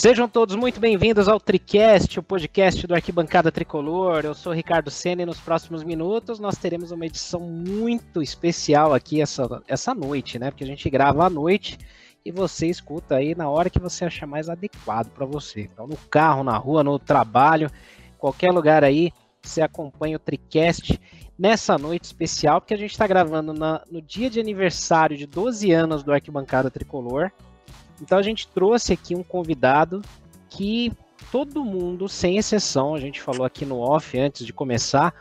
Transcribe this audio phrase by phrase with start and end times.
[0.00, 4.22] Sejam todos muito bem-vindos ao Tricast, o podcast do Arquibancada Tricolor.
[4.24, 9.20] Eu sou Ricardo Senna e nos próximos minutos nós teremos uma edição muito especial aqui
[9.20, 10.50] essa, essa noite, né?
[10.50, 11.76] Porque a gente grava à noite
[12.24, 15.68] e você escuta aí na hora que você achar mais adequado para você.
[15.70, 17.70] Então, no carro, na rua, no trabalho,
[18.16, 20.98] qualquer lugar aí, você acompanha o Tricast
[21.38, 25.70] nessa noite especial, porque a gente está gravando na, no dia de aniversário de 12
[25.72, 27.30] anos do Arquibancada Tricolor.
[28.00, 30.02] Então a gente trouxe aqui um convidado
[30.48, 30.92] que
[31.30, 35.14] todo mundo, sem exceção, a gente falou aqui no off antes de começar,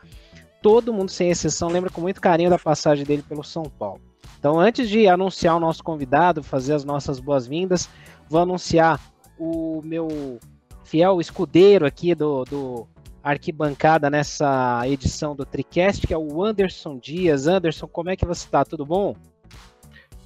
[0.62, 4.02] todo mundo, sem exceção, lembra com muito carinho da passagem dele pelo São Paulo.
[4.40, 7.90] Então, antes de anunciar o nosso convidado, fazer as nossas boas-vindas,
[8.30, 9.00] vou anunciar
[9.38, 10.40] o meu
[10.84, 12.88] fiel escudeiro aqui do, do
[13.22, 17.48] arquibancada nessa edição do Tricast, que é o Anderson Dias.
[17.48, 18.64] Anderson, como é que você está?
[18.64, 19.16] Tudo bom?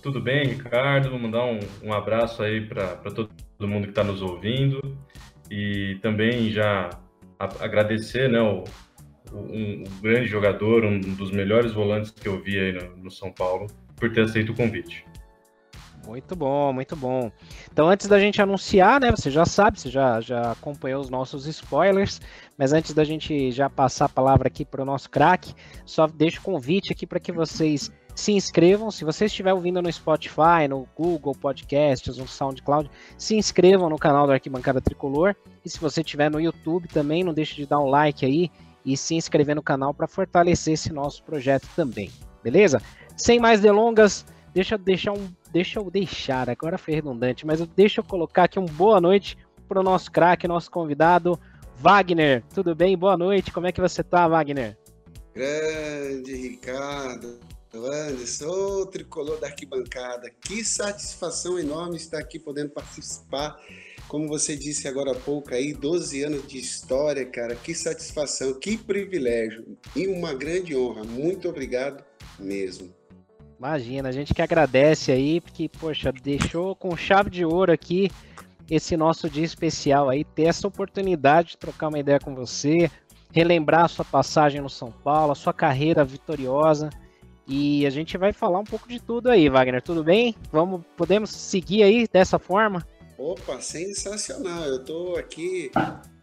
[0.03, 1.09] Tudo bem, Ricardo?
[1.09, 3.29] Vou mandar um, um abraço aí para todo
[3.61, 4.97] mundo que está nos ouvindo
[5.49, 6.89] e também já
[7.39, 8.65] a, agradecer né, o,
[9.31, 13.67] um, grande jogador, um dos melhores volantes que eu vi aí no, no São Paulo,
[13.95, 15.05] por ter aceito o convite.
[16.05, 17.31] Muito bom, muito bom.
[17.71, 19.09] Então, antes da gente anunciar, né?
[19.09, 22.19] Você já sabe, você já, já acompanhou os nossos spoilers,
[22.57, 25.53] mas antes da gente já passar a palavra aqui para o nosso craque,
[25.85, 28.91] só deixo o convite aqui para que vocês se inscrevam.
[28.91, 34.25] Se você estiver ouvindo no Spotify, no Google Podcasts, no SoundCloud, se inscrevam no canal
[34.25, 35.35] do Arquibancada Tricolor.
[35.63, 38.51] E se você estiver no YouTube também, não deixe de dar um like aí
[38.85, 42.11] e se inscrever no canal para fortalecer esse nosso projeto também.
[42.43, 42.81] Beleza?
[43.15, 45.29] Sem mais delongas, deixa eu deixar um.
[45.51, 49.79] Deixa eu deixar, agora foi redundante, mas deixa eu colocar aqui um boa noite para
[49.79, 51.39] o nosso craque, nosso convidado,
[51.77, 52.43] Wagner.
[52.53, 52.97] Tudo bem?
[52.97, 53.51] Boa noite.
[53.51, 54.75] Como é que você está, Wagner?
[55.33, 57.39] Grande Ricardo,
[57.75, 60.29] Anderson, tricolor da arquibancada.
[60.29, 63.57] Que satisfação enorme estar aqui podendo participar.
[64.07, 67.55] Como você disse agora há pouco aí, 12 anos de história, cara.
[67.55, 71.03] Que satisfação, que privilégio e uma grande honra.
[71.03, 72.03] Muito obrigado
[72.37, 72.93] mesmo.
[73.57, 78.11] Imagina, a gente que agradece aí, porque, poxa, deixou com chave de ouro aqui
[78.69, 82.89] esse nosso dia especial aí, ter essa oportunidade de trocar uma ideia com você,
[83.31, 86.89] relembrar a sua passagem no São Paulo, a sua carreira vitoriosa.
[87.47, 89.81] E a gente vai falar um pouco de tudo aí, Wagner.
[89.81, 90.35] Tudo bem?
[90.51, 92.85] Vamos, podemos seguir aí dessa forma?
[93.17, 94.63] Opa, sensacional!
[94.63, 95.71] Eu estou aqui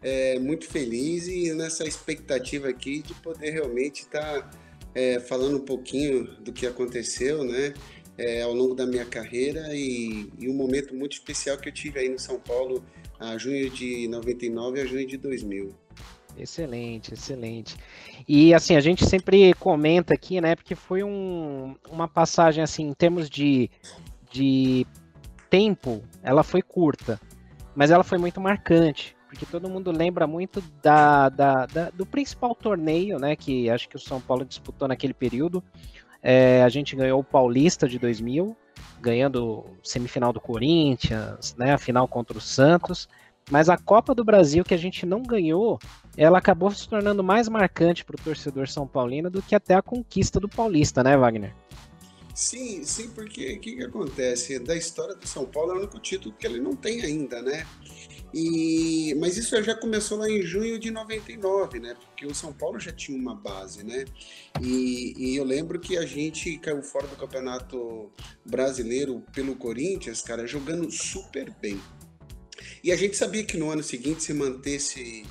[0.01, 4.49] é, muito feliz e nessa expectativa aqui de poder realmente estar tá,
[4.93, 7.73] é, falando um pouquinho do que aconteceu, né?
[8.17, 11.99] É, ao longo da minha carreira e, e, um momento muito especial que eu tive
[11.99, 12.83] aí no São Paulo
[13.19, 15.73] a junho de 99 a junho de 2000.
[16.37, 17.75] Excelente, excelente.
[18.27, 22.93] E assim, a gente sempre comenta aqui, né, porque foi um, uma passagem assim, em
[22.93, 23.69] termos de,
[24.31, 24.85] de
[25.49, 27.19] tempo, ela foi curta,
[27.75, 32.55] mas ela foi muito marcante, porque todo mundo lembra muito da, da, da do principal
[32.55, 35.63] torneio, né, que acho que o São Paulo disputou naquele período.
[36.23, 38.55] É, a gente ganhou o Paulista de 2000,
[39.01, 43.07] ganhando semifinal do Corinthians, né, a final contra o Santos.
[43.49, 45.79] Mas a Copa do Brasil que a gente não ganhou,
[46.17, 49.81] ela acabou se tornando mais marcante para o torcedor são paulino do que até a
[49.81, 51.53] conquista do Paulista, né, Wagner?
[52.33, 54.57] Sim, sim, porque o que, que acontece?
[54.59, 57.65] Da história do São Paulo é o único título que ele não tem ainda, né?
[58.33, 61.95] E, mas isso já começou lá em junho de 99, né?
[61.95, 64.05] Porque o São Paulo já tinha uma base, né?
[64.61, 68.09] E, e, eu lembro que a gente caiu fora do Campeonato
[68.45, 71.79] Brasileiro pelo Corinthians, cara, jogando super bem.
[72.83, 75.25] E a gente sabia que no ano seguinte, se mantesse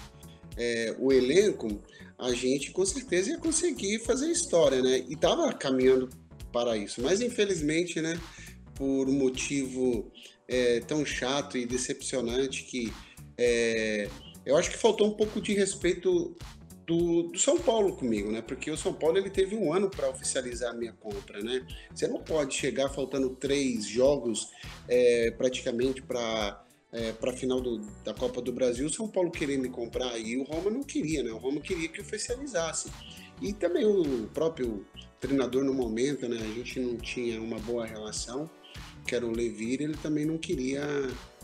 [0.60, 1.82] é, o elenco,
[2.18, 5.02] a gente com certeza ia conseguir fazer história, né?
[5.08, 6.10] E estava caminhando
[6.52, 7.00] para isso.
[7.00, 8.20] Mas infelizmente, né,
[8.74, 10.12] por um motivo
[10.46, 12.92] é, tão chato e decepcionante que
[13.38, 14.08] é,
[14.44, 16.36] eu acho que faltou um pouco de respeito
[16.86, 18.42] do, do, São Paulo comigo, né?
[18.42, 21.66] Porque o São Paulo ele teve um ano para oficializar a minha compra, né?
[21.94, 24.48] Você não pode chegar faltando três jogos
[24.88, 26.62] é, praticamente para
[26.92, 30.36] é, para a final do, da Copa do Brasil, o São Paulo querendo comprar e
[30.36, 31.30] o Roma não queria, né?
[31.30, 32.90] O Roma queria que oficializasse.
[33.40, 34.84] E também o próprio
[35.18, 36.36] treinador no momento, né?
[36.36, 38.50] A gente não tinha uma boa relação,
[39.06, 40.82] que era o Levir, ele também não queria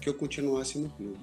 [0.01, 1.19] que eu continuasse no clube.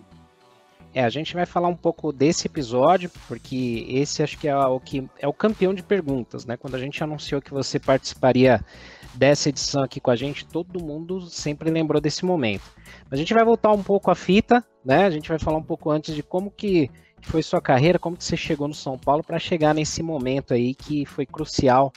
[0.93, 4.79] É, a gente vai falar um pouco desse episódio, porque esse acho que é o
[4.79, 6.55] que é o campeão de perguntas, né?
[6.55, 8.63] Quando a gente anunciou que você participaria
[9.13, 12.63] dessa edição aqui com a gente, todo mundo sempre lembrou desse momento.
[13.11, 15.05] A gente vai voltar um pouco à fita, né?
[15.05, 16.89] A gente vai falar um pouco antes de como que
[17.21, 20.73] foi sua carreira, como que você chegou no São Paulo para chegar nesse momento aí
[20.73, 21.91] que foi crucial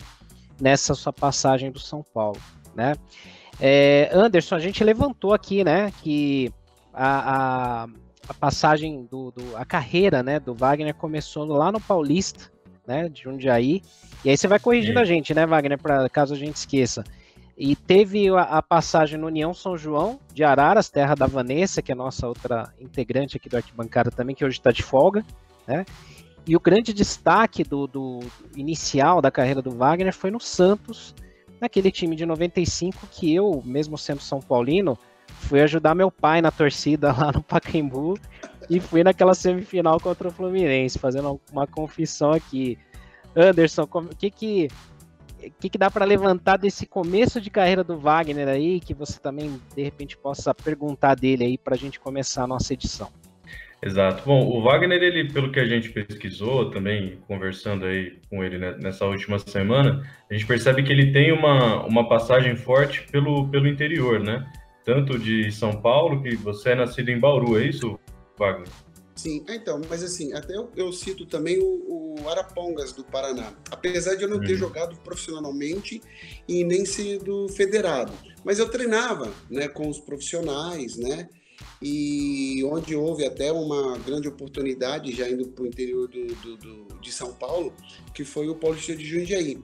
[0.60, 2.40] nessa sua passagem do São Paulo,
[2.74, 2.94] né?
[3.60, 6.52] É, Anderson, a gente levantou aqui, né, que
[6.92, 7.88] a, a,
[8.28, 12.50] a passagem do, do, a carreira, né, do Wagner começou lá no Paulista,
[12.86, 13.82] né, de Jundiaí.
[14.26, 15.02] E aí você vai corrigindo Sim.
[15.02, 17.04] a gente, né, Wagner, para caso a gente esqueça.
[17.56, 21.92] E teve a, a, passagem no União São João de Araras, terra da Vanessa, que
[21.92, 25.24] é nossa outra integrante aqui do Arquibancada também, que hoje está de folga,
[25.64, 25.86] né?
[26.44, 28.18] E o grande destaque do, do,
[28.56, 31.14] inicial da carreira do Wagner foi no Santos,
[31.60, 34.98] naquele time de 95 que eu, mesmo sendo São Paulino,
[35.38, 38.18] fui ajudar meu pai na torcida lá no Pacaembu
[38.68, 42.76] e fui naquela semifinal contra o Fluminense, fazendo uma confissão aqui.
[43.36, 44.68] Anderson, o que que
[45.60, 49.60] que, que dá para levantar desse começo de carreira do Wagner aí, que você também,
[49.74, 53.08] de repente, possa perguntar dele aí para a gente começar a nossa edição?
[53.82, 54.22] Exato.
[54.24, 59.04] Bom, o Wagner, ele, pelo que a gente pesquisou, também conversando aí com ele nessa
[59.04, 64.18] última semana, a gente percebe que ele tem uma, uma passagem forte pelo, pelo interior,
[64.18, 64.50] né?
[64.84, 67.98] Tanto de São Paulo, que você é nascido em Bauru, é isso,
[68.38, 68.68] Wagner?
[69.16, 73.54] Sim, ah, então, mas assim, até eu, eu cito também o, o, Arapongas do Paraná.
[73.70, 74.44] Apesar de eu não uhum.
[74.44, 76.02] ter jogado profissionalmente
[76.46, 78.12] e nem sido federado.
[78.44, 81.30] Mas eu treinava né, com os profissionais, né?
[81.80, 87.00] E onde houve até uma grande oportunidade, já indo para o interior do, do, do,
[87.00, 87.72] de São Paulo,
[88.14, 89.58] que foi o Paulista de Jundiaí.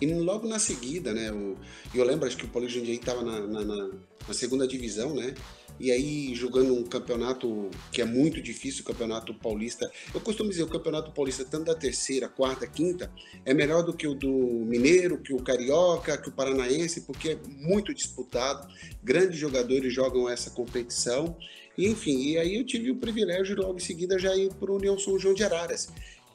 [0.00, 1.30] E logo na seguida, né?
[1.30, 1.56] O,
[1.94, 3.90] eu lembro, acho que o Paulista de Jundiaí estava na, na, na,
[4.26, 5.34] na segunda divisão, né?
[5.82, 9.90] E aí jogando um campeonato que é muito difícil, o campeonato paulista.
[10.14, 13.10] Eu costumo dizer, o campeonato paulista, tanto da terceira, quarta, quinta,
[13.44, 14.30] é melhor do que o do
[14.64, 18.72] Mineiro, que o Carioca, que o Paranaense, porque é muito disputado.
[19.02, 21.36] Grandes jogadores jogam essa competição.
[21.76, 24.96] enfim, e aí eu tive o privilégio logo em seguida já ir para o União
[24.96, 25.88] São João de Araras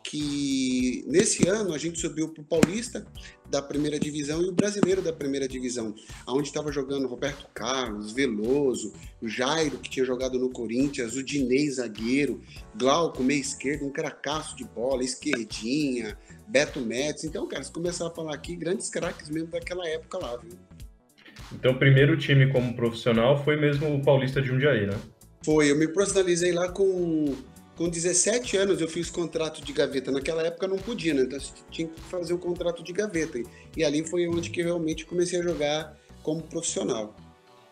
[0.10, 3.06] que nesse ano a gente subiu para o Paulista
[3.50, 5.94] da primeira divisão e o brasileiro da primeira divisão,
[6.26, 11.70] onde estava jogando Roberto Carlos, Veloso, o Jairo, que tinha jogado no Corinthians, o Dinei,
[11.70, 12.42] zagueiro,
[12.74, 16.18] Glauco, meio esquerdo, um cracaço de bola, esquerdinha,
[16.48, 17.26] Beto Metz.
[17.26, 20.58] Então, cara, se começar a falar aqui, grandes craques mesmo daquela época lá, viu?
[21.54, 24.98] Então, o primeiro time como profissional foi mesmo o Paulista de Jundiaí, né?
[25.44, 27.36] Foi, eu me profissionalizei lá com
[27.78, 30.12] com 17 anos eu fiz contrato de gaveta.
[30.12, 31.22] Naquela época não podia, né?
[31.22, 31.40] Então
[31.70, 33.40] tinha que fazer o contrato de gaveta.
[33.78, 37.16] E ali foi onde que realmente comecei a jogar como profissional.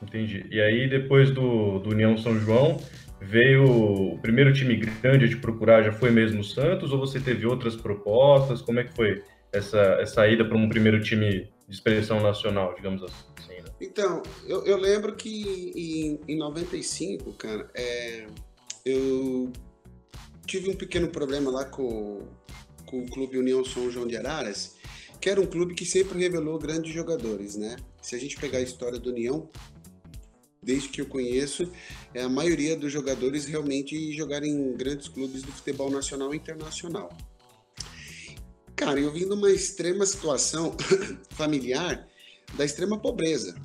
[0.01, 0.45] Entendi.
[0.51, 2.79] E aí depois do, do União São João,
[3.19, 6.91] veio o primeiro time grande de procurar, já foi mesmo o Santos?
[6.91, 8.61] Ou você teve outras propostas?
[8.61, 13.01] Como é que foi essa, essa ida para um primeiro time de expressão nacional, digamos
[13.01, 13.61] assim?
[13.61, 13.69] Né?
[13.81, 18.27] Então, eu, eu, lembro que em, em 95, cara, é,
[18.85, 19.51] eu
[20.45, 22.27] tive um pequeno problema lá com,
[22.85, 24.75] com o Clube União São João de Araras,
[25.19, 27.75] que era um clube que sempre revelou grandes jogadores, né?
[28.01, 29.49] Se a gente pegar a história do União,
[30.61, 31.71] desde que eu conheço,
[32.13, 37.09] é a maioria dos jogadores realmente jogaram em grandes clubes do futebol nacional e internacional.
[38.75, 40.75] Cara, eu vim de uma extrema situação
[41.31, 42.07] familiar
[42.55, 43.55] da extrema pobreza.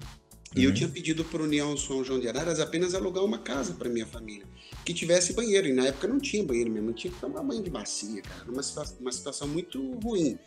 [0.55, 0.75] E eu uhum.
[0.75, 4.07] tinha pedido para o União São João de Araras apenas alugar uma casa para minha
[4.07, 4.47] família,
[4.85, 5.69] que tivesse banheiro.
[5.69, 8.45] E na época não tinha banheiro mesmo, tinha que tomar banho de bacia, cara.
[8.51, 8.63] Uma,
[9.01, 10.39] uma situação muito ruim.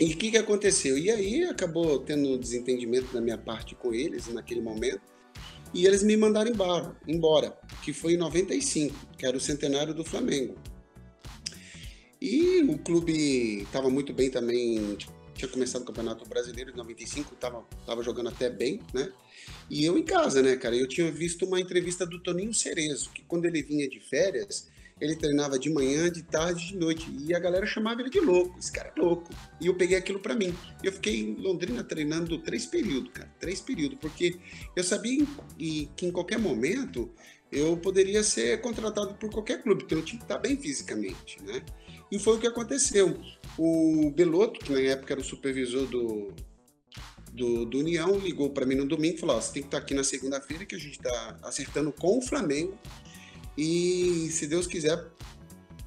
[0.00, 0.96] E o que, que aconteceu?
[0.96, 5.02] E aí acabou tendo um desentendimento da minha parte com eles naquele momento.
[5.74, 10.02] E eles me mandaram embora, embora, que foi em 95, que era o centenário do
[10.02, 10.56] Flamengo.
[12.20, 14.96] E o clube estava muito bem também
[15.40, 19.10] tinha começado o Campeonato Brasileiro de 95, tava, tava jogando até bem, né?
[19.70, 20.76] E eu em casa, né, cara?
[20.76, 24.68] Eu tinha visto uma entrevista do Toninho Cerezo, que quando ele vinha de férias,
[25.00, 27.10] ele treinava de manhã, de tarde, de noite.
[27.10, 28.58] E a galera chamava ele de louco.
[28.58, 29.32] Esse cara é louco.
[29.58, 30.54] E eu peguei aquilo para mim.
[30.84, 33.32] Eu fiquei em Londrina treinando três períodos, cara.
[33.40, 33.96] Três períodos.
[33.98, 34.38] Porque
[34.76, 37.10] eu sabia que em qualquer momento
[37.50, 41.64] eu poderia ser contratado por qualquer clube, porque eu tinha que estar bem fisicamente, né?
[42.10, 43.18] E foi o que aconteceu.
[43.56, 46.32] O Beloto, que na época era o supervisor do,
[47.32, 49.78] do, do União, ligou para mim no domingo e falou: oh, você tem que estar
[49.78, 52.76] aqui na segunda-feira, que a gente está acertando com o Flamengo.
[53.56, 55.04] E se Deus quiser,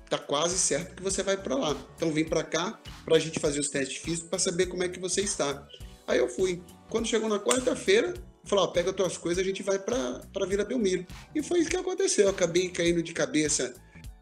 [0.09, 1.75] tá quase certo que você vai para lá.
[1.95, 4.89] Então vem para cá para a gente fazer os testes físicos para saber como é
[4.89, 5.67] que você está.
[6.07, 6.61] Aí eu fui.
[6.89, 8.13] Quando chegou na quarta-feira,
[8.45, 11.05] falou: oh, pega as tuas coisas, a gente vai para Vila Belmiro.
[11.33, 12.25] E foi isso que aconteceu.
[12.25, 13.73] Eu acabei caindo de cabeça.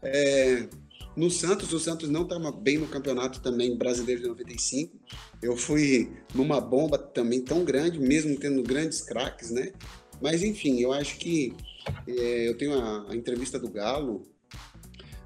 [0.02, 0.68] É,
[1.16, 4.96] no Santos, o Santos não estava bem no campeonato também brasileiro de 95.
[5.42, 9.72] Eu fui numa bomba também tão grande, mesmo tendo grandes craques, né?
[10.20, 11.54] Mas enfim, eu acho que
[12.06, 14.22] é, eu tenho a, a, entrevista do Galo,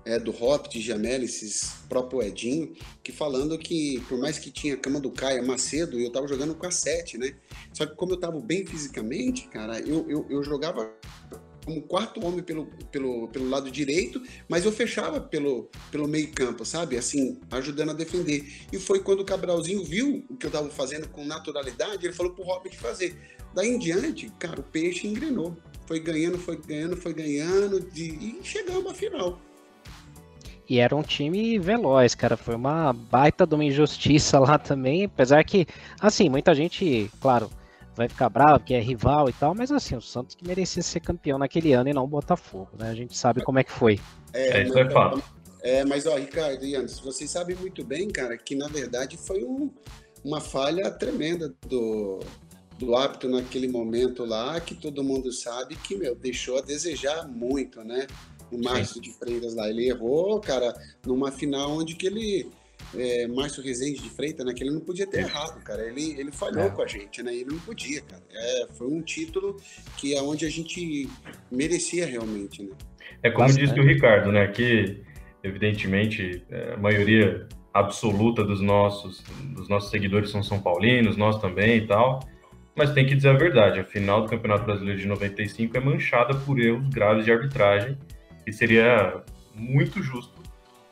[0.05, 4.79] é, do Hopt, Jamel, esses próprio Edinho, que falando que por mais que tinha a
[4.79, 7.37] cama do Caia Macedo, eu tava jogando com a 7, né?
[7.73, 10.91] Só que como eu tava bem fisicamente, cara, eu, eu, eu jogava
[11.67, 16.65] como quarto homem pelo, pelo, pelo lado direito, mas eu fechava pelo, pelo meio campo,
[16.65, 16.97] sabe?
[16.97, 18.47] Assim, ajudando a defender.
[18.73, 22.33] E foi quando o Cabralzinho viu o que eu estava fazendo com naturalidade, ele falou
[22.33, 23.19] pro Robert fazer.
[23.53, 25.57] Daí em diante, cara, o peixe engrenou.
[25.87, 29.41] Foi ganhando, foi ganhando, foi ganhando, de, e chegamos à final.
[30.69, 32.37] E era um time veloz, cara.
[32.37, 35.05] Foi uma baita de uma injustiça lá também.
[35.05, 35.67] Apesar que,
[36.01, 37.51] assim, muita gente, claro,
[37.97, 41.01] vai ficar bravo, que é rival e tal, mas assim, o Santos que merecia ser
[41.01, 42.91] campeão naquele ano e não o Botafogo, né?
[42.91, 43.99] A gente sabe como é que foi.
[44.35, 45.23] É, é isso é fato.
[45.63, 49.43] É, mas ó, Ricardo e Anderson, vocês sabem muito bem, cara, que na verdade foi
[49.43, 49.71] um,
[50.23, 52.21] uma falha tremenda do,
[52.79, 57.83] do hábito naquele momento lá, que todo mundo sabe que, meu, deixou a desejar muito,
[57.83, 58.07] né?
[58.53, 60.73] O Márcio de Freitas lá, ele errou, cara,
[61.05, 62.49] numa final onde que ele
[62.95, 64.53] é, Márcio Rezende de Freitas, né?
[64.55, 65.83] Que ele não podia ter errado, cara.
[65.83, 66.71] Ele, ele falhou é.
[66.71, 67.35] com a gente, né?
[67.35, 68.23] Ele não podia, cara.
[68.31, 69.57] É, foi um título
[69.97, 71.09] que é onde a gente
[71.51, 72.71] merecia realmente, né?
[73.23, 73.67] É como Bastante.
[73.67, 74.47] disse o Ricardo, né?
[74.49, 75.03] Que
[75.43, 79.23] evidentemente é, a maioria absoluta dos nossos
[79.55, 82.21] dos nossos seguidores são são paulinos, nós também e tal.
[82.75, 86.35] Mas tem que dizer a verdade, a final do Campeonato Brasileiro de 95 é manchada
[86.35, 87.97] por erros graves de arbitragem
[88.47, 89.23] e seria
[89.55, 90.36] muito justo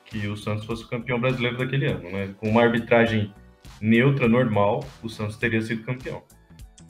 [0.05, 2.35] que o Santos fosse o campeão brasileiro daquele ano, né?
[2.39, 3.33] Com uma arbitragem
[3.81, 6.23] neutra, normal, o Santos teria sido campeão.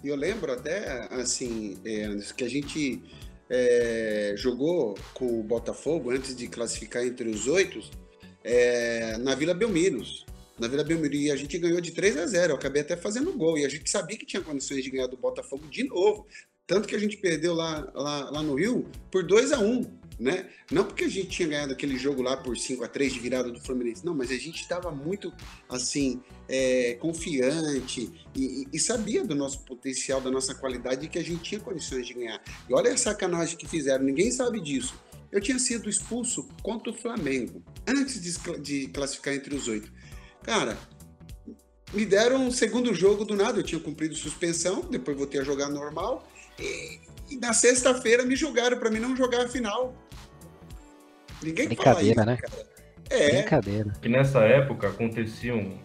[0.02, 3.02] Eu lembro até, assim, é, que a gente
[3.48, 7.80] é, jogou com o Botafogo antes de classificar entre os oito
[8.42, 10.26] é, na Vila Belmiros.
[10.58, 12.52] Na Vila Belmiro, e a gente ganhou de 3 a 0.
[12.52, 13.58] Eu acabei até fazendo gol.
[13.58, 16.26] E a gente sabia que tinha condições de ganhar do Botafogo de novo.
[16.66, 19.82] Tanto que a gente perdeu lá, lá, lá no Rio por 2 a 1
[20.18, 20.48] né?
[20.70, 23.50] Não porque a gente tinha ganhado aquele jogo lá por 5 a 3 de virada
[23.50, 25.32] do Fluminense, não, mas a gente estava muito
[25.68, 31.24] assim é, confiante e, e, sabia do nosso potencial, da nossa qualidade e que a
[31.24, 32.42] gente tinha condições de ganhar.
[32.68, 34.94] E olha a sacanagem que fizeram, ninguém sabe disso.
[35.30, 39.92] Eu tinha sido expulso contra o Flamengo antes de, de classificar entre os oito.
[40.42, 40.78] Cara,
[41.92, 43.58] me deram um segundo jogo do nada.
[43.58, 46.28] Eu tinha cumprido suspensão, depois voltei a jogar normal.
[46.58, 49.94] E, e na sexta-feira me julgaram para mim não jogar a final.
[51.44, 52.48] Ninguém Brincadeira, fala isso, né?
[52.48, 52.74] Cara.
[53.10, 53.30] É.
[53.42, 53.92] Brincadeira.
[54.00, 55.78] Que nessa época aconteciam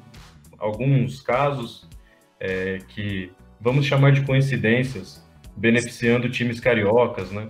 [0.58, 1.88] alguns casos
[2.39, 5.24] é, que vamos chamar de coincidências,
[5.56, 7.50] beneficiando times cariocas, né?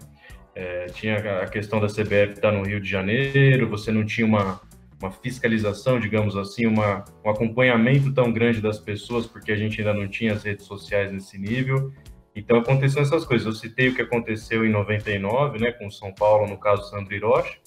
[0.56, 4.60] É, tinha a questão da CBF estar no Rio de Janeiro, você não tinha uma,
[5.02, 9.94] uma fiscalização, digamos assim, uma, um acompanhamento tão grande das pessoas, porque a gente ainda
[9.94, 11.94] não tinha as redes sociais nesse nível.
[12.36, 13.46] Então aconteceram essas coisas.
[13.46, 17.14] Eu citei o que aconteceu em 99, né, com o São Paulo, no caso Sandro
[17.14, 17.59] Hiroshi,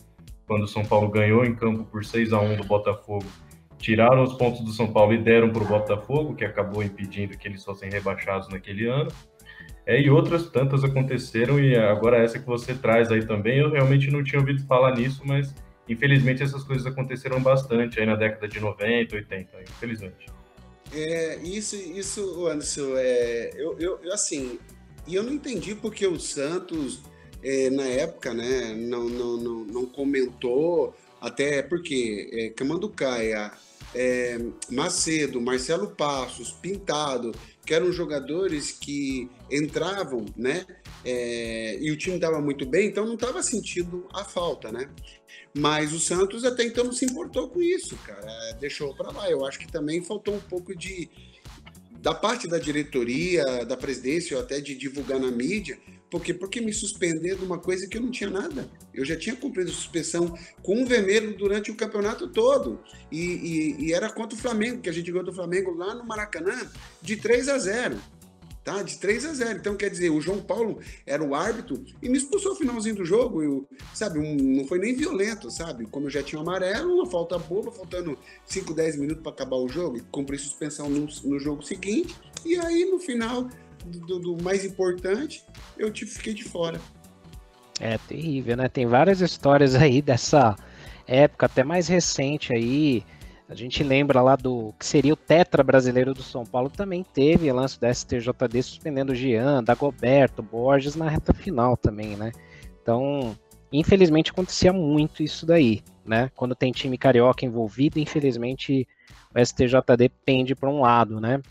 [0.52, 3.25] quando o São Paulo ganhou em campo por 6 a 1 do Botafogo,
[3.78, 7.49] tiraram os pontos do São Paulo e deram para o Botafogo, que acabou impedindo que
[7.49, 9.11] eles fossem rebaixados naquele ano.
[9.87, 14.11] É, e outras tantas aconteceram, e agora essa que você traz aí também, eu realmente
[14.11, 15.54] não tinha ouvido falar nisso, mas
[15.88, 20.26] infelizmente essas coisas aconteceram bastante aí na década de 90, 80, infelizmente.
[20.92, 24.59] É, isso, isso, Anderson, é, eu, eu, eu, assim,
[25.06, 27.02] e eu não entendi porque o Santos,
[27.42, 33.52] é, na época, né, não, não, não, não comentou, até porque é, Camanducaia,
[33.94, 34.38] é,
[34.70, 37.32] Macedo, Marcelo Passos, Pintado,
[37.64, 40.66] que eram jogadores que entravam, né,
[41.04, 44.88] é, e o time estava muito bem, então não estava sentindo a falta, né?
[45.54, 48.25] Mas o Santos até então não se importou com isso, cara.
[48.25, 49.30] É, deixou para lá.
[49.30, 51.11] Eu acho que também faltou um pouco de
[52.00, 55.78] da parte da diretoria, da presidência, ou até de divulgar na mídia,
[56.12, 58.69] porque porque me suspender de uma coisa que eu não tinha nada.
[58.92, 62.78] Eu já tinha cumprido suspensão com um vermelho durante o campeonato todo.
[63.11, 66.04] E, e, e era contra o Flamengo, que a gente ganhou do Flamengo lá no
[66.04, 67.97] Maracanã, de 3 a 0
[68.62, 68.83] tá?
[68.83, 69.59] De 3 a 0.
[69.59, 73.07] Então, quer dizer, o João Paulo era o árbitro e me expulsou no finalzinho do
[73.07, 73.42] jogo.
[73.42, 75.87] Eu, sabe, um, não foi nem violento, sabe?
[75.87, 79.57] Como eu já tinha um amarelo, uma falta boba, faltando 5, 10 minutos para acabar
[79.57, 82.14] o jogo, e cumpri suspensão no, no, jogo seguinte.
[82.45, 83.49] E aí, no final
[83.84, 85.44] do, do mais importante,
[85.76, 86.80] eu te, fiquei de fora.
[87.80, 88.68] É terrível, né?
[88.68, 90.56] Tem várias histórias aí dessa
[91.06, 93.04] época, até mais recente aí.
[93.48, 97.52] A gente lembra lá do que seria o Tetra brasileiro do São Paulo, também teve
[97.52, 102.32] lance do STJD suspendendo o Jean, Dagoberto, Borges na reta final também, né?
[102.80, 103.36] Então,
[103.70, 106.30] infelizmente acontecia muito isso daí, né?
[106.34, 108.88] Quando tem time carioca envolvido, infelizmente
[109.34, 111.42] o STJD pende para um lado, né?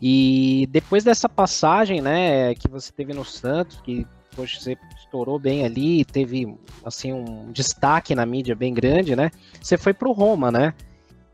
[0.00, 5.64] E depois dessa passagem, né, que você teve no Santos, que poxa, você estourou bem
[5.64, 9.30] ali, teve assim um destaque na mídia bem grande, né?
[9.60, 10.74] Você foi para o Roma, né?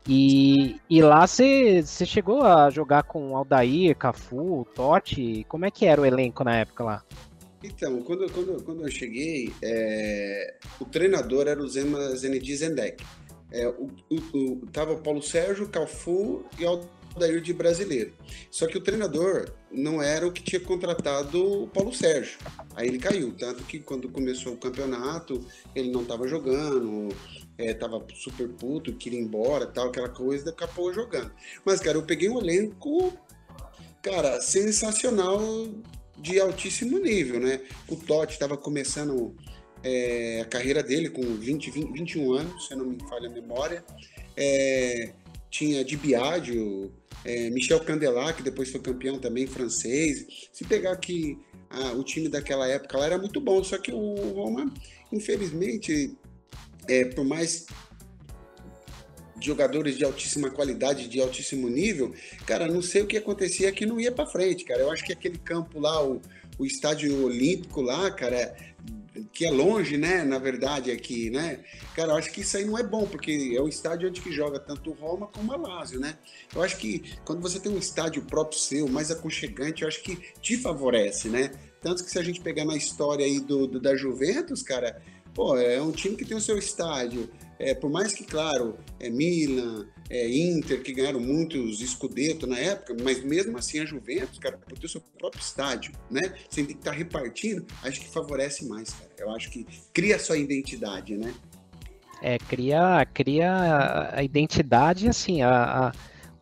[0.07, 5.45] E, e lá você chegou a jogar com Aldair, Cafu, Totti?
[5.49, 7.03] Como é que era o elenco na época lá?
[7.61, 13.03] Então, quando, quando, quando eu cheguei, é, o treinador era o Zema Zenedi Zendek.
[13.51, 16.89] É, o, o, o, tava o Paulo Sérgio, Calfu e Aldair
[17.41, 18.13] de brasileiro.
[18.49, 22.37] Só que o treinador não era o que tinha contratado o Paulo Sérgio.
[22.75, 23.33] Aí ele caiu.
[23.37, 27.09] Tanto que quando começou o campeonato, ele não estava jogando,
[27.57, 31.31] é, tava super puto, queria ir embora, tal, aquela coisa, acabou jogando.
[31.63, 33.13] Mas, cara, eu peguei um elenco,
[34.01, 35.39] cara, sensacional
[36.17, 37.61] de altíssimo nível, né?
[37.87, 39.35] O Totti estava começando
[39.83, 43.83] é, a carreira dele com 20, 20, 21 anos, se não me falha a memória.
[44.35, 45.13] É,
[45.49, 46.91] tinha Di Biagio,
[47.25, 50.25] é, Michel Candelat, que depois foi campeão também francês.
[50.51, 50.97] Se pegar
[51.69, 54.71] ah, o time daquela época, lá era muito bom, só que o Roma,
[55.11, 56.15] infelizmente,
[56.87, 57.65] é, por mais
[59.41, 62.13] jogadores de altíssima qualidade, de altíssimo nível,
[62.45, 64.81] cara, não sei o que acontecia que não ia para frente, cara.
[64.81, 66.21] Eu acho que aquele campo lá, o,
[66.57, 68.55] o estádio olímpico lá, cara,
[69.31, 70.23] que é longe, né?
[70.23, 71.59] Na verdade, aqui, né?
[71.95, 74.31] Cara, eu acho que isso aí não é bom, porque é o estádio onde que
[74.31, 76.17] joga tanto Roma como a Lazio, né?
[76.53, 80.15] Eu acho que quando você tem um estádio próprio seu, mais aconchegante, eu acho que
[80.41, 81.51] te favorece, né?
[81.81, 85.01] Tanto que se a gente pegar na história aí do, do da Juventus, cara,
[85.33, 87.29] pô, é um time que tem o seu estádio.
[87.63, 92.95] É, por mais que, claro, é Milan, é Inter, que ganharam muitos escudetos na época,
[93.01, 96.33] mas mesmo assim a Juventus, cara, por ter seu próprio estádio, né?
[96.49, 99.11] Sem ter que estar tá repartindo, acho que favorece mais, cara.
[99.17, 101.33] Eu acho que cria sua identidade, né?
[102.21, 105.91] É, cria, cria a identidade, assim, a, a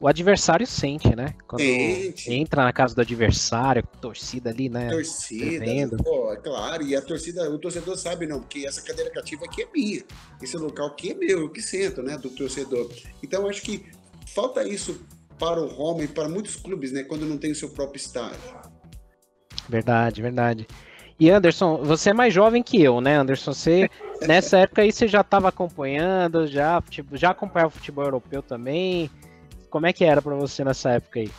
[0.02, 1.36] o adversário sente, né?
[1.48, 2.34] Quando sente.
[2.34, 4.90] entra na casa do adversário, torcida ali, né?
[4.90, 9.46] Torcida, pô, é claro, e a torcida, o torcedor sabe, não, porque essa cadeira cativa
[9.46, 10.04] aqui é minha,
[10.42, 12.92] esse local aqui é meu, eu que sento, né, do torcedor.
[13.22, 13.86] Então, acho que
[14.34, 15.06] falta isso
[15.38, 18.40] para o Roma e para muitos clubes, né, quando não tem o seu próprio estádio.
[19.70, 20.68] Verdade, verdade.
[21.20, 23.54] E Anderson, você é mais jovem que eu, né, Anderson?
[23.54, 23.88] Você
[24.28, 29.08] nessa época aí você já estava acompanhando, já, tipo, já acompanhava o futebol europeu também.
[29.72, 31.32] Como é que era para você nessa época aí?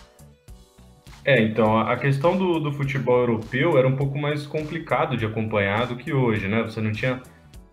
[1.24, 5.86] É, então, a questão do, do futebol europeu era um pouco mais complicado de acompanhar
[5.86, 6.62] do que hoje, né?
[6.62, 7.22] Você não tinha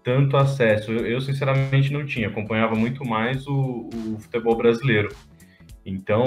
[0.04, 0.92] tanto acesso.
[0.92, 2.28] Eu, eu sinceramente, não tinha.
[2.28, 5.10] Acompanhava muito mais o, o, futebol brasileiro.
[5.84, 6.24] Então,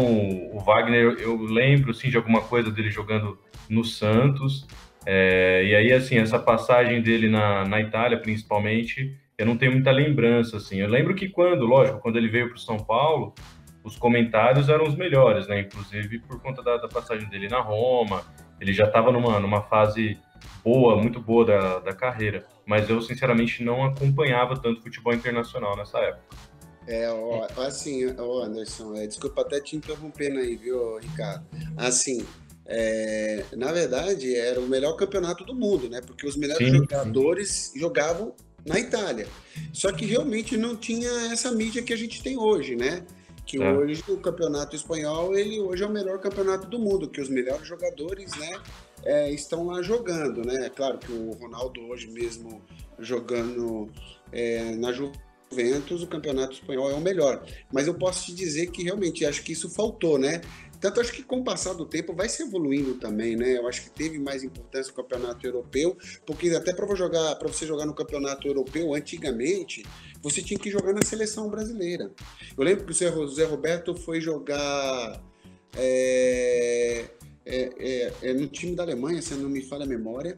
[0.52, 4.66] o Wagner, eu lembro, sim, de alguma coisa dele jogando no Santos.
[5.06, 9.92] É, e aí, assim, essa passagem dele na, na Itália, principalmente, eu não tenho muita
[9.92, 10.78] lembrança, assim.
[10.78, 13.32] Eu lembro que quando, lógico, quando ele veio para o São Paulo,
[13.84, 15.60] os comentários eram os melhores, né?
[15.60, 18.24] Inclusive por conta da, da passagem dele na Roma,
[18.60, 20.18] ele já estava numa, numa fase
[20.64, 22.46] boa, muito boa da, da carreira.
[22.64, 26.36] Mas eu, sinceramente, não acompanhava tanto futebol internacional nessa época.
[26.86, 31.44] É, ó, assim, ó, Anderson, é, desculpa até te interrompendo aí, viu, Ricardo?
[31.76, 32.24] Assim,
[32.66, 36.00] é, na verdade, era o melhor campeonato do mundo, né?
[36.00, 37.80] Porque os melhores sim, jogadores sim.
[37.80, 39.26] jogavam na Itália.
[39.72, 43.04] Só que realmente não tinha essa mídia que a gente tem hoje, né?
[43.46, 43.72] Que é.
[43.72, 47.66] hoje o campeonato espanhol ele hoje é o melhor campeonato do mundo, que os melhores
[47.66, 48.60] jogadores, né,
[49.04, 50.66] é, estão lá jogando, né?
[50.66, 52.62] É claro que o Ronaldo hoje mesmo
[52.98, 53.90] jogando
[54.30, 57.44] é, na Juventus, o campeonato espanhol é o melhor.
[57.72, 60.40] Mas eu posso te dizer que realmente acho que isso faltou, né?
[60.82, 63.56] Tanto acho que com o passar do tempo vai se evoluindo também, né?
[63.56, 67.94] Eu acho que teve mais importância o campeonato europeu, porque até para você jogar no
[67.94, 69.84] campeonato europeu antigamente,
[70.20, 72.10] você tinha que jogar na seleção brasileira.
[72.58, 75.22] Eu lembro que o Zé Roberto foi jogar
[75.76, 77.04] é,
[77.46, 80.36] é, é, é, no time da Alemanha, se não me falha a memória,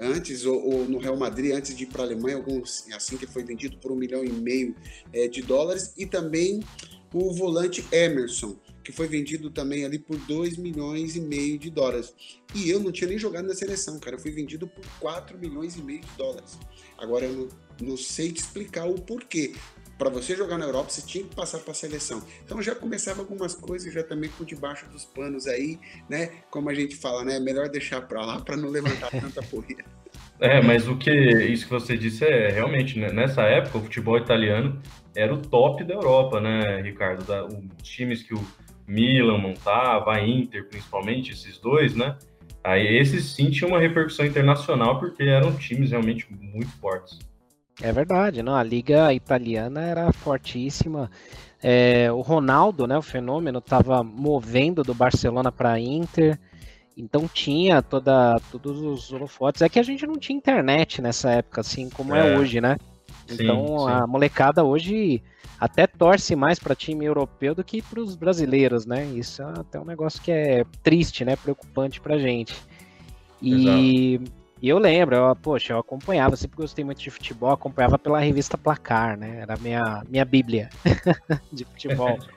[0.00, 3.28] antes, ou, ou, no Real Madrid, antes de ir para a Alemanha, alguns, assim que
[3.28, 4.74] foi vendido por um milhão e meio
[5.12, 6.64] é, de dólares, e também
[7.12, 12.14] o volante Emerson, que foi vendido também ali por 2 milhões e meio de dólares.
[12.54, 14.16] E eu não tinha nem jogado na seleção, cara.
[14.16, 16.58] Eu fui vendido por 4 milhões e meio de dólares.
[16.98, 17.48] Agora eu não,
[17.80, 19.54] não sei te explicar o porquê.
[19.96, 22.22] Para você jogar na Europa, você tinha que passar para a seleção.
[22.44, 26.42] Então já começava algumas coisas já também por debaixo dos panos aí, né?
[26.50, 27.40] Como a gente fala, né?
[27.40, 29.84] Melhor deixar para lá para não levantar tanta poeira.
[30.40, 33.10] É, mas o que isso que você disse é realmente, né?
[33.12, 34.82] nessa época o futebol italiano
[35.14, 37.24] era o top da Europa, né, Ricardo?
[37.24, 38.44] Da, os times que o
[38.86, 42.16] Milan montava, a Inter principalmente, esses dois, né?
[42.62, 47.18] Aí esses sim tinham uma repercussão internacional porque eram times realmente muito fortes.
[47.82, 48.54] É verdade, não?
[48.54, 51.10] A liga italiana era fortíssima.
[51.62, 56.38] É, o Ronaldo, né, o fenômeno, estava movendo do Barcelona para a Inter.
[56.96, 59.62] Então tinha toda, todos os holofotes.
[59.62, 62.76] É que a gente não tinha internet nessa época, assim como é, é hoje, né?
[63.28, 63.90] Então sim, sim.
[63.90, 65.22] a molecada hoje
[65.58, 69.04] até torce mais para time europeu do que para os brasileiros, né?
[69.06, 71.36] Isso é até um negócio que é triste, né?
[71.36, 72.54] Preocupante para gente.
[73.40, 74.20] E,
[74.62, 78.56] E eu lembro, eu, poxa, eu acompanhava, sempre gostei muito de futebol, acompanhava pela revista
[78.56, 79.40] Placar, né?
[79.40, 80.70] Era minha, minha bíblia
[81.52, 82.18] de futebol.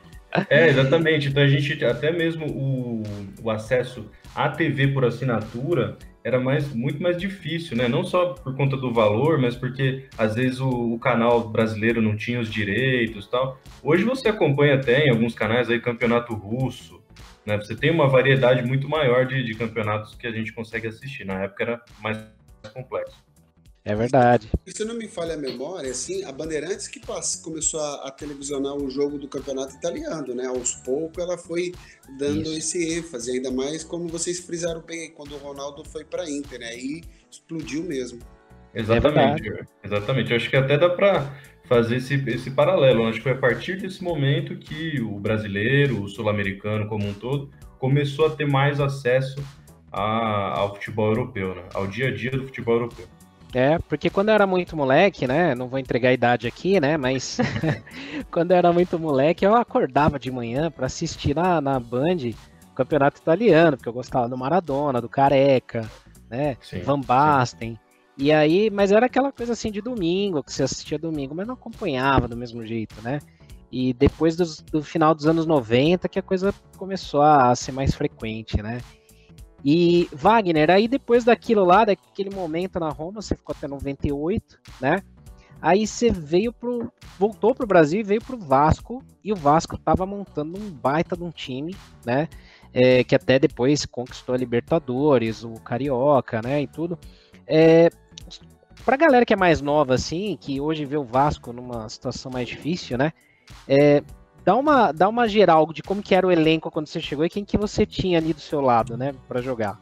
[0.50, 1.30] É, exatamente.
[1.30, 3.02] Então a gente, até mesmo o,
[3.42, 7.88] o acesso à TV por assinatura era mais, muito mais difícil, né?
[7.88, 12.18] Não só por conta do valor, mas porque às vezes o, o canal brasileiro não
[12.18, 13.58] tinha os direitos tal.
[13.82, 17.02] Hoje você acompanha até em alguns canais aí campeonato russo,
[17.46, 17.56] né?
[17.56, 21.26] Você tem uma variedade muito maior de, de campeonatos que a gente consegue assistir.
[21.26, 22.20] Na época era mais
[22.74, 23.27] complexo.
[23.88, 24.50] É verdade.
[24.65, 27.00] E se não me falha a memória, assim, a Bandeirantes que
[27.41, 30.45] começou a, a, televisionar o jogo do campeonato italiano, né?
[30.45, 31.71] Aos poucos ela foi
[32.19, 32.58] dando Isso.
[32.76, 36.67] esse ênfase, ainda mais como vocês frisaram bem quando o Ronaldo foi para Inter, né?
[36.67, 38.19] Aí explodiu mesmo.
[38.76, 40.32] Exatamente, é exatamente.
[40.32, 43.04] Eu acho que até dá para fazer esse, esse paralelo.
[43.04, 47.13] Eu acho que foi a partir desse momento que o brasileiro, o sul-americano como um
[47.13, 49.41] todo, começou a ter mais acesso
[49.89, 51.63] a, ao futebol europeu, né?
[51.73, 53.08] ao dia a dia do futebol europeu.
[53.54, 55.56] É, porque quando eu era muito moleque, né?
[55.56, 56.98] Não vou entregar a idade aqui, né?
[56.98, 57.38] Mas
[58.30, 62.18] quando eu era muito moleque, eu acordava de manhã para assistir na, na Band
[62.72, 65.90] o campeonato italiano, porque eu gostava do Maradona, do Careca,
[66.30, 66.58] né?
[66.62, 67.74] Sim, Van Basten.
[67.74, 67.80] Sim.
[68.18, 71.54] E aí, mas era aquela coisa assim de domingo, que você assistia domingo, mas não
[71.54, 73.20] acompanhava do mesmo jeito, né?
[73.72, 77.94] E depois do, do final dos anos 90 que a coisa começou a ser mais
[77.94, 78.80] frequente, né?
[79.70, 85.04] E Wagner, aí depois daquilo lá, daquele momento na Roma, você ficou até 98, né?
[85.62, 86.90] Aí você veio pro.
[87.20, 89.04] voltou pro Brasil e veio pro Vasco.
[89.22, 91.76] E o Vasco tava montando um baita de um time,
[92.06, 92.30] né?
[92.74, 96.62] É, que até depois conquistou a Libertadores, o Carioca, né?
[96.62, 96.98] E tudo.
[97.46, 97.90] É,
[98.86, 102.48] pra galera que é mais nova, assim, que hoje vê o Vasco numa situação mais
[102.48, 103.12] difícil, né?
[103.68, 104.02] É,
[104.48, 107.30] dá, uma, dá uma geral de como que era o elenco quando você chegou e
[107.30, 109.78] quem que você tinha ali do seu lado, né, para jogar.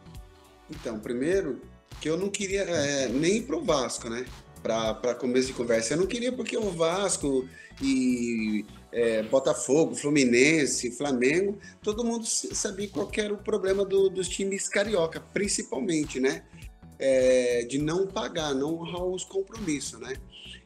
[0.67, 1.61] Então, primeiro,
[2.01, 4.25] que eu não queria é, nem ir pro Vasco, né?
[4.63, 5.93] Para começo de conversa.
[5.93, 7.47] Eu não queria porque o Vasco
[7.79, 14.67] e é, Botafogo, Fluminense, Flamengo, todo mundo sabia qual era o problema do, dos times
[14.67, 16.41] carioca, principalmente, né?
[16.99, 20.13] é, de não pagar, não honrar os compromissos, né?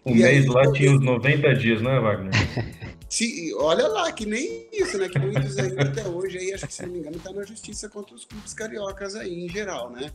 [0.06, 2.32] O e mês aí, lá tinha os 90 dias, não é, Wagner?
[3.10, 5.10] Se, olha lá, que nem isso, né?
[5.10, 7.90] Que muitos ainda até hoje, aí, acho que se não me engano, está na justiça
[7.90, 10.12] contra os clubes cariocas aí, em geral, né?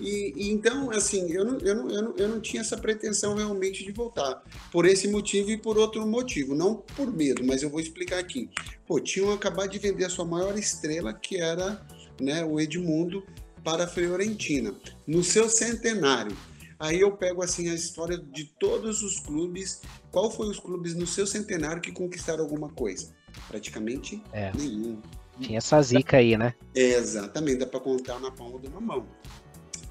[0.00, 3.34] E, e, então, assim, eu não, eu, não, eu, não, eu não tinha essa pretensão
[3.34, 4.42] realmente de voltar.
[4.72, 6.54] Por esse motivo e por outro motivo.
[6.54, 8.48] Não por medo, mas eu vou explicar aqui.
[8.86, 11.86] Pô, tinham acabado de vender a sua maior estrela, que era
[12.20, 13.22] né, o Edmundo,
[13.62, 14.74] para a Fiorentina,
[15.06, 16.36] no seu centenário.
[16.78, 19.82] Aí eu pego assim a história de todos os clubes.
[20.10, 23.14] Qual foi os clubes no seu centenário que conquistaram alguma coisa?
[23.48, 24.52] Praticamente é.
[24.54, 25.00] nenhum.
[25.40, 26.54] Tinha essa zica aí, né?
[26.74, 29.06] É, exatamente, dá para contar na palma de uma mão.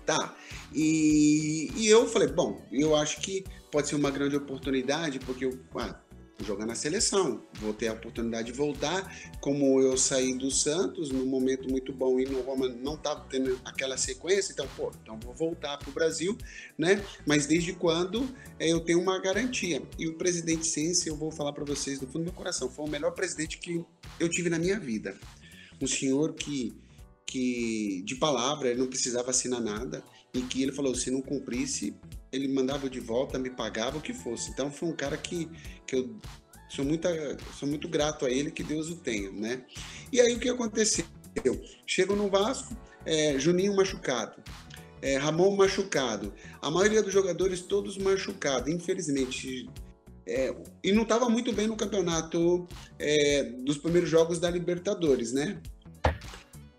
[0.06, 0.36] Tá.
[0.74, 5.60] E, e eu falei, bom, eu acho que pode ser uma grande oportunidade, porque eu,
[5.76, 6.00] ah,
[6.44, 7.42] jogar na seleção.
[7.54, 9.16] Vou ter a oportunidade de voltar.
[9.40, 13.60] Como eu saí do Santos num momento muito bom e no Roma não estava tendo
[13.64, 16.38] aquela sequência, então, pô, então vou voltar para o Brasil,
[16.78, 17.04] né?
[17.26, 18.28] Mas desde quando
[18.60, 19.82] é, eu tenho uma garantia?
[19.98, 22.86] E o presidente Sense, eu vou falar para vocês do fundo do meu coração, foi
[22.86, 23.84] o melhor presidente que
[24.20, 25.18] eu tive na minha vida.
[25.82, 26.74] Um senhor que,
[27.26, 31.96] que de palavra, ele não precisava assinar nada e que ele falou: se não cumprisse,
[32.36, 34.52] ele mandava de volta, me pagava o que fosse.
[34.52, 35.50] Então foi um cara que,
[35.88, 36.16] que eu
[36.70, 37.08] sou muito,
[37.58, 39.64] sou muito grato a ele, que Deus o tenha, né?
[40.12, 41.06] E aí o que aconteceu?
[41.86, 44.42] Chego no Vasco, é, Juninho machucado,
[45.02, 49.70] é, Ramon machucado, a maioria dos jogadores todos machucados, infelizmente.
[50.28, 52.68] É, e não estava muito bem no campeonato
[52.98, 55.62] é, dos primeiros jogos da Libertadores, né?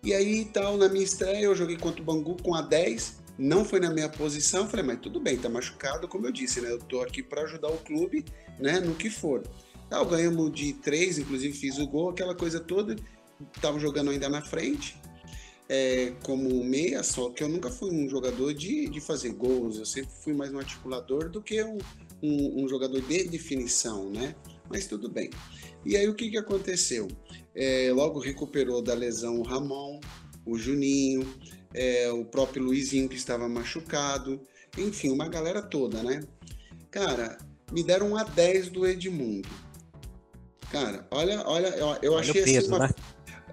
[0.02, 3.64] E aí, tal, na minha estreia, eu joguei contra o Bangu com a 10, não
[3.64, 6.70] foi na minha posição, falei, mas tudo bem, tá machucado, como eu disse, né?
[6.70, 8.24] Eu tô aqui para ajudar o clube,
[8.58, 9.42] né, no que for.
[9.90, 12.96] Tal, ganhamos de três, inclusive fiz o gol, aquela coisa toda.
[13.60, 14.96] Tava jogando ainda na frente,
[15.68, 19.86] é, como meia, só que eu nunca fui um jogador de, de fazer gols, eu
[19.86, 21.78] sempre fui mais um articulador do que um,
[22.22, 24.34] um, um jogador de definição, né?
[24.70, 25.30] Mas tudo bem.
[25.84, 27.06] E aí o que, que aconteceu?
[27.54, 30.00] É, logo recuperou da lesão o Ramon,
[30.44, 31.26] o Juninho,
[31.76, 34.40] é, o próprio Luizinho que estava machucado,
[34.76, 36.22] enfim, uma galera toda, né?
[36.90, 37.38] Cara,
[37.70, 39.48] me deram um a 10 do Edmundo.
[40.70, 42.78] Cara, olha, olha, eu, eu achei peso, assim uma...
[42.88, 42.94] né?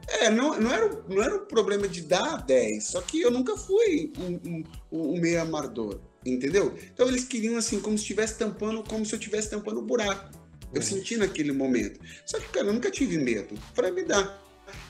[0.08, 3.56] É, não, não, era, não era um problema de dar 10, só que eu nunca
[3.56, 6.76] fui um, um, um meio amador, entendeu?
[6.94, 10.44] Então eles queriam assim, como se estivesse tampando, como se eu estivesse tampando o buraco.
[10.74, 10.88] Eu uhum.
[10.88, 12.00] senti naquele momento.
[12.26, 13.56] Só que, cara, eu nunca tive medo.
[13.76, 14.40] Falei, me dá.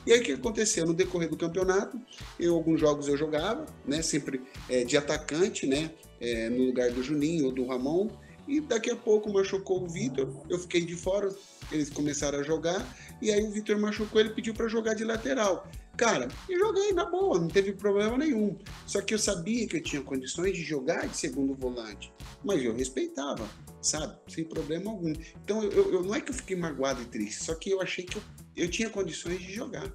[0.06, 0.84] E aí o que aconteceu?
[0.84, 2.00] No decorrer do campeonato,
[2.38, 4.02] eu, alguns jogos eu jogava, né?
[4.02, 5.90] Sempre é, de atacante, né?
[6.20, 8.08] É, no lugar do Juninho ou do Ramon.
[8.46, 11.34] E daqui a pouco machucou o Vitor, eu fiquei de fora,
[11.72, 12.86] eles começaram a jogar,
[13.20, 15.66] e aí o Vitor machucou, ele pediu para jogar de lateral.
[15.96, 18.56] Cara, eu joguei na boa, não teve problema nenhum.
[18.86, 22.12] Só que eu sabia que eu tinha condições de jogar de segundo volante,
[22.44, 23.48] mas eu respeitava,
[23.80, 24.14] sabe?
[24.28, 25.12] Sem problema algum.
[25.42, 28.04] Então, eu, eu não é que eu fiquei magoado e triste, só que eu achei
[28.04, 28.22] que eu,
[28.56, 29.90] eu tinha condições de jogar.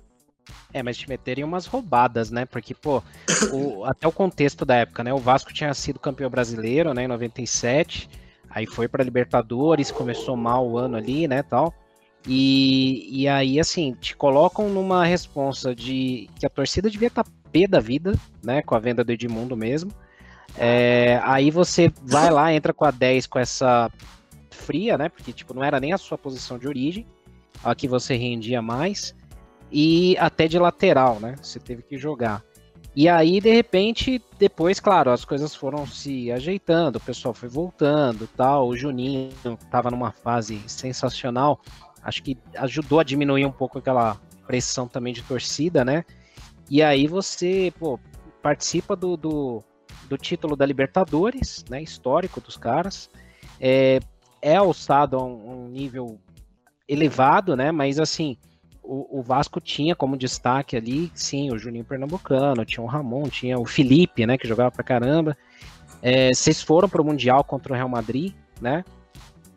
[0.74, 2.45] É, mas te meterem umas roubadas, né?
[2.45, 3.04] Porque, pô,
[3.52, 5.13] o, até o contexto da época, né?
[5.13, 8.10] O Vasco tinha sido campeão brasileiro, né, em 97,
[8.50, 11.74] aí foi para Libertadores, começou mal o ano ali, né, tal.
[12.28, 17.32] E, e aí, assim, te colocam numa responsa de que a torcida devia estar tá
[17.52, 18.62] pé da vida, né?
[18.62, 19.91] Com a venda do Edmundo mesmo.
[20.58, 23.91] É, aí você vai lá, entra com a 10 com essa
[24.50, 25.10] fria, né?
[25.10, 27.08] Porque, tipo, não era nem a sua posição de origem.
[27.63, 29.15] A que você rendia mais.
[29.72, 31.36] E até de lateral, né?
[31.41, 32.43] Você teve que jogar.
[32.95, 38.28] E aí, de repente, depois, claro, as coisas foram se ajeitando, o pessoal foi voltando
[38.36, 38.67] tal.
[38.67, 41.62] O Juninho estava numa fase sensacional
[42.04, 46.04] acho que ajudou a diminuir um pouco aquela pressão também de torcida, né?
[46.69, 48.00] E aí você, pô,
[48.41, 49.63] participa do, do,
[50.08, 51.82] do título da Libertadores, né?
[51.82, 53.10] Histórico dos caras.
[53.60, 54.00] É,
[54.41, 56.19] é alçado a um, um nível
[56.89, 57.71] elevado, né?
[57.71, 58.36] Mas assim,
[58.84, 63.58] o, o, Vasco tinha como destaque ali, sim, o Juninho Pernambucano, tinha o Ramon, tinha
[63.58, 64.38] o Felipe, né?
[64.38, 65.38] Que jogava pra caramba.
[66.02, 68.84] É, vocês foram para o Mundial contra o Real Madrid, né?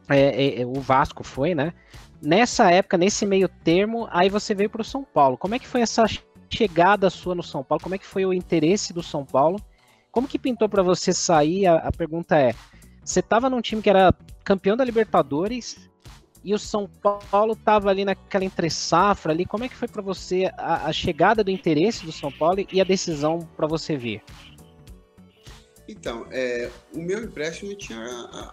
[0.09, 1.73] É, é, é o Vasco foi, né?
[2.23, 5.37] nessa época, nesse meio termo, aí você veio para o São Paulo.
[5.37, 6.05] Como é que foi essa
[6.49, 7.83] chegada sua no São Paulo?
[7.83, 9.61] Como é que foi o interesse do São Paulo?
[10.12, 11.66] Como que pintou para você sair?
[11.66, 12.55] A, a, pergunta é:
[13.05, 14.14] você estava num time que era
[14.45, 15.90] campeão da Libertadores
[16.44, 16.88] e o São
[17.31, 19.44] Paulo estava ali naquela entre safra ali.
[19.44, 22.81] Como é que foi para você a, a, chegada do interesse do São Paulo e
[22.81, 24.22] a decisão para você vir?
[25.88, 28.02] Então, é, o meu empréstimo tinha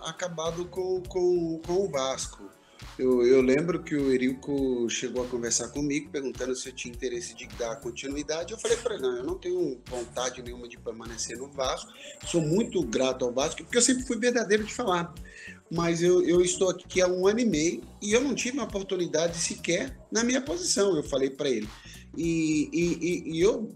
[0.04, 2.50] acabado com, com, com o Vasco.
[2.98, 7.34] Eu, eu, lembro que o Erico chegou a conversar comigo, perguntando se eu tinha interesse
[7.34, 8.52] de dar continuidade.
[8.52, 11.92] Eu falei para ele: não, eu não tenho vontade nenhuma de permanecer no Vasco.
[12.26, 15.14] Sou muito grato ao Vasco, porque eu sempre fui verdadeiro de falar.
[15.72, 18.66] Mas eu, eu estou aqui há um ano e meio e eu não tive uma
[18.66, 21.70] oportunidade sequer na minha posição, eu falei para ele.
[22.18, 23.70] E, e, e, eu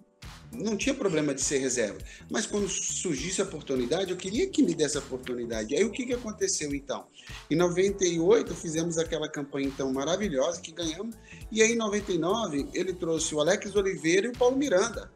[0.52, 2.00] não tinha problema de ser reserva.
[2.30, 5.76] Mas quando surgisse a oportunidade, eu queria que me desse a oportunidade.
[5.76, 7.06] Aí o que, que aconteceu então?
[7.50, 11.16] Em 98 fizemos aquela campanha então maravilhosa que ganhamos.
[11.52, 15.12] E aí em 99 ele trouxe o Alex Oliveira e o Paulo Miranda.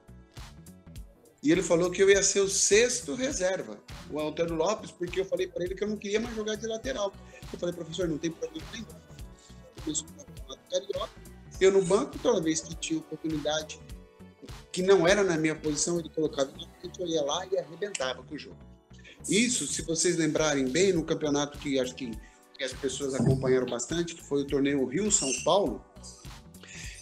[1.48, 3.80] E ele falou que eu ia ser o sexto reserva,
[4.12, 6.68] o Antônio Lopes, porque eu falei para ele que eu não queria mais jogar de
[6.68, 7.14] lateral.
[7.54, 8.86] Eu falei, professor, não tem problema nenhum.
[11.62, 13.80] Eu no banco, toda vez que tinha oportunidade
[14.74, 18.22] que não era na minha posição, ele colocava na frente, eu ia lá e arrebentava
[18.24, 18.58] com o jogo.
[19.30, 22.12] Isso, se vocês lembrarem bem, no campeonato que acho que,
[22.58, 25.82] que as pessoas acompanharam bastante, que foi o torneio Rio-São Paulo,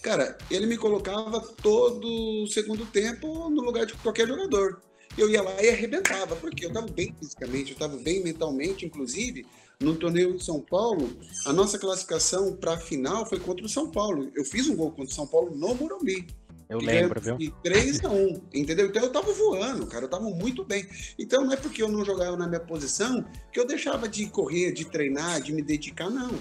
[0.06, 4.80] cara, ele me colocava todo o segundo tempo no lugar de qualquer jogador.
[5.18, 9.48] Eu ia lá e arrebentava, porque eu estava bem fisicamente, eu estava bem mentalmente, inclusive,
[9.80, 11.10] no torneio de São Paulo,
[11.48, 14.30] a nossa classificação para a final foi contra o São Paulo.
[14.36, 16.28] Eu fiz um gol contra o São Paulo no Morumbi.
[16.70, 17.38] Eu lembro, viu?
[17.38, 18.88] De 3 a 1, entendeu?
[18.88, 20.88] Então eu tava voando, cara, eu tava muito bem.
[21.18, 24.72] Então não é porque eu não jogava na minha posição que eu deixava de correr,
[24.72, 26.32] de treinar, de me dedicar, não.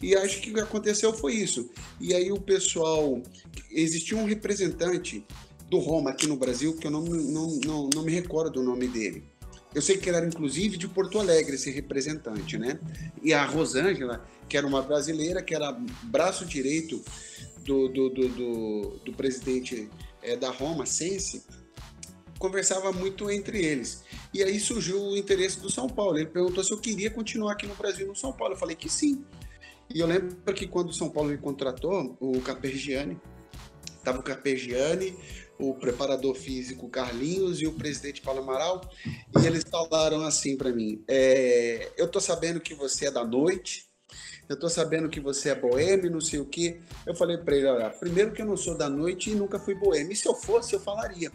[0.00, 1.68] E acho que o que aconteceu foi isso.
[2.00, 3.20] E aí o pessoal,
[3.70, 5.24] existia um representante
[5.68, 8.88] do Roma aqui no Brasil, que eu não, não, não, não me recordo do nome
[8.88, 9.24] dele.
[9.74, 12.80] Eu sei que ele era inclusive de Porto Alegre, esse representante, né?
[13.22, 15.72] E a Rosângela, que era uma brasileira, que era
[16.04, 17.02] braço direito
[17.64, 19.90] do, do, do, do, do presidente
[20.22, 21.44] é, da Roma, Sense,
[22.38, 24.02] conversava muito entre eles.
[24.32, 26.16] E aí surgiu o interesse do São Paulo.
[26.16, 28.54] Ele perguntou se eu queria continuar aqui no Brasil, no São Paulo.
[28.54, 29.24] Eu falei que sim.
[29.92, 33.18] E eu lembro que quando o São Paulo me contratou, o Capergiani,
[33.96, 35.16] estava o Capergiani,
[35.58, 38.82] o preparador físico Carlinhos e o presidente Paulo Amaral,
[39.40, 43.88] e eles falaram assim para mim: é, Eu tô sabendo que você é da noite,
[44.48, 46.80] eu tô sabendo que você é boêmio, não sei o quê.
[47.06, 49.74] Eu falei para ele, olha, primeiro que eu não sou da noite e nunca fui
[49.74, 50.12] boêmio.
[50.12, 51.30] E se eu fosse, eu falaria.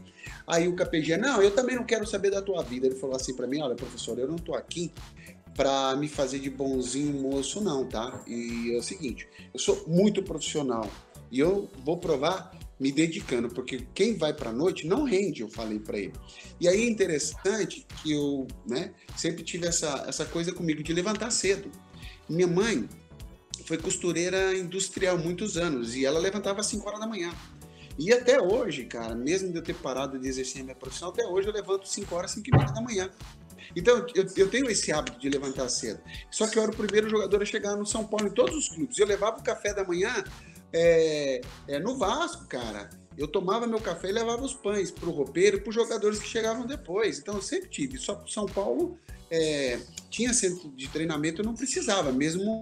[0.48, 2.88] Aí o KPG, não, eu também não quero saber da tua vida.
[2.88, 4.92] Ele falou assim para mim, olha, professor, eu não tô aqui
[5.56, 8.24] para me fazer de bonzinho moço, não, tá?
[8.28, 10.89] E é o seguinte, eu sou muito profissional
[11.32, 15.50] e eu vou provar me dedicando, porque quem vai para a noite não rende, eu
[15.50, 16.13] falei para ele.
[16.60, 21.32] E aí é interessante que eu, né, sempre tive essa, essa coisa comigo de levantar
[21.32, 21.72] cedo.
[22.28, 22.89] Minha mãe,
[23.66, 27.34] foi costureira industrial muitos anos e ela levantava às 5 horas da manhã.
[27.98, 31.48] E até hoje, cara, mesmo de eu ter parado de exercer minha profissão, até hoje
[31.48, 33.10] eu levanto 5 horas, 5 e meia da manhã.
[33.76, 36.02] Então, eu, eu, tenho esse hábito de levantar cedo.
[36.30, 38.69] Só que eu era o primeiro jogador a chegar no São Paulo em todos os
[38.69, 38.97] clubes.
[38.97, 40.23] Eu levava o café da manhã
[40.73, 42.89] é, é, no Vasco, cara.
[43.17, 46.28] Eu tomava meu café e levava os pães para o roupeiro para os jogadores que
[46.28, 47.19] chegavam depois.
[47.19, 47.97] Então, eu sempre tive.
[47.97, 48.97] Só que São Paulo
[49.36, 49.80] é,
[50.12, 52.60] tinha centro de treinamento, eu não precisava, mesmo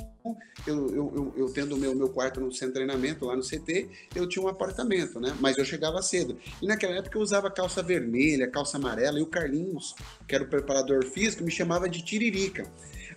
[0.65, 3.43] eu, eu, eu, eu tendo o meu, meu quarto no centro de treinamento, lá no
[3.43, 5.35] CT, eu tinha um apartamento, né?
[5.41, 6.37] Mas eu chegava cedo.
[6.61, 9.93] E naquela época eu usava calça vermelha, calça amarela, e o Carlinhos,
[10.25, 12.65] que era o preparador físico, me chamava de Tiririca.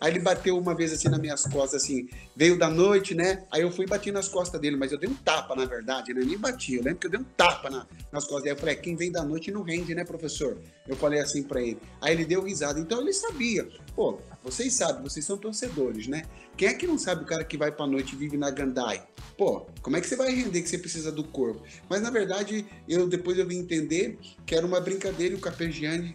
[0.05, 3.47] Aí ele bateu uma vez assim nas minhas costas, assim, veio da noite, né?
[3.51, 6.21] Aí eu fui bati nas costas dele, mas eu dei um tapa, na verdade, né?
[6.23, 8.55] Nem bati, eu lembro que eu dei um tapa na, nas costas dele.
[8.55, 10.59] Eu falei, é, quem vem da noite não rende, né, professor?
[10.87, 11.79] Eu falei assim para ele.
[12.03, 12.79] Aí ele deu risada.
[12.79, 13.67] Então ele sabia.
[13.97, 16.25] Pô, vocês sabem, vocês são torcedores, né?
[16.55, 19.03] Quem é que não sabe o cara que vai pra noite e vive na Gandai?
[19.38, 21.62] Pô, como é que você vai render que você precisa do corpo?
[21.88, 26.14] Mas na verdade, eu depois eu vim entender que era uma brincadeira e o Capegiani,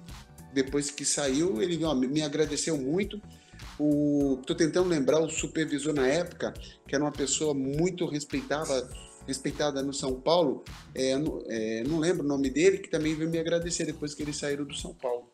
[0.54, 3.19] depois que saiu, ele ó, me agradeceu muito
[3.79, 6.53] o, tô tentando lembrar o supervisor na época,
[6.85, 8.89] que era uma pessoa muito respeitada,
[9.25, 10.63] respeitada no São Paulo,
[10.93, 14.21] é, não, é, não lembro o nome dele, que também veio me agradecer depois que
[14.21, 15.31] eles saíram do São Paulo.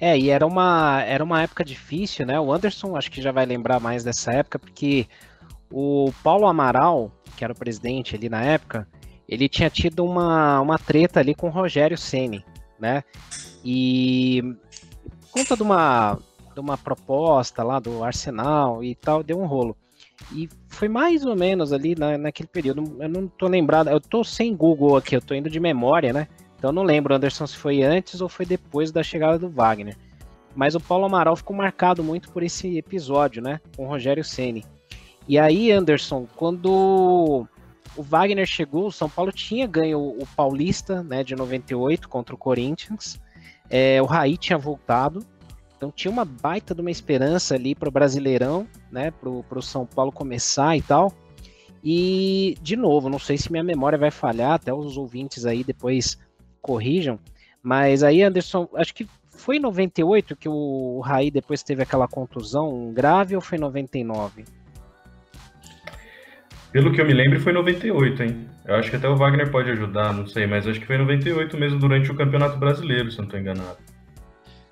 [0.00, 2.40] É, e era uma, era uma época difícil, né?
[2.40, 5.06] O Anderson acho que já vai lembrar mais dessa época, porque
[5.70, 8.88] o Paulo Amaral, que era o presidente ali na época,
[9.28, 12.44] ele tinha tido uma, uma treta ali com o Rogério Ceni,
[12.78, 13.04] né?
[13.64, 14.42] E
[15.30, 16.18] conta de uma
[16.54, 19.76] de uma proposta lá do Arsenal e tal, deu um rolo.
[20.32, 22.96] E foi mais ou menos ali na, naquele período.
[23.00, 26.28] Eu não tô lembrado, eu tô sem Google aqui, eu tô indo de memória, né?
[26.56, 29.96] Então não lembro, Anderson, se foi antes ou foi depois da chegada do Wagner.
[30.54, 33.60] Mas o Paulo Amaral ficou marcado muito por esse episódio, né?
[33.76, 34.64] Com o Rogério Ceni.
[35.26, 37.46] E aí, Anderson, quando
[37.96, 42.38] o Wagner chegou, o São Paulo tinha ganho o Paulista, né, de 98 contra o
[42.38, 43.20] Corinthians.
[43.70, 45.24] É, o Raí tinha voltado
[45.76, 49.10] então tinha uma baita de uma esperança ali para o Brasileirão, né?
[49.10, 51.12] Para o São Paulo começar e tal.
[51.82, 56.18] E, de novo, não sei se minha memória vai falhar, até os ouvintes aí depois
[56.62, 57.18] corrijam.
[57.62, 62.92] Mas aí, Anderson, acho que foi em 98 que o Raí depois teve aquela contusão
[62.92, 64.44] grave ou foi em 99?
[66.72, 68.48] Pelo que eu me lembro, foi 98, hein?
[68.64, 71.56] Eu acho que até o Wagner pode ajudar, não sei, mas acho que foi 98
[71.56, 73.76] mesmo durante o Campeonato Brasileiro, se não estou enganado.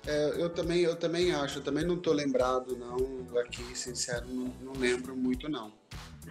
[0.05, 4.51] É, eu também, eu também acho, eu também não tô lembrado não aqui, sincero, não,
[4.61, 5.71] não lembro muito não.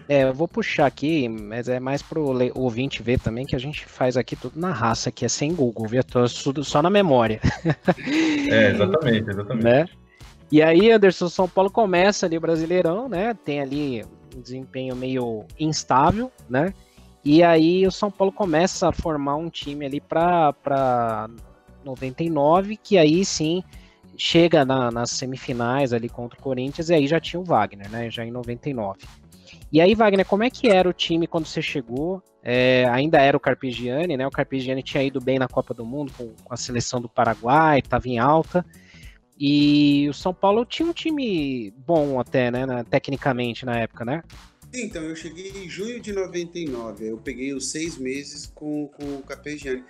[0.09, 3.85] É, eu vou puxar aqui, mas é mais pro ouvinte ver também que a gente
[3.85, 6.03] faz aqui tudo na raça, que é sem Google, viu?
[6.05, 6.27] Tô
[6.63, 7.41] só na memória.
[8.51, 9.65] É, exatamente, exatamente.
[9.65, 9.87] Né?
[10.51, 13.35] E aí, Anderson, São Paulo começa ali o Brasileirão, né?
[13.45, 14.05] Tem ali
[14.37, 16.75] um desempenho meio instável, né?
[17.25, 21.31] E aí o São Paulo começa a formar um time ali para
[21.85, 23.63] 99, que aí sim
[24.17, 28.11] chega na, nas semifinais ali contra o Corinthians, e aí já tinha o Wagner, né?
[28.11, 29.01] Já em 99.
[29.71, 32.23] E aí, Wagner, como é que era o time quando você chegou?
[32.43, 34.27] É, ainda era o Carpegiani, né?
[34.27, 37.79] O Carpegiani tinha ido bem na Copa do Mundo com, com a seleção do Paraguai,
[37.79, 38.65] estava em alta.
[39.39, 42.67] E o São Paulo tinha um time bom até, né?
[42.91, 44.23] Tecnicamente na época, né?
[44.75, 49.23] Então, eu cheguei em junho de 99, eu peguei os seis meses com, com o
[49.23, 49.85] Capegiani.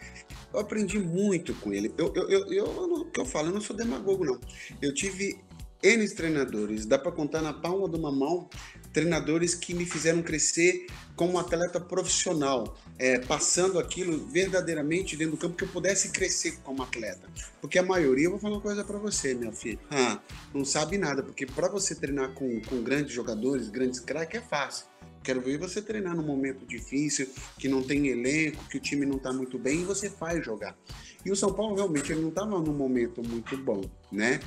[0.53, 1.95] Eu aprendi muito com ele.
[1.97, 4.41] Eu, eu, eu, eu, o que eu falo, eu não sou demagogo, não.
[4.81, 5.39] Eu tive
[5.83, 8.49] N treinadores, dá para contar na palma de uma mão
[8.93, 15.57] treinadores que me fizeram crescer como atleta profissional, é, passando aquilo verdadeiramente dentro do campo
[15.57, 17.29] que eu pudesse crescer como atleta.
[17.61, 20.21] Porque a maioria, eu vou falar uma coisa para você, minha filha, ah,
[20.55, 24.87] não sabe nada, porque para você treinar com, com grandes jogadores, grandes craques, é fácil.
[25.23, 29.17] Quero ver você treinar num momento difícil, que não tem elenco, que o time não
[29.17, 30.77] está muito bem e você faz jogar.
[31.25, 34.41] E o São Paulo realmente ele não estava num momento muito bom, né?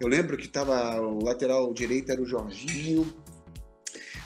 [0.00, 3.06] Eu lembro que estava o lateral direito era o Jorginho,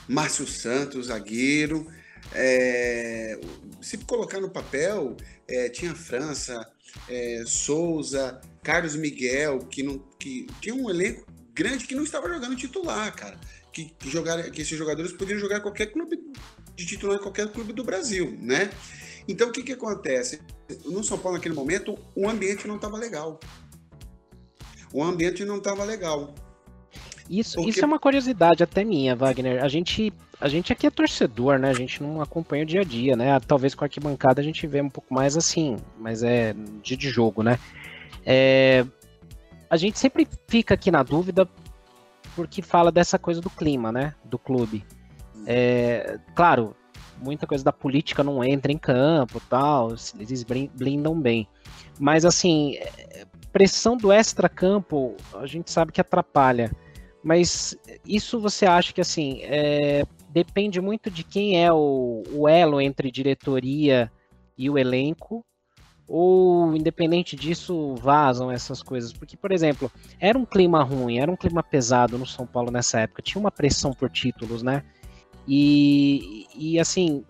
[0.09, 1.85] Márcio Santos, zagueiro.
[2.33, 3.39] É,
[3.79, 5.15] se colocar no papel,
[5.47, 6.67] é, tinha França,
[7.07, 12.55] é, Souza, Carlos Miguel, que, não, que tinha um elenco grande que não estava jogando
[12.55, 13.39] titular, cara.
[13.71, 16.19] Que, que, jogar, que esses jogadores podiam jogar qualquer clube
[16.75, 18.71] de titular em qualquer clube do Brasil, né?
[19.27, 20.41] Então o que, que acontece?
[20.85, 23.39] No São Paulo, naquele momento, o ambiente não estava legal.
[24.91, 26.33] O ambiente não estava legal.
[27.29, 27.69] Isso, Porque...
[27.69, 29.63] isso é uma curiosidade até minha, Wagner.
[29.63, 30.11] A gente,
[30.41, 31.69] a gente aqui é torcedor, né?
[31.69, 33.39] A gente não acompanha o dia a dia, né?
[33.41, 37.09] Talvez com a arquibancada a gente vê um pouco mais assim, mas é dia de
[37.09, 37.59] jogo, né?
[38.25, 38.83] É,
[39.69, 41.47] a gente sempre fica aqui na dúvida
[42.35, 44.15] porque fala dessa coisa do clima, né?
[44.25, 44.83] Do clube.
[45.45, 46.75] É, claro,
[47.21, 51.47] muita coisa da política não entra em campo, tal, eles blindam bem.
[51.99, 56.71] Mas assim, é, pressão do extra-campo, a gente sabe que atrapalha.
[57.23, 62.79] Mas isso você acha que assim é, depende muito de quem é o, o elo
[62.79, 64.11] entre diretoria
[64.57, 65.45] e o elenco,
[66.07, 69.13] ou independente disso vazam essas coisas?
[69.13, 73.01] Porque, por exemplo, era um clima ruim, era um clima pesado no São Paulo nessa
[73.01, 74.83] época, tinha uma pressão por títulos, né?
[75.47, 77.23] E, e assim,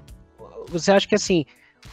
[0.68, 1.46] você acha que assim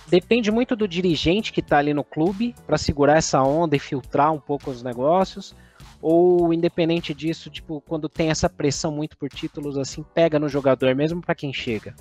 [0.09, 4.33] depende muito do dirigente que está ali no clube para segurar essa onda e filtrar
[4.33, 5.55] um pouco os negócios?
[6.01, 10.95] Ou independente disso, tipo, quando tem essa pressão muito por títulos assim, pega no jogador
[10.95, 11.95] mesmo para quem chega?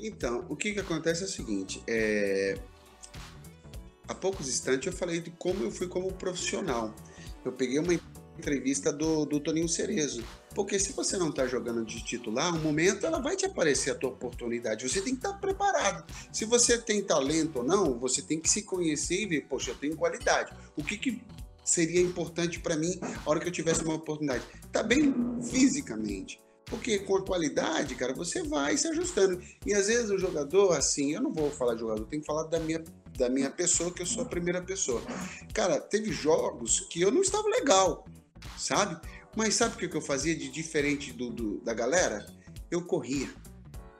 [0.00, 2.58] Então, o que, que acontece é o seguinte: é...
[4.08, 6.94] há poucos instantes eu falei de como eu fui como profissional.
[7.44, 7.92] Eu peguei uma
[8.38, 10.24] entrevista do, do Toninho Cerezo.
[10.54, 13.94] Porque se você não está jogando de titular, um momento ela vai te aparecer a
[13.94, 14.86] tua oportunidade.
[14.88, 16.04] Você tem que estar tá preparado.
[16.30, 19.74] Se você tem talento ou não, você tem que se conhecer e ver, poxa, eu
[19.74, 20.52] tenho qualidade.
[20.76, 21.22] O que, que
[21.64, 24.44] seria importante para mim a hora que eu tivesse uma oportunidade?
[24.70, 26.40] Tá bem fisicamente.
[26.66, 29.42] Porque com a qualidade, cara, você vai se ajustando.
[29.66, 32.44] E às vezes o jogador, assim, eu não vou falar de jogador, tenho que falar
[32.44, 32.82] da minha,
[33.18, 35.02] da minha pessoa, que eu sou a primeira pessoa.
[35.52, 38.06] Cara, teve jogos que eu não estava legal,
[38.56, 38.98] sabe?
[39.36, 42.26] Mas sabe o que eu fazia de diferente do, do da galera?
[42.70, 43.28] Eu corria.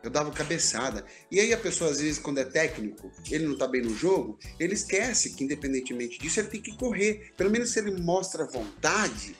[0.03, 1.05] Eu dava cabeçada.
[1.31, 4.39] E aí a pessoa, às vezes, quando é técnico, ele não tá bem no jogo,
[4.59, 7.33] ele esquece que, independentemente disso, ele tem que correr.
[7.37, 9.37] Pelo menos se ele mostra vontade,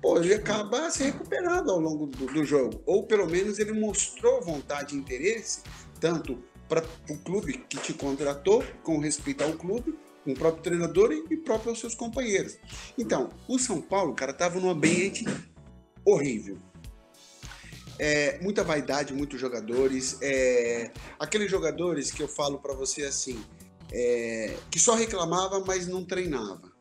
[0.00, 2.80] pô, ele acaba se recuperando ao longo do, do jogo.
[2.86, 5.62] Ou pelo menos ele mostrou vontade e interesse,
[6.00, 11.12] tanto para o clube que te contratou, com respeito ao clube, com o próprio treinador
[11.12, 12.58] e próprio aos seus companheiros.
[12.98, 15.24] Então, o São Paulo, cara, estava num ambiente
[16.04, 16.58] horrível.
[17.98, 20.18] É, muita vaidade, muitos jogadores.
[20.20, 23.42] É, aqueles jogadores que eu falo para você assim,
[23.92, 26.72] é, que só reclamava, mas não treinava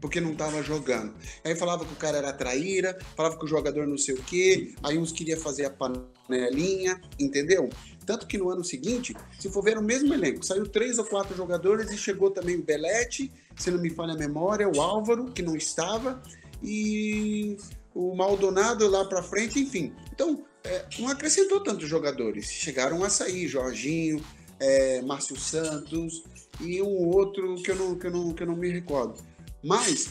[0.00, 1.14] porque não estava jogando.
[1.44, 4.74] Aí falava que o cara era traíra, falava que o jogador não sei o quê,
[4.82, 7.68] aí uns queria fazer a panelinha, entendeu?
[8.06, 11.36] Tanto que no ano seguinte, se for ver o mesmo elenco, saiu três ou quatro
[11.36, 15.42] jogadores e chegou também o Belete, se não me falha a memória, o Álvaro, que
[15.42, 16.20] não estava,
[16.62, 17.56] e
[17.94, 19.92] o Maldonado lá para frente, enfim.
[20.12, 22.46] Então, é, não acrescentou tantos jogadores.
[22.46, 24.24] Chegaram a sair, Jorginho,
[24.58, 26.22] é, Márcio Santos
[26.60, 29.22] e um outro que eu não, que eu não, que eu não me recordo.
[29.62, 30.08] Mas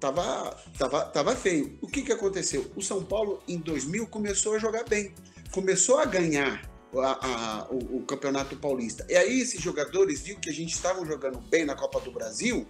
[0.00, 1.78] tava, tava, tava feio.
[1.80, 2.70] O que, que aconteceu?
[2.74, 5.14] O São Paulo, em 2000, começou a jogar bem.
[5.50, 9.06] Começou a ganhar a, a, o, o, Campeonato Paulista.
[9.08, 12.66] E aí esses jogadores viram que a gente estava jogando bem na Copa do Brasil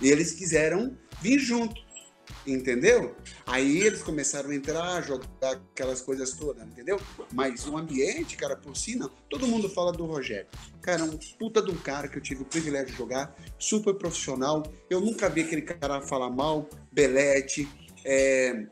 [0.00, 1.85] e eles quiseram vir junto.
[2.46, 3.16] Entendeu?
[3.46, 5.26] Aí eles começaram a entrar, jogar
[5.72, 7.00] aquelas coisas todas, entendeu?
[7.32, 9.10] Mas o ambiente, cara, por si não.
[9.28, 10.46] Todo mundo fala do Rogério.
[10.80, 14.62] Cara, um puta de um cara que eu tive o privilégio de jogar, super profissional.
[14.88, 17.68] Eu nunca vi aquele cara falar mal, Belete,
[18.04, 18.66] é,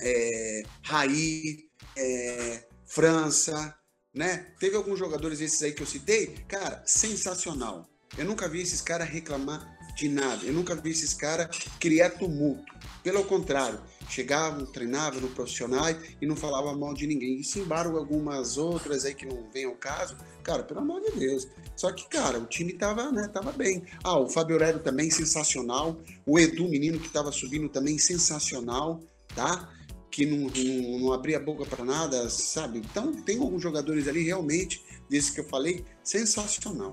[0.00, 3.76] é, Raí, é, França,
[4.14, 4.52] né?
[4.58, 7.88] Teve alguns jogadores esses aí que eu citei, cara, sensacional.
[8.16, 10.44] Eu nunca vi esses caras reclamar de nada.
[10.44, 11.48] Eu nunca vi esses caras
[11.80, 12.76] criar tumulto.
[13.02, 17.40] Pelo contrário, chegavam, treinavam no profissionais e não falavam mal de ninguém.
[17.40, 21.12] E se embargo algumas outras aí que não vem ao caso, cara, pelo amor de
[21.12, 21.48] Deus.
[21.74, 23.84] Só que, cara, o time tava, né, tava bem.
[24.04, 25.98] Ah, o Fábio Aurélio também sensacional.
[26.26, 29.00] O Edu, menino que tava subindo também sensacional,
[29.34, 29.72] tá?
[30.10, 32.78] Que não, não, não abria a boca para nada, sabe?
[32.78, 36.92] Então, tem alguns jogadores ali realmente, desse que eu falei, sensacional.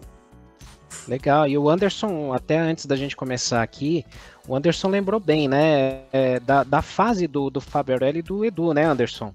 [1.07, 1.47] Legal.
[1.47, 4.05] E o Anderson, até antes da gente começar aqui,
[4.47, 6.01] o Anderson lembrou bem, né?
[6.11, 9.33] É, da, da fase do, do Aureli e do Edu, né, Anderson?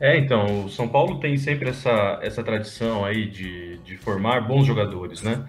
[0.00, 4.66] É, então, o São Paulo tem sempre essa, essa tradição aí de, de formar bons
[4.66, 5.44] jogadores, né?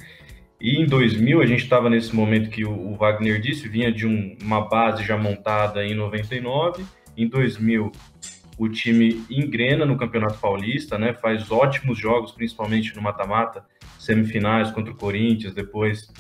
[0.61, 4.07] E em 2000, a gente estava nesse momento que o, o Wagner disse, vinha de
[4.07, 6.86] um, uma base já montada em 99.
[7.17, 7.91] Em 2000,
[8.58, 11.14] o time engrena no Campeonato Paulista, né?
[11.14, 13.66] Faz ótimos jogos, principalmente no mata-mata,
[13.97, 16.12] semifinais contra o Corinthians, depois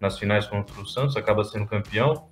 [0.00, 2.28] nas finais contra o Santos, acaba sendo campeão.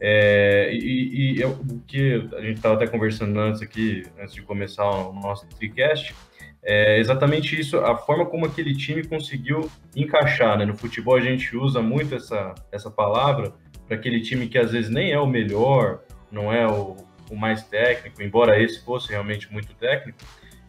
[0.00, 4.84] É, e, e o que a gente estava até conversando antes aqui, antes de começar
[4.84, 6.14] o nosso tricast,
[6.62, 10.58] é exatamente isso, a forma como aquele time conseguiu encaixar.
[10.58, 10.64] Né?
[10.64, 13.52] No futebol a gente usa muito essa, essa palavra
[13.86, 16.00] para aquele time que às vezes nem é o melhor,
[16.32, 16.96] não é o,
[17.30, 20.18] o mais técnico, embora esse fosse realmente muito técnico,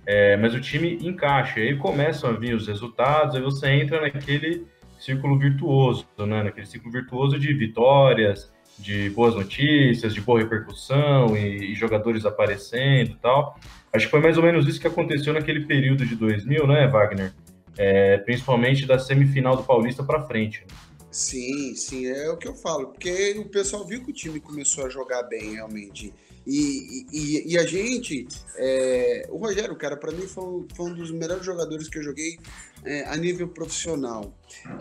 [0.05, 4.65] é, mas o time encaixa, aí começam a vir os resultados, aí você entra naquele
[4.99, 6.43] círculo virtuoso, né?
[6.43, 13.11] naquele ciclo virtuoso de vitórias, de boas notícias, de boa repercussão e, e, jogadores aparecendo
[13.11, 13.57] e tal.
[13.91, 17.33] Acho que foi mais ou menos isso que aconteceu naquele período de 2000, né, Wagner?
[17.77, 20.61] É, principalmente da semifinal do Paulista para frente.
[20.61, 20.75] Né?
[21.11, 24.85] Sim, sim, é o que eu falo, porque o pessoal viu que o time começou
[24.85, 26.13] a jogar bem realmente.
[26.45, 31.09] E, e, e a gente, é, o Rogério, cara, para mim foi, foi, um dos
[31.09, 32.37] melhores jogadores que eu joguei
[32.83, 34.31] é, a nível profissional.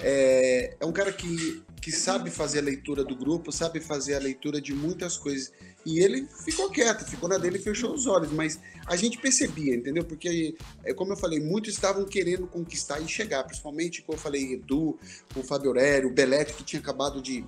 [0.02, 4.18] É, é um cara que, que sabe fazer a leitura do grupo, sabe fazer a
[4.18, 5.52] leitura de muitas coisas.
[5.86, 8.30] E ele ficou quieto, ficou na dele e fechou os olhos.
[8.32, 10.04] Mas a gente percebia, entendeu?
[10.04, 10.54] Porque,
[10.84, 13.42] é, como eu falei, muitos estavam querendo conquistar e chegar.
[13.44, 14.98] Principalmente, como eu falei, Edu,
[15.34, 17.44] o Fábio Aurélio, o Belete, que tinha acabado de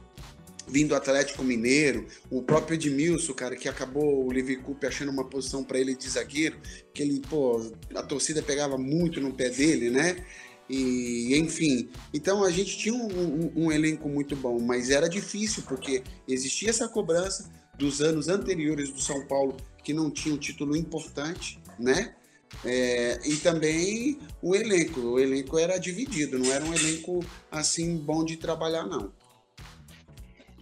[0.67, 5.63] vindo do Atlético Mineiro, o próprio Edmilson, cara, que acabou o Liverpool achando uma posição
[5.63, 6.59] para ele de zagueiro,
[6.93, 10.17] que ele, pô, a torcida pegava muito no pé dele, né?
[10.69, 15.63] E, enfim, então a gente tinha um, um, um elenco muito bom, mas era difícil
[15.63, 17.49] porque existia essa cobrança
[17.79, 22.15] dos anos anteriores do São Paulo que não tinha um título importante, né?
[22.65, 28.25] É, e também o elenco, o elenco era dividido, não era um elenco assim bom
[28.25, 29.13] de trabalhar, não.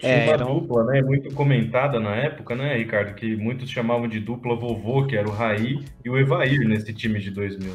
[0.05, 0.61] É, uma um...
[0.61, 1.03] dupla, né?
[1.03, 3.15] Muito comentada na época, né, Ricardo?
[3.15, 7.21] Que muitos chamavam de dupla vovô, que era o Raí e o Evair nesse time
[7.21, 7.73] de 2000.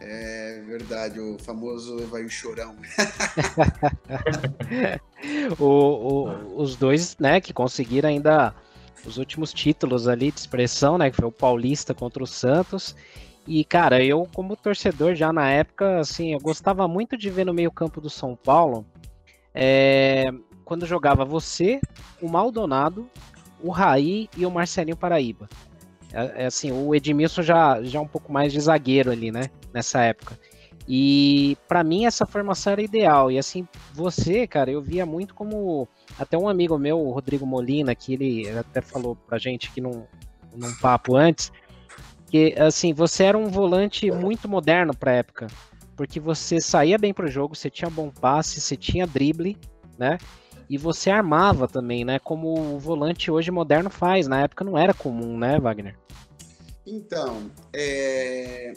[0.00, 2.76] É verdade, o famoso Evair Chorão.
[5.58, 8.54] o, o, os dois, né, que conseguiram ainda
[9.04, 12.94] os últimos títulos ali de expressão, né, que foi o Paulista contra o Santos.
[13.46, 17.54] E, cara, eu como torcedor já na época, assim, eu gostava muito de ver no
[17.54, 18.84] meio campo do São Paulo
[19.58, 20.24] é,
[20.66, 21.80] quando jogava você,
[22.20, 23.08] o Maldonado,
[23.62, 25.48] o Raí e o Marcelinho Paraíba.
[26.12, 29.48] É, é, assim, o Edmilson já, já um pouco mais de zagueiro ali, né?
[29.72, 30.36] Nessa época.
[30.88, 33.30] E para mim essa formação era ideal.
[33.30, 35.88] E assim, você, cara, eu via muito como.
[36.18, 40.04] Até um amigo meu, o Rodrigo Molina, que ele até falou pra gente aqui num,
[40.54, 41.52] num papo antes,
[42.28, 45.46] que assim, você era um volante muito moderno pra época.
[45.94, 49.56] Porque você saía bem pro jogo, você tinha bom passe, você tinha drible,
[49.96, 50.18] né?
[50.68, 52.18] E você armava também, né?
[52.18, 54.26] Como o volante hoje moderno faz.
[54.26, 55.96] Na época não era comum, né, Wagner?
[56.86, 58.74] Então, é...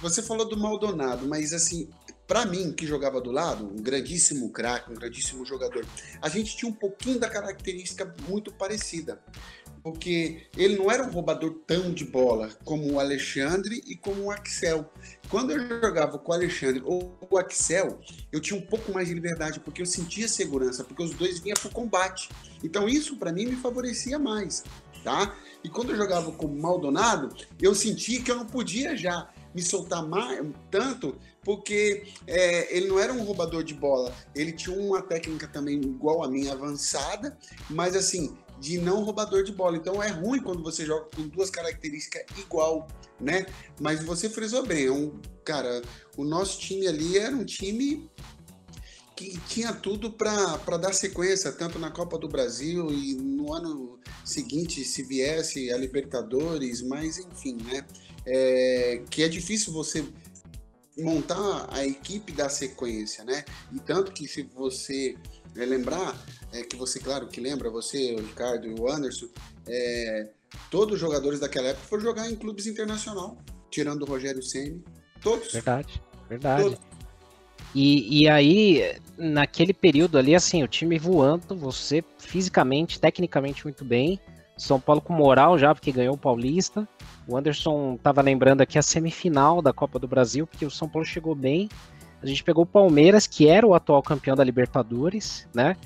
[0.00, 1.88] você falou do Maldonado, mas assim,
[2.26, 5.84] para mim, que jogava do lado, um grandíssimo craque, um grandíssimo jogador,
[6.20, 9.20] a gente tinha um pouquinho da característica muito parecida
[9.90, 14.30] porque ele não era um roubador tão de bola como o Alexandre e como o
[14.30, 14.84] Axel.
[15.30, 17.98] Quando eu jogava com o Alexandre ou o Axel,
[18.30, 21.56] eu tinha um pouco mais de liberdade, porque eu sentia segurança, porque os dois vinham
[21.58, 22.28] para o combate.
[22.62, 24.62] Então isso para mim me favorecia mais,
[25.02, 25.34] tá?
[25.64, 29.62] E quando eu jogava com o Maldonado, eu sentia que eu não podia já me
[29.62, 35.00] soltar mais, tanto, porque é, ele não era um roubador de bola, ele tinha uma
[35.00, 37.36] técnica também igual a minha, avançada,
[37.70, 39.76] mas assim, de não roubador de bola.
[39.76, 42.88] Então é ruim quando você joga com duas características igual,
[43.20, 43.46] né?
[43.80, 45.82] Mas você frisou bem, é um, cara,
[46.16, 48.08] o nosso time ali era um time
[49.16, 54.84] que tinha tudo para dar sequência, tanto na Copa do Brasil e no ano seguinte,
[54.84, 57.84] se viesse a Libertadores, mas enfim, né?
[58.24, 60.04] É, que é difícil você
[60.96, 63.44] montar a equipe da sequência, né?
[63.72, 65.16] E tanto que se você
[65.56, 66.16] é, lembrar,
[66.52, 69.26] é, que você, claro, que lembra, você, o Ricardo e o Anderson,
[69.66, 70.28] é,
[70.70, 73.36] todos os jogadores daquela época foram jogar em clubes internacional,
[73.70, 74.82] tirando o Rogério Ceni,
[75.20, 75.52] todos.
[75.52, 76.62] Verdade, verdade.
[76.62, 76.78] Todos.
[77.74, 84.18] E, e aí, naquele período ali, assim, o time voando, você fisicamente, tecnicamente muito bem,
[84.56, 86.88] São Paulo com moral já, porque ganhou o Paulista.
[87.26, 91.06] O Anderson estava lembrando aqui a semifinal da Copa do Brasil, porque o São Paulo
[91.06, 91.68] chegou bem.
[92.22, 95.76] A gente pegou o Palmeiras, que era o atual campeão da Libertadores, né?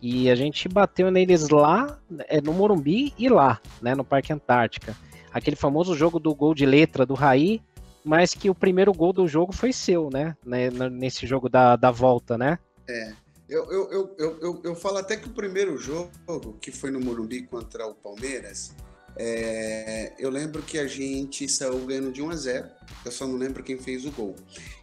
[0.00, 4.96] E a gente bateu neles lá, é, no Morumbi e lá, né, no Parque Antártica.
[5.32, 7.60] Aquele famoso jogo do gol de letra do Raí,
[8.04, 10.36] mas que o primeiro gol do jogo foi seu, né?
[10.44, 12.58] né nesse jogo da, da volta, né?
[12.88, 13.12] É.
[13.48, 16.10] Eu, eu, eu, eu, eu, eu falo até que o primeiro jogo,
[16.60, 18.74] que foi no Morumbi contra o Palmeiras,
[19.16, 22.68] é, eu lembro que a gente saiu ganhando de 1 a 0
[23.04, 24.36] eu só não lembro quem fez o gol.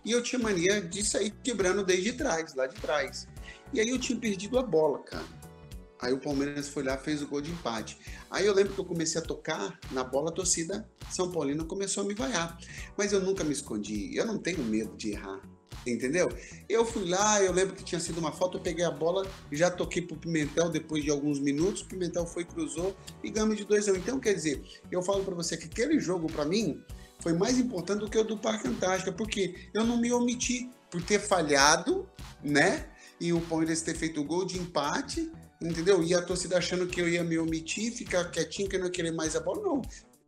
[0.03, 3.27] E eu tinha mania de sair quebrando desde trás, lá de trás.
[3.75, 5.25] E aí eu tinha perdido a bola, cara.
[6.01, 7.97] Aí o Palmeiras foi lá fez o gol de empate.
[8.31, 12.03] Aí eu lembro que eu comecei a tocar na bola, a torcida São Paulino começou
[12.03, 12.57] a me vaiar.
[12.97, 14.15] Mas eu nunca me escondi.
[14.15, 15.41] Eu não tenho medo de errar.
[15.85, 16.29] Entendeu?
[16.69, 19.69] Eu fui lá, eu lembro que tinha sido uma falta, eu peguei a bola, já
[19.69, 23.89] toquei pro Pimentel depois de alguns minutos, o Pimentel foi, cruzou e ganhamos de 2
[23.89, 23.93] a 1.
[23.93, 23.97] Um.
[23.97, 26.81] Então, quer dizer, eu falo para você que aquele jogo, para mim,
[27.19, 31.03] foi mais importante do que o do Parque Antártica, porque eu não me omiti por
[31.03, 32.07] ter falhado,
[32.43, 32.87] né?
[33.19, 36.03] E o Palmeiras ter feito o gol de empate entendeu?
[36.03, 38.91] E a torcida achando que eu ia me omitir, ficar quietinho, que eu não ia
[38.91, 39.61] querer mais a bola.
[39.61, 39.81] Não,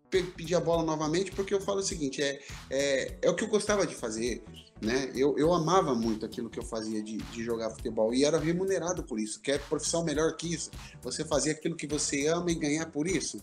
[0.09, 3.49] pedir a bola novamente, porque eu falo o seguinte, é, é, é o que eu
[3.49, 4.41] gostava de fazer,
[4.81, 5.11] né?
[5.13, 9.03] Eu, eu amava muito aquilo que eu fazia de, de jogar futebol e era remunerado
[9.03, 9.41] por isso.
[9.41, 10.71] Quer profissão melhor que isso?
[11.01, 13.41] Você fazer aquilo que você ama e ganhar por isso?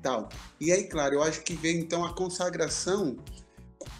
[0.00, 0.28] Tal.
[0.60, 3.16] E aí, claro, eu acho que veio então a consagração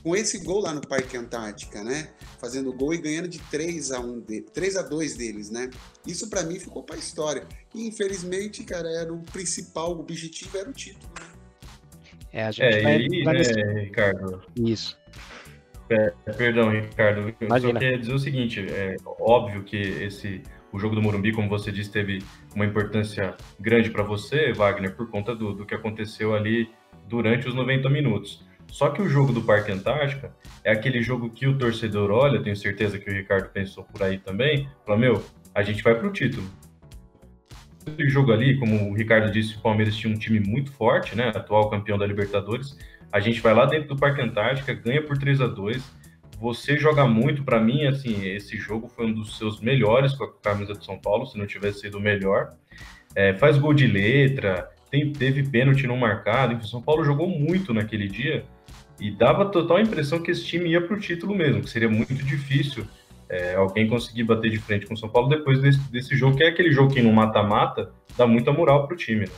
[0.02, 2.08] com esse gol lá no Parque Antártica, né?
[2.40, 5.70] Fazendo gol e ganhando de 3 a 1 de, 3 a 2 deles, né?
[6.06, 7.46] Isso para mim ficou para a história.
[7.74, 11.26] E infelizmente, cara, era o principal o objetivo era o título, né?
[12.32, 14.42] É, a gente é, vai, e, vai né, Ricardo?
[14.56, 14.98] Isso.
[15.88, 17.28] É, perdão, Ricardo.
[17.40, 17.72] Eu Imagina.
[17.72, 20.42] só queria dizer o seguinte: é óbvio que esse
[20.74, 22.20] o jogo do Morumbi, como você disse, teve
[22.52, 26.68] uma importância grande para você, Wagner, por conta do, do que aconteceu ali
[27.06, 28.44] durante os 90 minutos.
[28.74, 32.56] Só que o jogo do Parque Antártica é aquele jogo que o torcedor olha, tenho
[32.56, 36.44] certeza que o Ricardo pensou por aí também, fala, meu, a gente vai pro título.
[37.86, 41.28] Esse jogo ali, como o Ricardo disse, o Palmeiras tinha um time muito forte, né?
[41.28, 42.76] Atual campeão da Libertadores.
[43.12, 45.80] A gente vai lá dentro do Parque Antártica, ganha por 3 a 2
[46.40, 50.32] Você joga muito, para mim, assim, esse jogo foi um dos seus melhores com a
[50.42, 52.50] camisa de São Paulo, se não tivesse sido o melhor.
[53.14, 56.54] É, faz gol de letra, tem, teve pênalti não marcado.
[56.54, 58.44] Enfim, São Paulo jogou muito naquele dia
[59.00, 62.14] e dava total impressão que esse time ia para o título mesmo, que seria muito
[62.14, 62.86] difícil
[63.28, 66.44] é, alguém conseguir bater de frente com o São Paulo depois desse, desse jogo, que
[66.44, 69.26] é aquele jogo que no mata-mata dá muita moral pro time.
[69.26, 69.32] Né?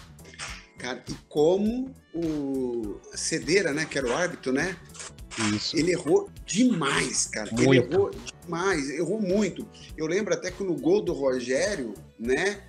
[0.78, 4.76] Cara, e como o Cedeira, né, que era o árbitro, né?
[5.54, 5.76] Isso.
[5.76, 7.50] Ele errou demais, cara.
[7.50, 7.72] Muito.
[7.72, 8.10] Ele errou
[8.44, 9.68] demais, errou muito.
[9.96, 12.60] Eu lembro até que no gol do Rogério, né?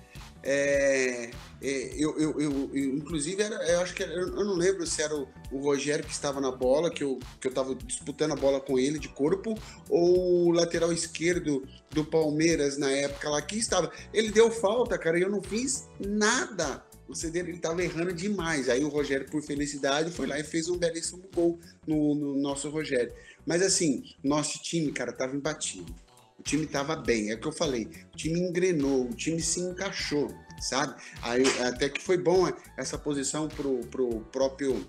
[0.50, 1.30] É,
[1.60, 5.14] é, eu, eu, eu, inclusive, era, eu acho que era, eu não lembro se era
[5.14, 8.58] o, o, Rogério que estava na bola, que eu, que eu estava disputando a bola
[8.58, 9.54] com ele de corpo,
[9.90, 13.92] ou o lateral esquerdo do Palmeiras na época lá que estava.
[14.10, 16.82] Ele deu falta, cara, e eu não fiz nada.
[17.06, 18.70] O CD ele estava errando demais.
[18.70, 22.70] Aí o Rogério, por felicidade, foi lá e fez um belíssimo gol no, no nosso
[22.70, 23.12] Rogério.
[23.44, 25.94] Mas assim, nosso time, cara, estava imbatível.
[26.38, 27.88] O time estava bem, é o que eu falei.
[28.12, 30.94] O time engrenou, o time se encaixou sabe?
[31.22, 34.84] Aí, até que foi bom essa posição pro, pro próprio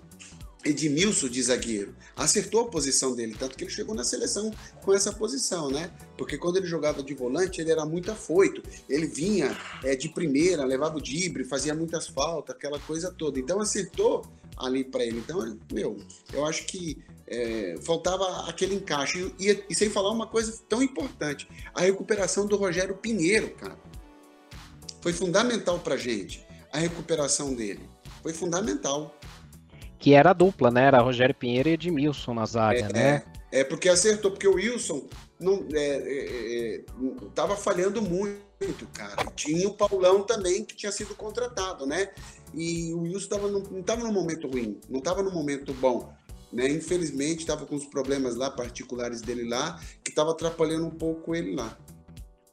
[0.64, 1.94] Edmilson de zagueiro.
[2.14, 4.50] Acertou a posição dele, tanto que ele chegou na seleção
[4.82, 5.90] com essa posição, né?
[6.18, 8.62] Porque quando ele jogava de volante, ele era muito afoito.
[8.88, 13.38] Ele vinha é, de primeira, levava o dibre, fazia muitas faltas, aquela coisa toda.
[13.38, 14.26] Então acertou
[14.60, 15.18] ali para ele.
[15.18, 15.98] Então, meu,
[16.32, 19.34] eu acho que é, faltava aquele encaixe.
[19.38, 23.76] E, e sem falar uma coisa tão importante: a recuperação do Rogério Pinheiro, cara
[25.00, 27.80] foi fundamental para gente a recuperação dele.
[28.22, 29.14] Foi fundamental.
[29.98, 30.84] Que era a dupla, né?
[30.84, 33.22] Era Rogério Pinheiro e Edmilson na zaga, é, né?
[33.50, 35.08] É, é, porque acertou, porque o Wilson
[35.38, 35.66] não
[37.24, 39.26] estava é, é, é falhando muito, cara.
[39.34, 42.10] Tinha o Paulão também que tinha sido contratado, né?
[42.54, 46.12] E o Wilson tava no, não estava no momento ruim, não estava no momento bom.
[46.52, 46.68] Né?
[46.68, 51.54] Infelizmente, estava com os problemas lá particulares dele lá, que estava atrapalhando um pouco ele
[51.54, 51.76] lá.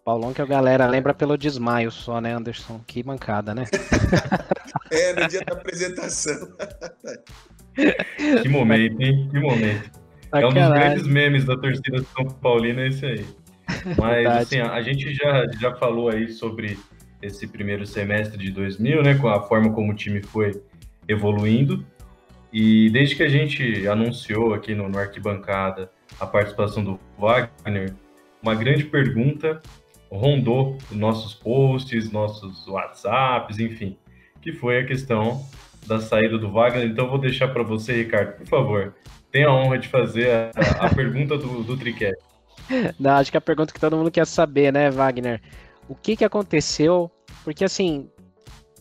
[0.05, 2.79] Paulão que a galera lembra pelo desmaio só, né, Anderson?
[2.87, 3.65] Que mancada, né?
[4.89, 6.47] é, no dia da apresentação.
[8.41, 9.27] que momento, hein?
[9.29, 9.91] Que momento.
[10.31, 13.25] é um dos grandes memes da torcida de São Paulino, é esse aí.
[13.97, 14.37] Mas, Verdade.
[14.37, 16.79] assim, a gente já, já falou aí sobre
[17.21, 20.61] esse primeiro semestre de 2000, né, com a forma como o time foi
[21.07, 21.85] evoluindo.
[22.51, 27.93] E desde que a gente anunciou aqui no, no Arquibancada a participação do Wagner,
[28.41, 29.61] uma grande pergunta
[30.09, 33.97] rondou nossos posts, nossos WhatsApps, enfim,
[34.41, 35.45] que foi a questão
[35.85, 36.85] da saída do Wagner.
[36.85, 38.95] Então, vou deixar para você, Ricardo, por favor,
[39.31, 40.51] tenha a honra de fazer a,
[40.85, 42.15] a pergunta do, do Triquet.
[42.99, 45.41] Não, acho que é a pergunta que todo mundo quer saber, né, Wagner?
[45.89, 47.09] O que, que aconteceu?
[47.43, 48.09] Porque, assim,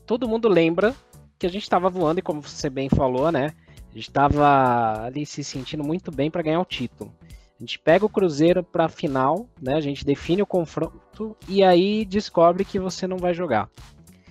[0.05, 0.95] todo mundo lembra
[1.39, 3.53] que a gente estava voando, e como você bem falou, né?
[3.91, 7.15] A gente estava ali se sentindo muito bem para ganhar o título.
[7.59, 9.75] A gente pega o Cruzeiro para a final, né?
[9.75, 13.71] A gente define o confronto e aí descobre que você não vai jogar.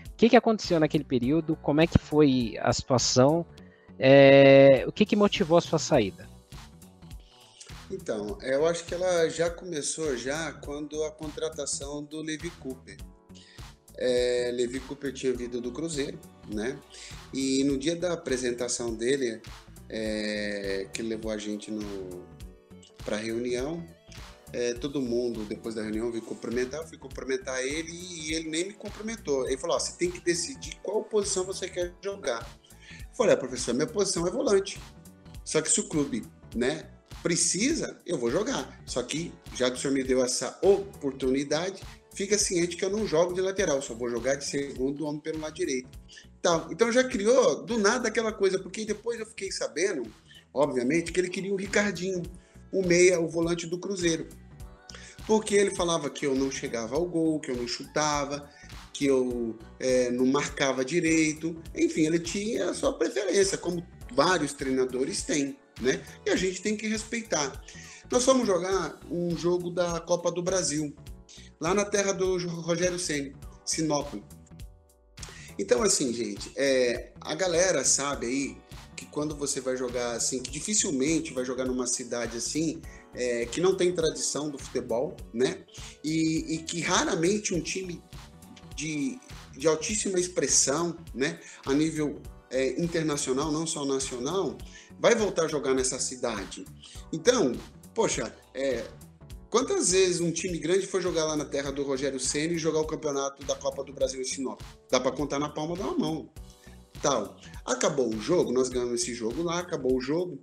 [0.08, 1.56] O que, que aconteceu naquele período?
[1.56, 3.46] Como é que foi a situação?
[3.98, 6.28] É, o que, que motivou a sua saída?
[7.90, 12.98] Então, eu acho que ela já começou já quando a contratação do Levi Cooper.
[13.98, 16.20] É, Levi Cooper tinha vindo do Cruzeiro,
[16.52, 16.78] né?
[17.34, 19.42] E no dia da apresentação dele,
[19.90, 21.72] é, que levou a gente
[23.04, 23.86] para a reunião.
[24.52, 26.82] É, todo mundo, depois da reunião, veio cumprimentar.
[26.82, 29.48] Eu fui cumprimentar ele e ele nem me cumprimentou.
[29.48, 32.48] Ele falou: você tem que decidir qual posição você quer jogar.
[32.92, 34.82] Eu falei: ah, professor, minha posição é volante.
[35.44, 36.26] Só que se o clube
[36.56, 36.90] né,
[37.26, 38.80] precisa, eu vou jogar.
[38.86, 41.82] Só que, já que o senhor me deu essa oportunidade,
[42.14, 45.40] fica ciente que eu não jogo de lateral, só vou jogar de segundo homem pelo
[45.40, 45.90] lado direito.
[46.40, 50.04] Então, então já criou do nada aquela coisa, porque depois eu fiquei sabendo,
[50.54, 52.22] obviamente, que ele queria o Ricardinho,
[52.72, 54.28] o meia, o volante do Cruzeiro.
[55.26, 58.48] Porque ele falava que eu não chegava ao gol, que eu não chutava,
[58.94, 61.60] que eu é, não marcava direito.
[61.74, 66.04] Enfim, ele tinha a sua preferência, como vários treinadores têm, né?
[66.26, 67.64] E a gente tem que respeitar.
[68.12, 70.96] Nós fomos jogar um jogo da Copa do Brasil,
[71.60, 74.14] lá na terra do Rogério Ceni, Sinop.
[75.58, 78.58] Então, assim, gente, é, a galera sabe aí
[78.96, 82.82] que quando você vai jogar assim, que dificilmente vai jogar numa cidade assim,
[83.14, 85.64] é, que não tem tradição do futebol, né?
[86.04, 88.02] E, e que raramente um time
[88.76, 89.20] de,
[89.58, 91.40] de altíssima expressão, né?
[91.66, 94.58] A nível é, internacional, não só nacional,
[95.00, 96.66] vai voltar a jogar nessa cidade.
[97.12, 97.54] Então,
[97.94, 98.86] poxa, é,
[99.50, 102.80] quantas vezes um time grande foi jogar lá na terra do Rogério Senna e jogar
[102.80, 104.62] o campeonato da Copa do Brasil em Sinop?
[104.90, 106.30] Dá para contar na palma da mão.
[107.02, 107.38] Tal.
[107.66, 110.40] Acabou o jogo, nós ganhamos esse jogo lá, acabou o jogo,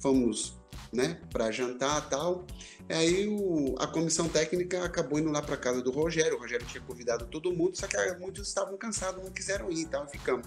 [0.00, 0.60] fomos
[0.92, 2.46] né, para jantar tal.
[2.88, 6.36] Aí o, a comissão técnica acabou indo lá para casa do Rogério.
[6.36, 10.06] O Rogério tinha convidado todo mundo, só que muitos estavam cansados, não quiseram ir, tal,
[10.08, 10.46] ficamos.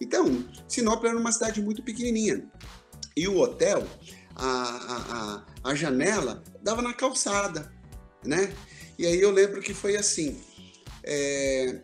[0.00, 2.46] Então, Sinop era uma cidade muito pequenininha.
[3.18, 3.86] E o hotel,
[4.36, 7.72] a, a, a, janela, dava na calçada,
[8.24, 8.54] né?
[8.98, 10.40] E aí eu lembro que foi assim.
[11.02, 11.80] É...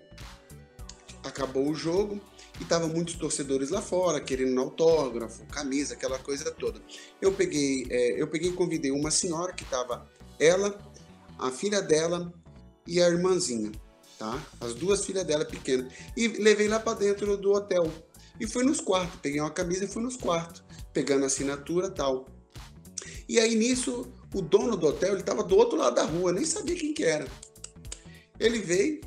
[1.24, 2.20] Acabou o jogo,
[2.60, 6.80] e tava muitos torcedores lá fora querendo autógrafo, camisa, aquela coisa toda.
[7.20, 10.08] Eu peguei, é, eu peguei e convidei uma senhora que tava
[10.38, 10.78] ela,
[11.38, 12.32] a filha dela
[12.86, 13.72] e a irmãzinha,
[14.18, 14.40] tá?
[14.60, 17.90] As duas filhas dela pequenas e levei lá para dentro do hotel
[18.38, 20.63] e fui nos quartos, peguei uma camisa e fui nos quartos,
[20.94, 22.26] pegando assinatura tal.
[23.28, 26.44] E aí nisso o dono do hotel ele tava do outro lado da rua, nem
[26.44, 27.26] sabia quem que era.
[28.38, 29.00] Ele veio,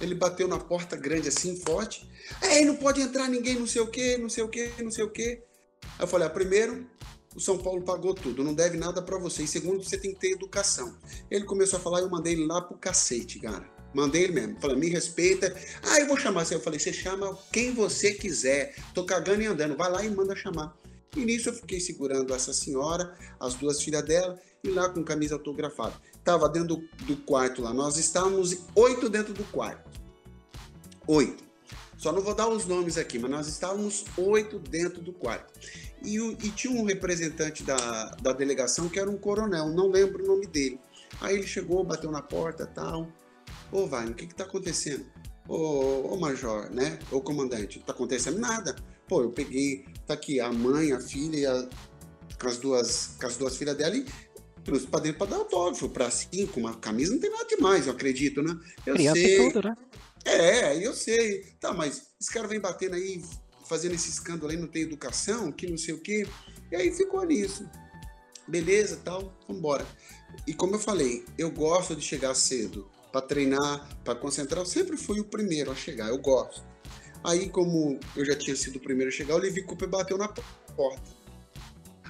[0.00, 2.08] ele bateu na porta grande assim, forte.
[2.42, 5.04] É, não pode entrar ninguém, não sei o quê, não sei o quê, não sei
[5.04, 5.42] o quê.
[5.82, 6.86] Aí eu falei, ah, primeiro,
[7.34, 9.44] o São Paulo pagou tudo, não deve nada para você.
[9.44, 10.94] E segundo, você tem que ter educação.
[11.30, 13.68] Ele começou a falar e eu mandei ele lá pro cacete, cara.
[13.94, 14.60] Mandei ele mesmo.
[14.60, 15.54] Falei, me respeita.
[15.82, 16.54] Ah, eu vou chamar você.
[16.54, 18.74] Eu falei, você chama quem você quiser.
[18.92, 19.76] Tô cagando e andando.
[19.76, 20.76] Vai lá e manda chamar.
[21.16, 25.34] E nisso eu fiquei segurando essa senhora, as duas filhas dela, e lá com camisa
[25.34, 25.94] autografada.
[26.24, 27.72] Tava dentro do, do quarto lá.
[27.72, 29.88] Nós estávamos oito dentro do quarto.
[31.06, 31.48] Oito.
[31.96, 35.52] Só não vou dar os nomes aqui, mas nós estávamos oito dentro do quarto.
[36.04, 40.26] E, e, tinha um representante da, da delegação que era um coronel, não lembro o
[40.26, 40.78] nome dele.
[41.20, 43.08] Aí ele chegou, bateu na porta tal.
[43.72, 45.04] Ô, Wagner, o que que tá acontecendo?
[45.48, 47.00] Ô, ô major, né?
[47.10, 48.76] Ô comandante, não tá acontecendo nada.
[49.08, 51.68] Pô, eu peguei, tá aqui a mãe, a filha e a,
[52.40, 54.04] com, as duas, com as duas filhas dela e
[54.64, 57.92] trouxe pra dentro pra dar autógrafo, pra cinco, uma camisa não tem nada demais, eu
[57.92, 58.58] acredito, né?
[58.84, 59.50] Eu Criança sei.
[59.50, 59.76] tudo, né?
[60.24, 61.44] É, eu sei.
[61.58, 63.22] Tá, mas esse cara vem batendo aí,
[63.66, 66.26] fazendo esse escândalo aí, não tem educação, que não sei o quê.
[66.70, 67.68] E aí ficou nisso.
[68.46, 69.86] Beleza, tal, vambora.
[70.46, 74.60] E como eu falei, eu gosto de chegar cedo para treinar, para concentrar.
[74.60, 76.62] Eu sempre fui o primeiro a chegar, eu gosto.
[77.24, 80.28] Aí, como eu já tinha sido o primeiro a chegar, o Levi Cooper bateu na
[80.28, 81.18] porta.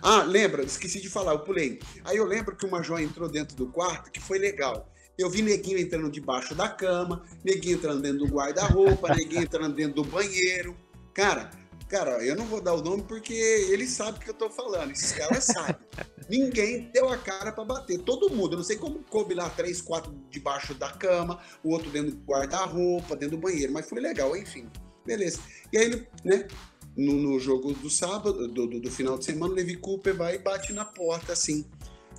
[0.02, 1.80] Ah, lembra, esqueci de falar, eu pulei.
[2.04, 4.88] Aí eu lembro que uma joia entrou dentro do quarto, que foi legal.
[5.16, 9.94] Eu vi neguinho entrando debaixo da cama, neguinho entrando dentro do guarda-roupa, neguinho entrando dentro
[9.94, 10.76] do banheiro.
[11.12, 11.50] Cara,
[11.88, 14.92] cara, eu não vou dar o nome porque ele sabe o que eu tô falando.
[14.92, 15.74] Esses caras sabem.
[16.30, 17.98] Ninguém deu a cara para bater.
[17.98, 18.52] Todo mundo.
[18.52, 22.24] Eu não sei como coube lá três, quatro debaixo da cama, o outro dentro do
[22.24, 23.72] guarda-roupa, dentro do banheiro.
[23.72, 24.70] Mas foi legal, enfim.
[25.08, 25.40] Beleza.
[25.72, 26.46] E aí, né?
[26.94, 30.34] No, no jogo do sábado, do, do, do final de semana, o Levi Cooper vai
[30.34, 31.64] e bate na porta assim.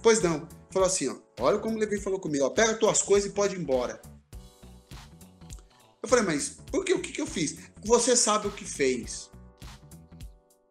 [0.02, 0.48] Pois não.
[0.72, 1.18] Falou assim, ó.
[1.40, 2.50] Olha como o Levi falou comigo, ó.
[2.50, 4.02] Pega tuas coisas e pode ir embora.
[6.02, 6.94] Eu falei, mas por quê?
[6.94, 7.58] O que, que eu fiz?
[7.86, 9.30] Você sabe o que fez.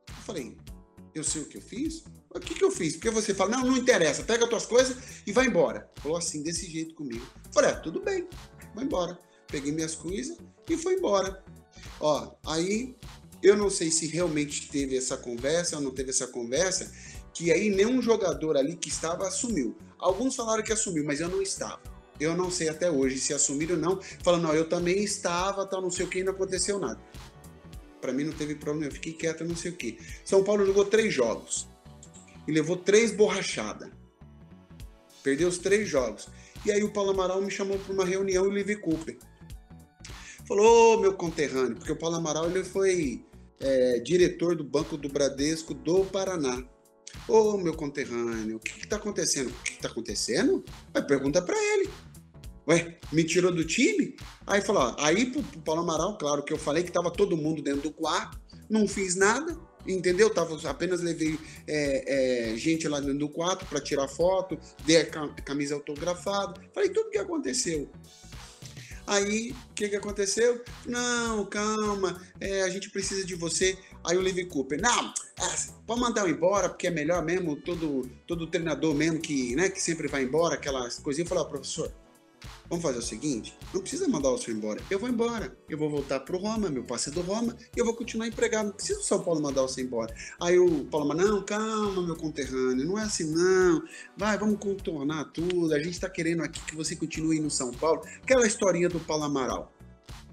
[0.08, 0.56] Eu falei,
[1.14, 2.02] eu sei o que eu fiz?
[2.34, 2.94] O que, que eu fiz?
[2.94, 5.88] Porque você fala, não, não interessa, pega tuas coisas e vai embora.
[5.96, 7.24] Falou assim, desse jeito comigo.
[7.46, 8.26] Eu falei, ah, tudo bem,
[8.74, 9.18] vai embora.
[9.46, 10.36] Peguei minhas coisas
[10.68, 11.44] e fui embora.
[12.00, 12.94] Ó, aí
[13.42, 16.92] eu não sei se realmente teve essa conversa ou não teve essa conversa,
[17.32, 19.76] que aí nenhum jogador ali que estava assumiu.
[19.98, 21.80] Alguns falaram que assumiu, mas eu não estava.
[22.20, 24.00] Eu não sei até hoje se assumiram ou não.
[24.22, 27.00] Falando, não, eu também estava, tal, não sei o que, e não aconteceu nada.
[28.00, 29.98] Para mim não teve problema, eu fiquei quieto, não sei o que.
[30.24, 31.68] São Paulo jogou três jogos
[32.46, 33.90] e levou três borrachadas.
[35.22, 36.28] Perdeu os três jogos.
[36.64, 39.16] E aí o Paulo Amaral me chamou para uma reunião e o Livy Cooper.
[40.48, 43.22] Falou, oh, meu conterrâneo, porque o Paulo Amaral ele foi
[43.60, 46.64] é, diretor do Banco do Bradesco do Paraná.
[47.28, 49.50] Ô, meu conterrâneo, o que está acontecendo?
[49.50, 50.64] O que está acontecendo?
[50.90, 51.90] Vai pergunta para ele.
[52.66, 54.16] Ué, me tirou do time?
[54.46, 57.60] Aí falou, aí pro, pro Paulo Amaral, claro que eu falei que tava todo mundo
[57.60, 58.40] dentro do quarto,
[58.70, 59.54] não fiz nada,
[59.86, 60.30] entendeu?
[60.30, 65.06] Tava, apenas levei é, é, gente lá dentro do quarto para tirar foto, dei a
[65.42, 67.90] camisa autografada, falei tudo o que aconteceu.
[69.08, 70.62] Aí, o que, que aconteceu?
[70.84, 73.78] Não, calma, é, a gente precisa de você.
[74.04, 78.08] Aí o Levi Cooper, não, é, pode mandar eu embora, porque é melhor mesmo, todo,
[78.26, 81.26] todo treinador mesmo que, né, que sempre vai embora, aquelas coisinhas.
[81.26, 81.90] Eu falei, oh, professor,
[82.68, 84.80] Vamos fazer o seguinte: não precisa mandar o senhor embora.
[84.90, 85.56] Eu vou embora.
[85.68, 88.26] Eu vou voltar para o Roma, meu passe é do Roma, e eu vou continuar
[88.26, 88.66] empregado.
[88.66, 90.14] Não precisa o São Paulo mandar você embora.
[90.40, 93.82] Aí o Paulo não, calma, meu conterrâneo, não é assim, não.
[94.16, 95.72] Vai, vamos contornar tudo.
[95.72, 98.02] A gente está querendo aqui que você continue no São Paulo.
[98.22, 99.72] Aquela historinha do Paulo Amaral.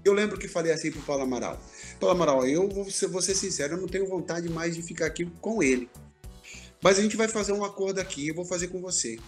[0.04, 1.58] Eu lembro que falei assim pro Paulo Amaral:
[1.98, 5.06] Paulo Amaral, eu vou ser, vou ser sincero, eu não tenho vontade mais de ficar
[5.06, 5.88] aqui com ele.
[6.82, 9.18] Mas a gente vai fazer um acordo aqui, eu vou fazer com você.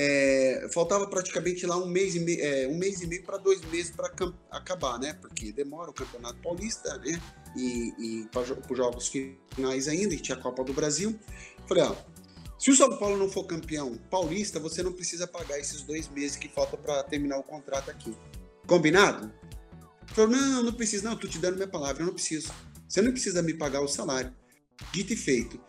[0.00, 3.60] É, faltava praticamente lá um mês e meio, é, um mês e meio para dois
[3.62, 4.08] meses para
[4.48, 5.14] acabar, né?
[5.14, 7.20] Porque demora o Campeonato Paulista, né?
[7.56, 11.18] E, e para os jogos finais ainda, e tinha a Copa do Brasil.
[11.66, 11.96] Falei, ó,
[12.56, 16.36] se o São Paulo não for campeão paulista, você não precisa pagar esses dois meses
[16.36, 18.16] que faltam para terminar o contrato aqui.
[18.68, 19.32] Combinado?
[20.14, 22.52] Falou, não, não precisa, não, tô te dando minha palavra, eu não preciso.
[22.88, 24.32] Você não precisa me pagar o salário.
[24.92, 25.60] Dito e feito.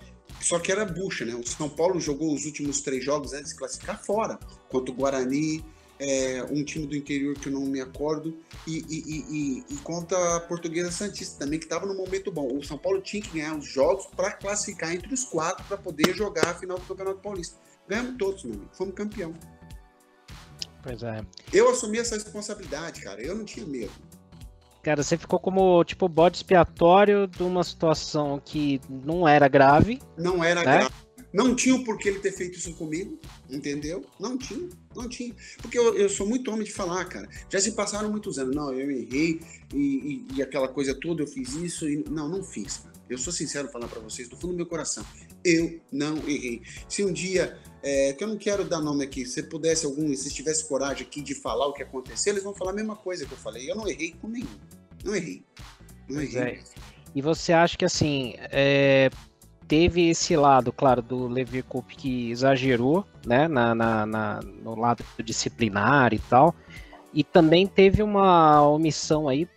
[0.41, 1.35] Só que era bucha, né?
[1.35, 4.95] O São Paulo jogou os últimos três jogos antes de se classificar fora, contra o
[4.95, 5.63] Guarani,
[5.99, 10.37] é, um time do interior que eu não me acordo, e, e, e, e contra
[10.37, 12.57] a Portuguesa Santista também, que estava no momento bom.
[12.57, 16.15] O São Paulo tinha que ganhar os jogos para classificar entre os quatro para poder
[16.15, 17.57] jogar a final do Campeonato Paulista.
[17.87, 18.69] Ganhamos todos, meu amigo.
[18.71, 19.33] Fomos campeão.
[20.81, 21.25] Pois é.
[21.51, 23.21] Eu assumi essa responsabilidade, cara.
[23.21, 23.91] Eu não tinha medo.
[24.89, 30.01] Cara, você ficou como, tipo, bode expiatório de uma situação que não era grave.
[30.17, 30.77] Não era né?
[30.77, 30.93] grave.
[31.31, 34.03] Não tinha o porquê ele ter feito isso comigo, entendeu?
[34.19, 35.35] Não tinha, não tinha.
[35.61, 37.29] Porque eu, eu sou muito homem de falar, cara.
[37.51, 38.55] Já se passaram muitos anos.
[38.55, 39.39] Não, eu errei
[39.71, 42.03] e, e, e aquela coisa toda, eu fiz isso e.
[42.09, 42.95] Não, não fiz, cara.
[43.07, 45.05] Eu sou sincero falar para vocês, do fundo do meu coração.
[45.45, 46.63] Eu não errei.
[46.87, 50.33] Se um dia, é, que eu não quero dar nome aqui, se pudesse algum, se
[50.33, 53.31] tivesse coragem aqui de falar o que aconteceu, eles vão falar a mesma coisa que
[53.31, 53.69] eu falei.
[53.69, 54.78] Eu não errei com nenhum.
[55.03, 55.43] Não errei.
[56.09, 56.41] Não errei.
[56.41, 56.59] É.
[57.15, 59.09] E você acha que assim, é,
[59.67, 65.03] teve esse lado, claro, do Levi Coupe que exagerou, né, na, na, na, no lado
[65.23, 66.55] disciplinar e tal,
[67.13, 69.47] e também teve uma omissão aí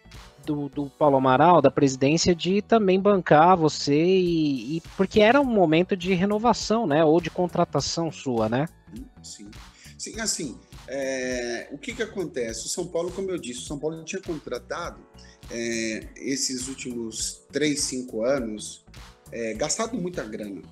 [0.45, 5.45] do, do Paulo Amaral, da presidência, de também bancar você e, e, porque era um
[5.45, 8.69] momento de renovação, né, ou de contratação sua, né?
[9.23, 9.51] Sim,
[9.97, 12.67] sim, assim, é, o que que acontece?
[12.67, 15.01] O São Paulo, como eu disse, o São Paulo tinha contratado
[15.51, 18.85] é, esses últimos 3, 5 anos,
[19.31, 20.63] é, gastado muita grana.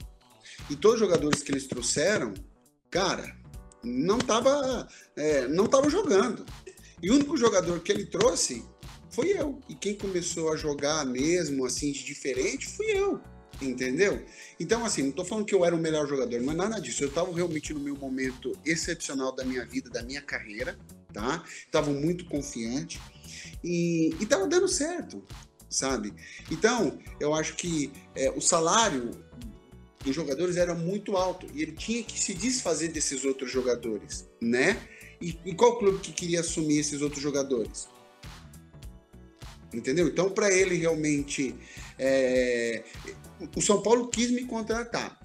[0.68, 2.34] E todos os jogadores que eles trouxeram,
[2.90, 3.36] cara,
[3.82, 6.44] não tava, é, não tava jogando.
[7.02, 8.64] E o único jogador que ele trouxe
[9.10, 9.58] foi eu.
[9.68, 13.20] E quem começou a jogar mesmo, assim, de diferente, fui eu.
[13.60, 14.24] Entendeu?
[14.58, 17.04] Então, assim, não tô falando que eu era o melhor jogador, mas nada disso.
[17.04, 20.78] Eu tava realmente no meu momento excepcional da minha vida, da minha carreira,
[21.12, 21.44] tá?
[21.70, 23.00] Tava muito confiante.
[23.62, 25.22] E, e tava dando certo,
[25.68, 26.14] sabe?
[26.50, 29.10] Então, eu acho que é, o salário
[30.02, 34.80] dos jogadores era muito alto e ele tinha que se desfazer desses outros jogadores, né?
[35.20, 37.86] E, e qual clube que queria assumir esses outros jogadores?
[39.72, 40.08] Entendeu?
[40.08, 41.54] Então, para ele realmente.
[41.98, 42.82] É...
[43.56, 45.18] O São Paulo quis me contratar,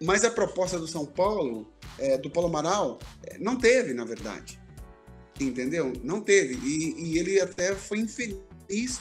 [0.00, 4.58] mas a proposta do São Paulo, é, do Paulo Amaral, é, não teve, na verdade
[5.44, 5.92] entendeu?
[6.02, 6.54] Não teve.
[6.54, 9.00] E, e, ele até foi infeliz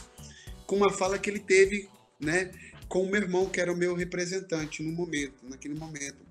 [0.66, 1.90] com uma fala que ele teve,
[2.20, 2.52] né,
[2.88, 6.26] com o meu irmão, que era o meu representante no momento, naquele momento.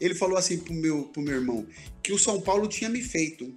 [0.00, 1.66] Ele falou assim pro meu, meu irmão,
[2.02, 3.54] que o São Paulo tinha me feito.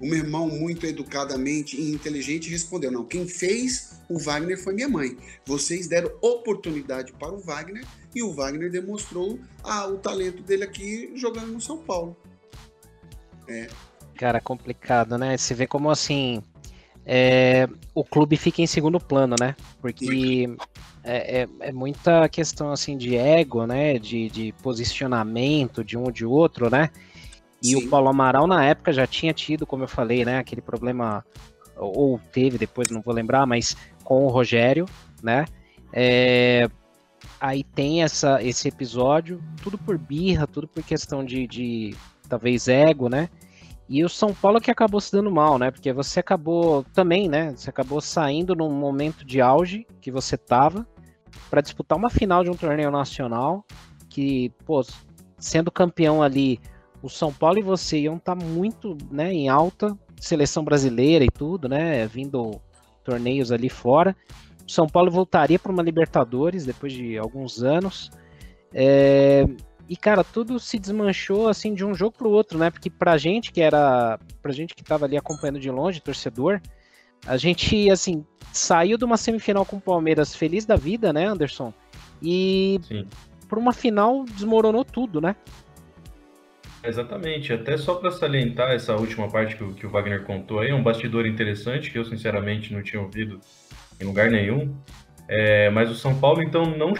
[0.00, 4.88] O meu irmão, muito educadamente e inteligente, respondeu: Não, quem fez o Wagner foi minha
[4.88, 5.16] mãe.
[5.44, 7.84] Vocês deram oportunidade para o Wagner
[8.14, 12.16] e o Wagner demonstrou ah, o talento dele aqui jogando no São Paulo.
[13.48, 13.68] É,
[14.16, 15.36] Cara, complicado, né?
[15.36, 16.42] Você vê como assim.
[17.04, 19.54] É, o clube fica em segundo plano, né?
[19.80, 20.48] Porque
[21.04, 23.98] é, é, é, muita questão assim de ego, né?
[23.98, 26.90] De, de posicionamento de um ou de outro, né?
[27.62, 27.76] E Sim.
[27.76, 30.38] o Paulo Amaral na época já tinha tido, como eu falei, né?
[30.38, 31.24] Aquele problema,
[31.76, 34.86] ou teve depois, não vou lembrar, mas com o Rogério,
[35.22, 35.46] né?
[35.92, 36.68] É,
[37.40, 41.96] aí tem essa, esse episódio, tudo por birra, tudo por questão de, de
[42.28, 43.28] talvez ego, né?
[43.88, 45.70] E o São Paulo que acabou se dando mal, né?
[45.70, 47.52] Porque você acabou também, né?
[47.56, 50.86] Você acabou saindo num momento de auge que você tava
[51.48, 53.64] para disputar uma final de um torneio nacional
[54.08, 54.84] que, pô,
[55.38, 56.60] sendo campeão ali,
[57.06, 61.30] o São Paulo e você iam estar tá muito né, em alta, seleção brasileira e
[61.30, 62.06] tudo, né?
[62.06, 62.60] Vindo
[63.04, 64.16] torneios ali fora.
[64.66, 68.10] O São Paulo voltaria para uma Libertadores depois de alguns anos.
[68.74, 69.46] É,
[69.88, 72.70] e, cara, tudo se desmanchou assim de um jogo para o outro, né?
[72.70, 74.18] Porque pra gente que era.
[74.42, 76.60] Pra gente que estava ali acompanhando de longe, torcedor,
[77.24, 81.72] a gente, assim, saiu de uma semifinal com o Palmeiras feliz da vida, né, Anderson?
[82.20, 82.80] E
[83.48, 85.36] por uma final desmoronou tudo, né?
[86.86, 90.70] Exatamente, até só para salientar essa última parte que o, que o Wagner contou aí,
[90.70, 93.40] é um bastidor interessante que eu sinceramente não tinha ouvido
[94.00, 94.72] em lugar nenhum.
[95.28, 96.94] É, mas o São Paulo então não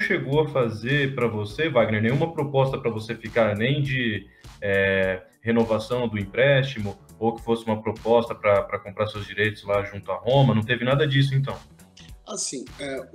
[0.00, 4.26] chegou a fazer para você, Wagner, nenhuma proposta para você ficar nem de
[4.62, 10.10] é, renovação do empréstimo ou que fosse uma proposta para comprar seus direitos lá junto
[10.10, 11.58] a Roma, não teve nada disso então?
[12.26, 13.06] Assim, é,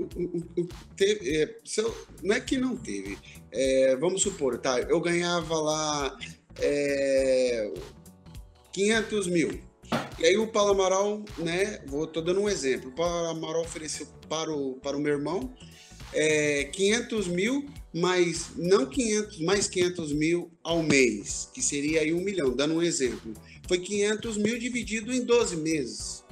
[0.95, 3.18] teve, é, eu, não é que não teve.
[3.51, 4.80] É, vamos supor, tá?
[4.80, 6.18] Eu ganhava lá
[8.72, 9.62] 500 é, mil.
[10.18, 11.82] E aí o Paulo Amaral, né?
[11.88, 12.89] Vou, tô dando um exemplo.
[12.89, 15.53] O Paulo Amaral ofereceu para o, para o meu irmão
[16.14, 22.22] é, 500 mil, mas não 500, mais 500 mil ao mês, que seria aí um
[22.22, 23.34] milhão, dando um exemplo.
[23.68, 26.24] Foi 500 mil dividido em 12 meses.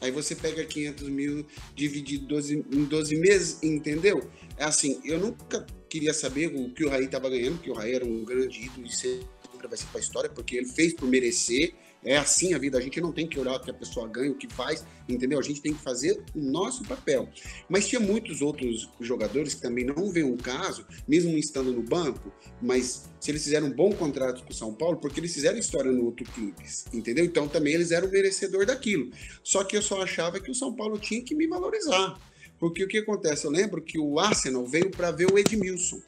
[0.00, 4.28] Aí você pega 500 mil dividido 12, em 12 meses, entendeu?
[4.56, 7.94] É assim, eu nunca queria saber o que o Raí estava ganhando, porque o Raí
[7.94, 9.26] era um grande ídolo e sempre
[9.68, 11.74] vai ser para a história, porque ele fez por merecer,
[12.04, 14.30] é assim a vida, a gente não tem que olhar o que a pessoa ganha,
[14.30, 15.38] o que faz, entendeu?
[15.38, 17.28] A gente tem que fazer o nosso papel.
[17.68, 22.32] Mas tinha muitos outros jogadores que também não veem um caso, mesmo estando no banco,
[22.60, 25.90] mas se eles fizeram um bom contrato com o São Paulo, porque eles fizeram história
[25.90, 27.24] no outro clube, entendeu?
[27.24, 29.10] Então também eles eram merecedor daquilo.
[29.42, 32.18] Só que eu só achava que o São Paulo tinha que me valorizar.
[32.58, 33.44] Porque o que acontece?
[33.44, 36.00] Eu lembro que o Arsenal veio para ver o Edmilson.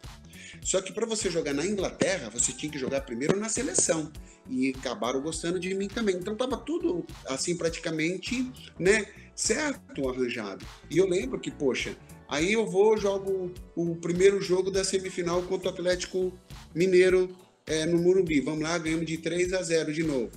[0.67, 4.11] Só que para você jogar na Inglaterra, você tinha que jogar primeiro na seleção.
[4.51, 6.17] E acabaram gostando de mim também.
[6.17, 10.67] Então tava tudo assim praticamente, né, certo arranjado.
[10.91, 11.97] E eu lembro que, poxa,
[12.29, 16.37] aí eu vou jogo o primeiro jogo da semifinal contra o Atlético
[16.75, 17.29] Mineiro
[17.65, 18.41] é, no Murumbi.
[18.41, 20.33] Vamos lá, ganhamos de 3 a 0 de novo.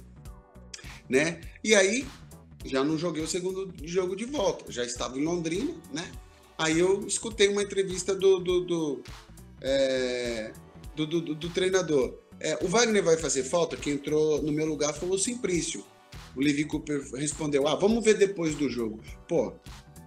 [1.09, 1.41] Né?
[1.63, 2.05] E aí
[2.65, 4.71] já não joguei o segundo jogo de volta.
[4.71, 6.07] Já estava em Londrina, né?
[6.55, 9.03] Aí eu escutei uma entrevista do, do, do
[9.61, 10.51] é,
[10.95, 12.17] do, do, do, treinador.
[12.39, 13.75] É, o Wagner vai fazer falta?
[13.75, 15.83] Quem entrou no meu lugar foi o Simplício.
[16.35, 18.99] O Levi Cooper respondeu: Ah, vamos ver depois do jogo.
[19.27, 19.53] Pô,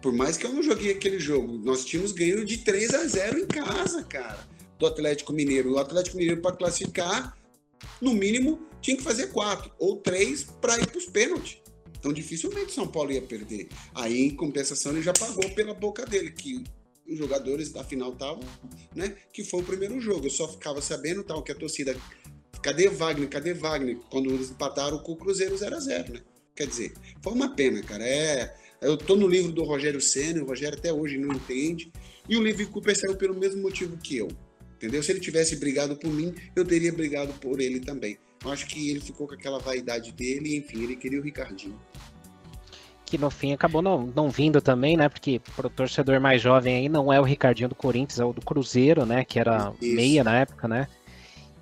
[0.00, 3.38] por mais que eu não joguei aquele jogo, nós tínhamos ganho de 3 a 0
[3.38, 4.46] em casa, cara,
[4.78, 5.72] do Atlético Mineiro.
[5.72, 7.36] O Atlético Mineiro, para classificar,
[8.00, 11.58] no mínimo, tinha que fazer quatro ou três para ir para os pênaltis.
[11.98, 13.68] Então, dificilmente o São Paulo ia perder.
[13.94, 16.64] Aí, em compensação, ele já pagou pela boca dele, que
[17.08, 18.42] os jogadores da final estavam,
[18.94, 19.16] né?
[19.32, 20.26] Que foi o primeiro jogo.
[20.26, 21.96] Eu só ficava sabendo tal que a torcida.
[22.62, 23.28] Cadê Wagner?
[23.28, 23.96] Cadê Wagner?
[24.10, 26.20] Quando eles empataram com o Cruzeiro 0 a 0 né?
[26.54, 28.06] Quer dizer, foi uma pena, cara.
[28.06, 31.90] É, eu tô no livro do Rogério Senna, o Rogério até hoje não entende.
[32.28, 34.28] E o Livre Cooper saiu pelo mesmo motivo que eu.
[34.76, 35.02] Entendeu?
[35.02, 38.18] Se ele tivesse brigado por mim, eu teria brigado por ele também.
[38.44, 41.78] Eu acho que ele ficou com aquela vaidade dele, enfim, ele queria o Ricardinho
[43.12, 45.06] que no fim acabou não, não vindo também, né?
[45.06, 48.40] Porque pro torcedor mais jovem aí não é o Ricardinho do Corinthians, é o do
[48.40, 49.22] Cruzeiro, né?
[49.22, 49.94] Que era Isso.
[49.94, 50.88] meia na época, né?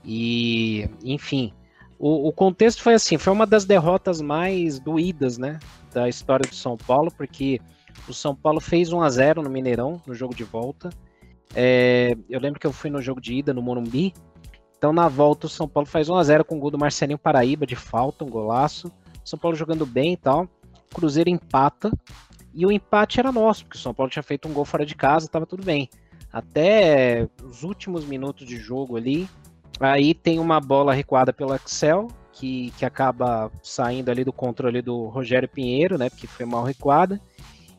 [0.04, 1.52] E, enfim,
[1.98, 5.58] o, o, contexto foi assim, foi uma das derrotas mais doídas, né?
[5.92, 7.60] Da história do São Paulo, porque
[8.08, 10.88] o São Paulo fez 1 a 0 no Mineirão, no jogo de volta.
[11.52, 14.14] É, eu lembro que eu fui no jogo de ida no Morumbi.
[14.78, 17.18] Então, na volta, o São Paulo faz 1 a 0 com o gol do Marcelinho
[17.18, 18.88] Paraíba de falta, um golaço.
[19.24, 20.48] São Paulo jogando bem e tal.
[20.94, 21.90] Cruzeiro empata
[22.52, 24.94] e o empate era nosso, porque o São Paulo tinha feito um gol fora de
[24.94, 25.88] casa, estava tudo bem.
[26.32, 29.28] Até os últimos minutos de jogo ali,
[29.78, 35.06] aí tem uma bola recuada pelo Axel, que, que acaba saindo ali do controle do
[35.06, 37.20] Rogério Pinheiro, né, porque foi mal recuada.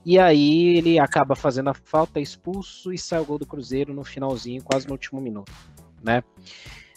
[0.03, 4.03] E aí ele acaba fazendo a falta, expulso e sai o gol do Cruzeiro no
[4.03, 5.51] finalzinho, quase no último minuto,
[6.03, 6.24] né?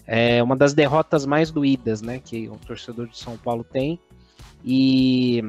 [0.06, 3.98] É uma das derrotas mais doídas, né, que o torcedor de São Paulo tem.
[4.64, 5.42] E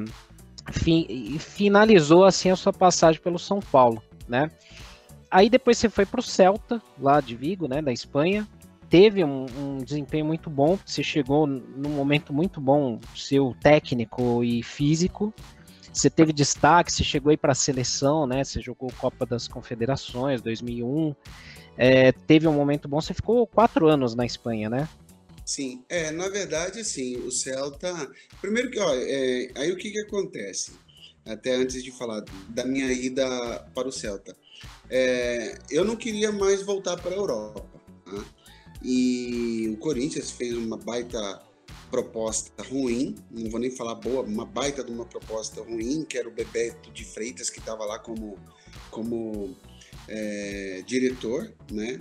[0.70, 4.50] fi, finalizou assim a sua passagem pelo São Paulo, né?
[5.30, 8.46] Aí depois você foi para o Celta, lá de Vigo, né, da Espanha.
[8.88, 14.62] Teve um, um, desempenho muito bom, você chegou num momento muito bom, seu técnico e
[14.62, 15.34] físico.
[15.92, 18.44] Você teve destaque, você chegou aí para a seleção, né?
[18.44, 21.14] Você jogou Copa das Confederações 2001.
[21.76, 24.88] É, teve um momento bom, você ficou quatro anos na Espanha, né?
[25.46, 28.10] Sim, é, na verdade, assim, o Celta.
[28.40, 30.72] Primeiro que, ó, é, aí o que, que acontece?
[31.24, 33.24] Até antes de falar da minha ida
[33.72, 34.36] para o Celta.
[34.90, 37.64] É, eu não queria mais voltar para a Europa.
[38.04, 38.24] Tá?
[38.82, 41.40] E o Corinthians fez uma baita
[41.92, 46.28] proposta ruim, não vou nem falar boa, uma baita de uma proposta ruim, que era
[46.28, 48.36] o Bebeto de Freitas, que estava lá como,
[48.90, 49.56] como
[50.08, 52.00] é, diretor, né?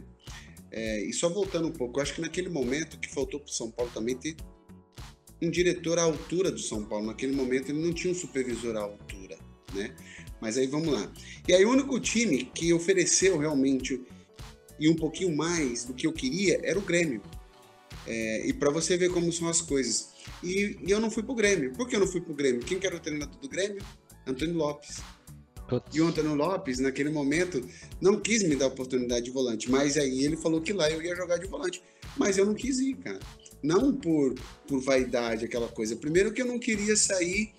[0.75, 3.53] É, e só voltando um pouco, eu acho que naquele momento que faltou para o
[3.53, 4.35] São Paulo também ter
[5.41, 7.05] um diretor à altura do São Paulo.
[7.05, 9.37] Naquele momento ele não tinha um supervisor à altura,
[9.73, 9.95] né?
[10.41, 11.09] Mas aí vamos lá.
[11.47, 14.03] E aí o único time que ofereceu realmente
[14.77, 17.21] e um pouquinho mais do que eu queria era o Grêmio.
[18.05, 20.09] É, e para você ver como são as coisas.
[20.43, 21.71] E, e eu não fui pro Grêmio.
[21.71, 22.59] Por que eu não fui pro Grêmio?
[22.59, 23.81] Quem que era o treinador do Grêmio?
[24.27, 24.97] Antônio Lopes.
[25.93, 27.61] E o Antônio Lopes, naquele momento,
[27.99, 29.69] não quis me dar oportunidade de volante.
[29.69, 31.81] Mas aí ele falou que lá eu ia jogar de volante.
[32.17, 33.19] Mas eu não quis ir, cara.
[33.63, 34.35] Não por,
[34.67, 35.95] por vaidade, aquela coisa.
[35.95, 37.51] Primeiro que eu não queria sair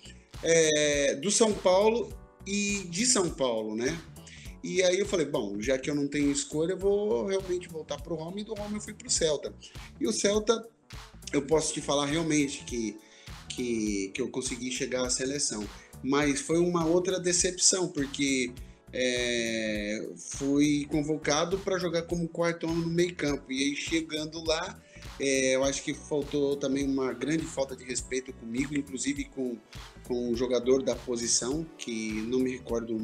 [0.43, 2.11] é, do São Paulo
[2.45, 3.97] e de São Paulo, né?
[4.63, 8.01] E aí eu falei, bom, já que eu não tenho escolha, eu vou realmente voltar
[8.01, 9.53] para o Roma e do Roma eu fui para o Celta.
[9.99, 10.67] E o Celta,
[11.31, 12.97] eu posso te falar realmente que,
[13.49, 15.65] que, que eu consegui chegar à seleção.
[16.03, 18.51] Mas foi uma outra decepção, porque
[18.93, 23.51] é, fui convocado para jogar como quarto homem no meio campo.
[23.51, 24.79] E aí chegando lá,
[25.19, 29.57] é, eu acho que faltou também uma grande falta de respeito comigo, inclusive com,
[30.03, 32.97] com um jogador da posição, que não me recordo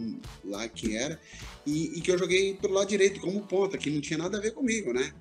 [0.43, 1.19] lá quem era,
[1.65, 4.41] e, e, que eu joguei pelo lado direito como ponta, que não tinha nada a
[4.41, 5.11] ver comigo, né?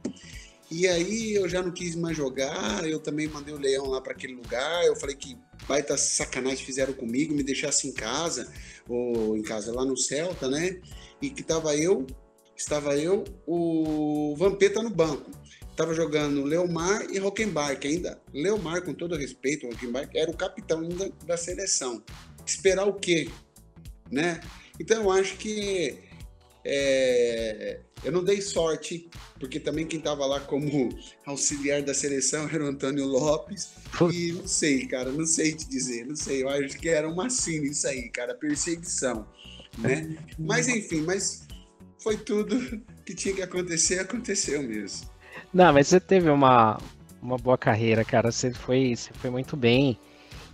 [0.73, 4.13] E aí eu já não quis mais jogar, eu também mandei o Leão lá para
[4.13, 5.37] aquele lugar, eu falei que
[5.69, 8.51] baita sacanagem fizeram comigo, me deixasse em casa,
[8.89, 10.81] ou em casa lá no Celta, né?
[11.21, 12.07] E que tava eu,
[12.57, 15.31] estava eu, o Vampeta no banco.
[15.77, 18.19] Tava jogando Leomar e Rockenbach ainda.
[18.33, 22.03] Leomar, com todo respeito, Rockenbach era o capitão ainda da seleção.
[22.47, 23.29] Esperar o quê?
[24.11, 24.41] Né?
[24.81, 25.99] Então eu acho que
[26.65, 29.09] é, eu não dei sorte,
[29.39, 30.89] porque também quem estava lá como
[31.27, 33.71] auxiliar da seleção era o Antônio Lopes.
[34.13, 36.43] E não sei, cara, não sei te dizer, não sei.
[36.43, 39.27] Eu acho que era uma cena isso aí, cara, perseguição,
[39.79, 40.17] né?
[40.39, 41.47] Mas enfim, mas
[41.99, 45.09] foi tudo que tinha que acontecer, aconteceu mesmo.
[45.53, 46.79] Não, mas você teve uma,
[47.21, 48.31] uma boa carreira, cara.
[48.31, 49.99] Você foi, você foi muito bem.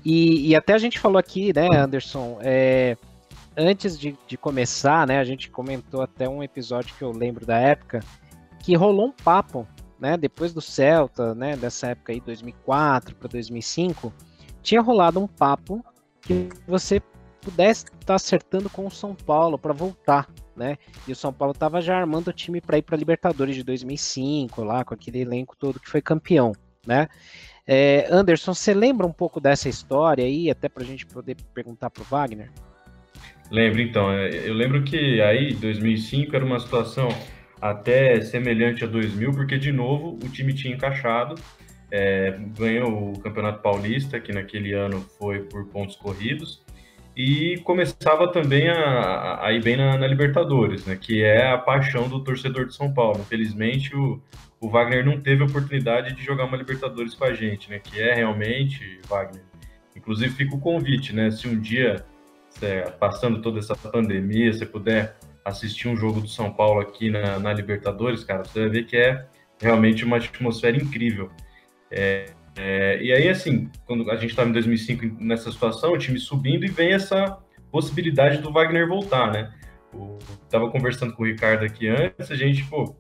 [0.05, 2.39] E, e até a gente falou aqui, né, Anderson?
[2.43, 2.97] É,
[3.59, 7.59] antes de, de começar, né, a gente comentou até um episódio que eu lembro da
[7.59, 8.01] época,
[8.61, 9.67] que rolou um papo,
[9.99, 14.13] né, depois do Celta, né, dessa época aí, 2004 para 2005,
[14.63, 15.85] tinha rolado um papo
[16.21, 17.03] que você
[17.41, 20.77] pudesse estar tá acertando com o São Paulo para voltar, né?
[21.07, 24.63] E o São Paulo estava já armando o time para ir para Libertadores de 2005,
[24.63, 26.53] lá com aquele elenco todo que foi campeão,
[26.87, 27.09] né?
[27.67, 31.91] É, Anderson, você lembra um pouco dessa história aí, até para a gente poder perguntar
[31.91, 32.51] para o Wagner?
[33.51, 34.11] Lembro, então.
[34.13, 37.09] É, eu lembro que aí, 2005, era uma situação
[37.61, 41.35] até semelhante a 2000, porque, de novo, o time tinha encaixado,
[41.91, 46.63] é, ganhou o Campeonato Paulista, que naquele ano foi por pontos corridos,
[47.17, 52.09] e começava também a, a ir bem na, na, Libertadores, né, que é a paixão
[52.09, 53.19] do torcedor de São Paulo.
[53.21, 54.23] Infelizmente, o,
[54.61, 58.01] o Wagner não teve a oportunidade de jogar uma Libertadores com a gente, né, que
[58.01, 59.43] é realmente, Wagner,
[59.97, 62.05] inclusive fica o convite, né, se um dia
[62.63, 67.39] é, passando toda essa pandemia, você puder assistir um jogo do São Paulo aqui na,
[67.39, 69.27] na Libertadores, cara, você vai ver que é
[69.61, 71.31] realmente uma atmosfera incrível.
[71.91, 72.27] É,
[72.57, 76.65] é, e aí, assim, quando a gente estava em 2005 nessa situação, o time subindo
[76.65, 77.39] e vem essa
[77.71, 79.53] possibilidade do Wagner voltar, né?
[80.51, 82.97] Tava conversando com o Ricardo aqui antes, a gente, pô,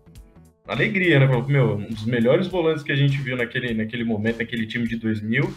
[0.66, 1.26] alegria, né?
[1.26, 4.86] Falou, meu, um dos melhores volantes que a gente viu naquele, naquele momento, naquele time
[4.86, 5.52] de 2000,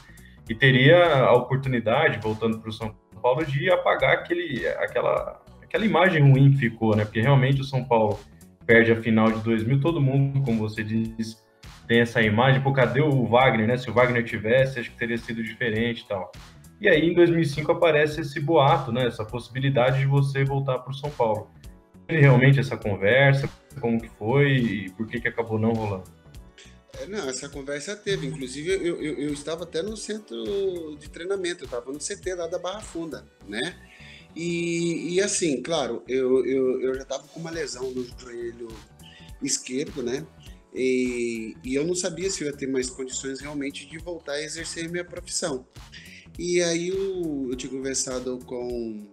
[0.49, 6.21] e teria a oportunidade, voltando para o São Paulo de apagar aquele, aquela, aquela imagem
[6.21, 7.05] ruim que ficou, né?
[7.05, 8.19] Porque realmente o São Paulo
[8.65, 11.37] perde a final de 2000, todo mundo, como você disse,
[11.87, 13.77] tem essa imagem, pô, cadê o Wagner, né?
[13.77, 16.31] Se o Wagner tivesse, acho que teria sido diferente e tal.
[16.79, 19.05] E aí, em 2005, aparece esse boato, né?
[19.05, 21.49] Essa possibilidade de você voltar para o São Paulo.
[22.07, 23.47] Realmente essa conversa,
[23.79, 26.20] como que foi e por que, que acabou não rolando?
[27.07, 28.27] Não, essa conversa teve.
[28.27, 32.47] Inclusive, eu, eu, eu, estava até no centro de treinamento, eu estava no CT lá
[32.47, 33.79] da Barra Funda, né?
[34.35, 38.67] E, e assim, claro, eu, eu, eu já estava com uma lesão no joelho
[39.41, 40.25] esquerdo, né?
[40.73, 44.41] E, e eu não sabia se eu ia ter mais condições realmente de voltar a
[44.41, 45.67] exercer minha profissão.
[46.39, 49.05] E aí eu, eu tinha conversado com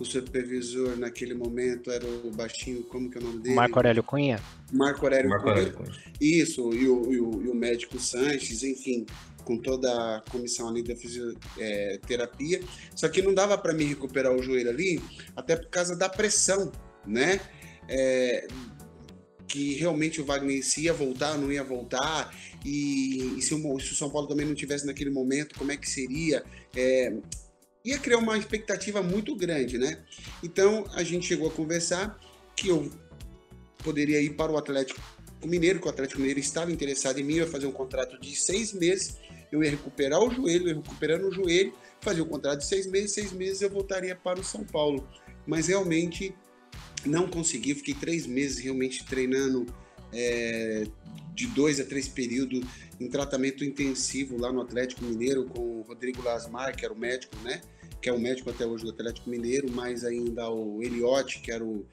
[0.00, 3.54] o supervisor naquele momento era o baixinho, como que é o nome dele?
[3.54, 4.40] Marco Aurélio Cunha.
[4.72, 5.56] Marco Aurélio, Marco Cunha.
[5.56, 5.92] Aurélio Cunha.
[6.20, 9.04] Isso, e o, e, o, e o médico Sanches, enfim,
[9.44, 12.58] com toda a comissão ali da fisioterapia.
[12.58, 12.62] É,
[12.96, 15.02] Só que não dava para me recuperar o joelho ali,
[15.36, 16.72] até por causa da pressão,
[17.06, 17.40] né?
[17.88, 18.46] É,
[19.46, 22.32] que realmente o Wagner se ia voltar, não ia voltar,
[22.64, 25.76] e, e se, o, se, o, São Paulo também não tivesse naquele momento, como é
[25.76, 26.44] que seria?
[26.74, 27.12] É,
[27.84, 30.02] ia criar uma expectativa muito grande, né?
[30.42, 32.18] Então a gente chegou a conversar
[32.56, 32.90] que eu
[33.78, 35.00] poderia ir para o Atlético
[35.44, 38.36] Mineiro, que o Atlético Mineiro estava interessado em mim, eu ia fazer um contrato de
[38.36, 39.16] seis meses,
[39.50, 42.86] eu ia recuperar o joelho, eu ia recuperando o joelho, fazer um contrato de seis
[42.86, 45.08] meses, seis meses eu voltaria para o São Paulo.
[45.46, 46.34] Mas realmente
[47.06, 49.66] não consegui, fiquei três meses realmente treinando
[50.12, 50.84] é,
[51.34, 52.62] de dois a três períodos
[53.00, 57.36] em tratamento intensivo lá no Atlético Mineiro com o Rodrigo Lasmar, que era o médico,
[57.42, 57.60] né?
[58.00, 61.64] Que é o médico até hoje do Atlético Mineiro, mais ainda o Eliote, que era
[61.64, 61.86] o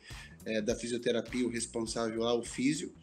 [0.46, 2.94] é, da fisioterapia, o responsável lá, o físio.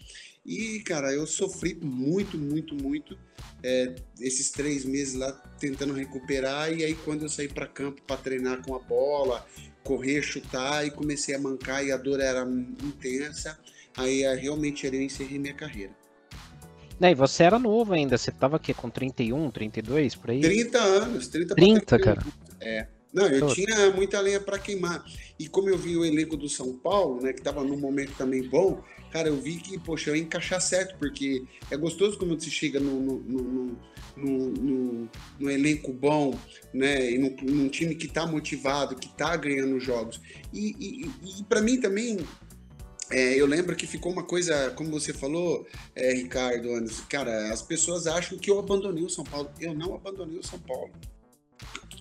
[0.45, 3.19] E, cara, eu sofri muito, muito, muito
[3.62, 6.73] é, esses três meses lá tentando recuperar.
[6.73, 9.47] E aí, quando eu saí para campo para treinar com a bola,
[9.82, 12.43] correr, chutar, e comecei a mancar e a dor era
[12.82, 13.59] intensa,
[13.97, 15.93] aí realmente eu encerrei minha carreira.
[16.99, 20.41] Né, e você era novo ainda, você tava aqui com 31, 32 por aí?
[20.41, 22.23] 30 anos, 30 30, cara.
[22.61, 22.87] É.
[23.15, 25.05] Não, eu tinha muita lenha para queimar.
[25.39, 28.43] E como eu vi o elenco do São Paulo, né, que estava num momento também
[28.43, 32.51] bom, cara, eu vi que, poxa, eu ia encaixar certo, porque é gostoso quando você
[32.51, 33.79] chega no, no, no,
[34.16, 36.37] no, no, no elenco bom,
[36.73, 40.21] né, e num, num time que está motivado, que está ganhando jogos.
[40.53, 42.19] E, e, e para mim também,
[43.15, 45.65] é, eu lembro que ficou uma coisa, como você falou,
[45.95, 49.49] é, Ricardo, Anderson, cara, as pessoas acham que eu abandonei o São Paulo.
[49.61, 50.91] Eu não abandonei o São Paulo.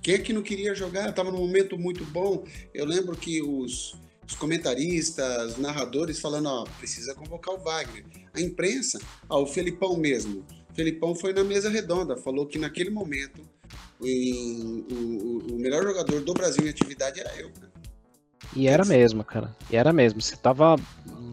[0.02, 1.08] Quem é que não queria jogar?
[1.08, 2.44] Estava num momento muito bom.
[2.74, 3.96] Eu lembro que os,
[4.28, 8.06] os comentaristas, narradores falando, ó, precisa convocar o Wagner.
[8.34, 9.00] A imprensa,
[9.30, 10.44] ó, o Felipão mesmo.
[10.72, 13.48] O Felipão foi na mesa redonda, falou que naquele momento
[14.02, 17.50] em, o, o, melhor jogador do Brasil em atividade era eu.
[17.50, 17.70] Né?
[18.56, 19.56] E era mesmo, cara.
[19.70, 20.22] E era mesmo.
[20.22, 20.76] Você tava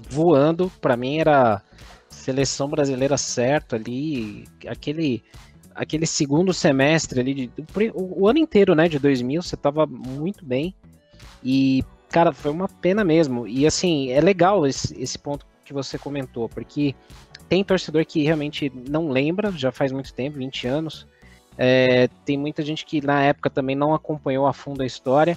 [0.08, 1.62] voando, para mim era
[2.08, 5.22] seleção brasileira certo ali, aquele
[5.74, 7.50] aquele segundo semestre ali, de,
[7.94, 10.74] o, o, ano inteiro, né, de 2000, você tava muito bem.
[11.42, 13.46] E, cara, foi uma pena mesmo.
[13.46, 16.94] E, assim, é legal esse, esse ponto que você comentou, porque
[17.48, 21.06] tem torcedor que realmente não lembra, já faz muito tempo 20 anos.
[21.56, 25.36] É, tem muita gente que na época também não acompanhou a fundo a história.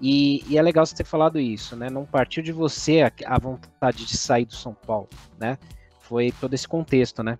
[0.00, 1.90] E, e, é legal você ter falado isso, né?
[1.90, 5.08] Não partiu de você a, a vontade de sair do São Paulo,
[5.38, 5.58] né?
[6.00, 7.38] Foi todo esse contexto, né?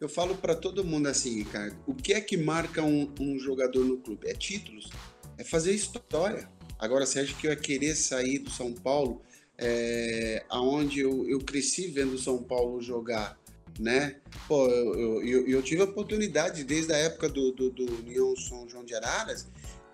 [0.00, 3.84] Eu falo para todo mundo assim, Ricardo, o que é que marca um, um, jogador
[3.84, 4.28] no clube?
[4.28, 4.88] É títulos,
[5.36, 6.48] é fazer história.
[6.78, 9.20] Agora, você acha que eu ia querer sair do São Paulo,
[9.58, 13.36] é, aonde eu, eu cresci vendo o São Paulo jogar,
[13.80, 14.20] né?
[14.46, 18.68] Pô, eu, eu, eu, tive a oportunidade desde a época do, do, do União São
[18.68, 19.48] João de Araras,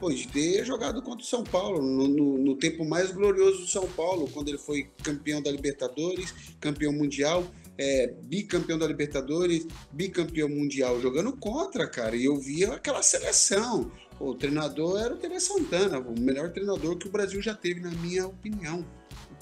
[0.05, 3.67] pô, de ter jogado contra o São Paulo, no, no, no tempo mais glorioso do
[3.67, 7.43] São Paulo, quando ele foi campeão da Libertadores, campeão mundial
[7.79, 12.15] é, bicampeão da Libertadores, bicampeão mundial, jogando contra, cara.
[12.15, 13.91] E eu via aquela seleção.
[14.19, 17.81] Pô, o treinador era o Tele Santana, o melhor treinador que o Brasil já teve,
[17.81, 18.87] na minha opinião.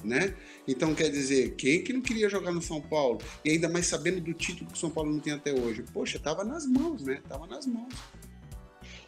[0.04, 0.34] Né?
[0.66, 3.18] Então, quer dizer, quem que não queria jogar no São Paulo?
[3.44, 5.84] E ainda mais sabendo do título que o São Paulo não tem até hoje.
[5.92, 7.20] Poxa, tava nas mãos, né?
[7.28, 7.92] Tava nas mãos.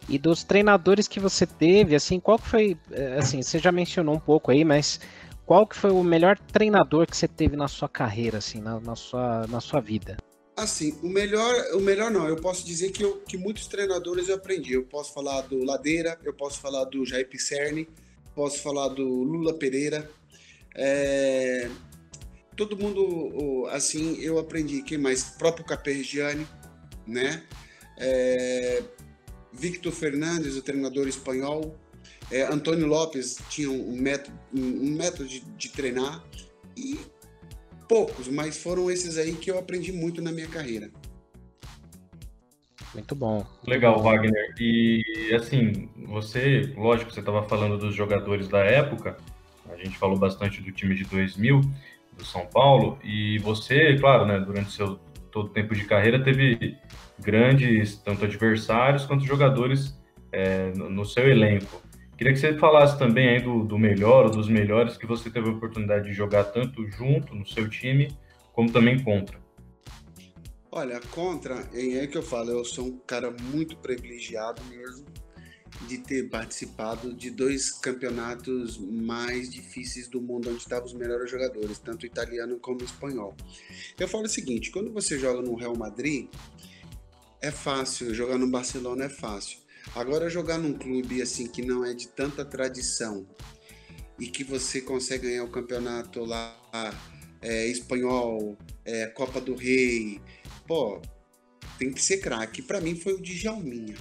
[0.08, 4.14] E dos treinadores que você teve, assim, qual que foi, é, assim, você já mencionou
[4.14, 5.00] um pouco aí, mas
[5.46, 8.96] qual que foi o melhor treinador que você teve na sua carreira, assim, na, na
[8.96, 10.16] sua, na sua vida?
[10.56, 14.36] Assim, o melhor, o melhor não, eu posso dizer que, eu, que muitos treinadores eu
[14.36, 14.74] aprendi.
[14.74, 17.88] Eu posso falar do Ladeira, eu posso falar do Jair Pisserni,
[18.34, 20.08] posso falar do Lula Pereira.
[20.76, 21.68] É,
[22.56, 24.82] todo mundo, assim, eu aprendi.
[24.82, 25.24] Quem mais?
[25.24, 26.46] Próprio Capergiani,
[27.06, 27.42] né?
[27.98, 28.82] É,
[29.54, 31.76] Victor Fernandes, o treinador espanhol.
[32.30, 36.24] É, Antônio Lopes tinha um método, um método de, de treinar
[36.76, 36.98] e
[37.88, 40.90] poucos, mas foram esses aí que eu aprendi muito na minha carreira.
[42.92, 43.44] Muito bom.
[43.66, 44.54] Legal, Wagner.
[44.58, 49.16] E assim, você, lógico, você estava falando dos jogadores da época,
[49.68, 51.60] a gente falou bastante do time de 2000,
[52.16, 54.98] do São Paulo, e você, claro, né, durante seu
[55.32, 56.78] todo o tempo de carreira, teve
[57.18, 59.98] grandes, tanto adversários quanto jogadores
[60.32, 61.82] é, no seu elenco.
[62.16, 65.48] Queria que você falasse também aí do, do melhor ou dos melhores que você teve
[65.48, 68.16] a oportunidade de jogar tanto junto no seu time,
[68.52, 69.42] como também contra.
[70.70, 75.06] Olha, contra, é que eu falo, eu sou um cara muito privilegiado mesmo
[75.88, 81.78] de ter participado de dois campeonatos mais difíceis do mundo, onde estavam os melhores jogadores,
[81.78, 83.34] tanto italiano como espanhol.
[83.98, 86.28] Eu falo o seguinte: quando você joga no Real Madrid,
[87.44, 89.58] é fácil, jogar no Barcelona é fácil.
[89.94, 93.26] Agora jogar num clube assim que não é de tanta tradição
[94.18, 96.58] e que você consegue ganhar o campeonato lá
[97.42, 100.22] é, espanhol, é, Copa do Rei.
[100.66, 101.02] Pô,
[101.78, 102.62] tem que ser craque.
[102.62, 103.96] Para mim foi o Djalminha.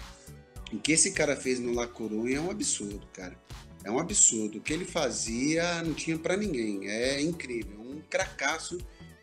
[0.71, 3.37] O que esse cara fez no La Coruña é um absurdo, cara.
[3.83, 4.59] É um absurdo.
[4.59, 6.87] O que ele fazia não tinha para ninguém.
[6.87, 7.81] É incrível.
[7.81, 8.77] Um cracaço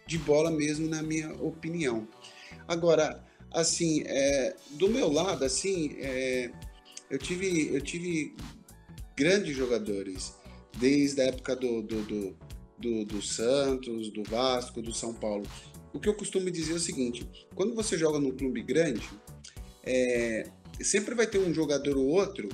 [0.07, 2.07] de bola mesmo, na minha opinião.
[2.69, 6.51] Agora, assim, é, do meu lado, assim, é,
[7.11, 8.35] eu tive, eu tive
[9.17, 10.35] grandes jogadores
[10.79, 12.37] desde a época do, do, do,
[12.79, 15.45] do, do Santos, do Vasco, do São Paulo.
[15.93, 19.09] O que eu costumo dizer é o seguinte: quando você joga num clube grande,
[19.83, 20.49] é,
[20.81, 22.49] sempre vai ter um jogador ou outro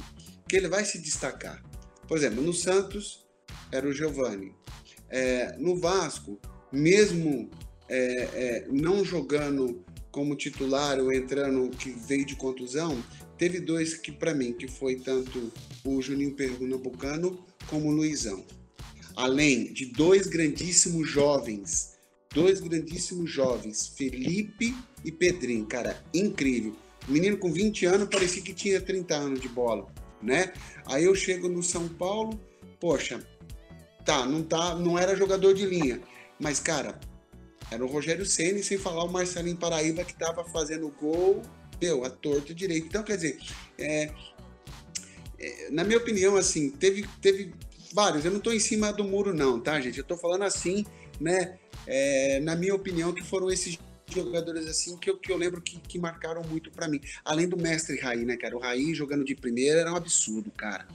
[0.49, 1.63] que ele vai se destacar.
[2.09, 3.27] Por exemplo, no Santos
[3.71, 4.55] era o Giovani.
[5.09, 6.41] É, no Vasco,
[6.73, 7.51] mesmo
[7.89, 9.85] é, é, não jogando
[10.17, 13.05] como titular ou entrando que veio de contusão,
[13.37, 15.53] teve dois que para mim que foi tanto
[15.85, 18.43] o Juninho Pernambucano como o Luizão.
[19.15, 21.99] Além de dois grandíssimos jovens,
[22.33, 24.75] dois grandíssimos jovens, Felipe
[25.05, 26.75] e Pedrinho, cara, incrível.
[27.07, 29.87] menino com 20 anos parecia que tinha 30 anos de bola,
[30.23, 30.55] né?
[30.87, 32.41] Aí eu chego no São Paulo,
[32.81, 33.23] poxa,
[34.03, 36.01] tá, não tá, não era jogador de linha,
[36.41, 36.99] mas cara,
[37.71, 41.43] era o Rogério Ceni sem falar o Marcelinho Paraíba que estava fazendo gol,
[41.81, 42.87] meu, a torta direito.
[42.87, 43.39] Então, quer dizer,
[43.79, 44.11] é,
[45.39, 47.53] é, na minha opinião, assim, teve, teve
[47.93, 48.25] vários.
[48.25, 49.99] Eu não estou em cima do muro, não, tá, gente?
[49.99, 50.85] Eu estou falando assim,
[51.21, 51.59] né?
[51.87, 53.79] É, na minha opinião, que foram esses
[54.09, 57.01] jogadores assim que eu, que eu lembro que, que marcaram muito para mim.
[57.25, 58.57] Além do mestre Raí, né, cara?
[58.57, 60.87] O Raí jogando de primeira era um absurdo, cara.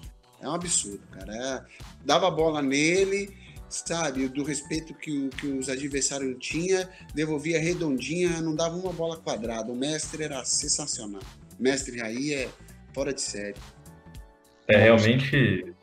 [0.42, 1.36] É um absurdo, cara.
[1.36, 1.66] É,
[2.06, 3.36] dava bola nele,
[3.72, 9.72] sabe, do respeito que, que os adversários tinham, devolvia redondinha, não dava uma bola quadrada.
[9.72, 11.22] O mestre era sensacional.
[11.60, 12.50] O mestre aí é
[12.94, 13.56] fora de série.
[14.68, 15.74] É realmente.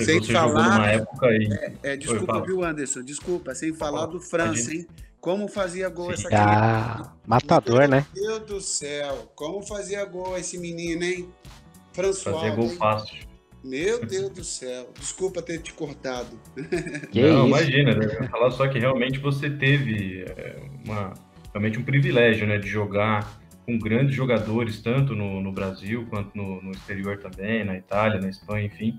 [0.00, 0.94] Sem falar.
[0.94, 1.48] Época aí...
[1.82, 3.02] é, é, desculpa, viu, Anderson?
[3.02, 4.86] Desculpa, sem falar do França, hein?
[5.20, 8.06] Como fazia gol essa ah, Matador, Meu né?
[8.14, 11.28] Meu Deus do céu, como fazia gol esse menino, hein?
[11.92, 12.36] François.
[12.36, 13.27] Fazia gol fácil.
[13.62, 14.90] Meu Deus do céu.
[14.98, 16.38] Desculpa ter te cortado.
[17.10, 17.46] Que Não, isso?
[17.46, 18.28] imagina, né?
[18.28, 21.14] falar só que realmente você teve é, uma,
[21.52, 26.62] realmente um privilégio, né, de jogar com grandes jogadores, tanto no, no Brasil quanto no,
[26.62, 28.98] no, exterior também, na Itália, na Espanha, enfim.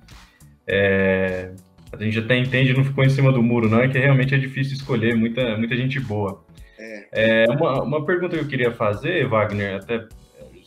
[0.68, 1.52] É,
[1.91, 4.38] a gente até entende, não ficou em cima do muro, não, é que realmente é
[4.38, 6.44] difícil escolher muita, muita gente boa.
[6.77, 7.45] É.
[7.45, 10.07] é uma, uma pergunta que eu queria fazer, Wagner, até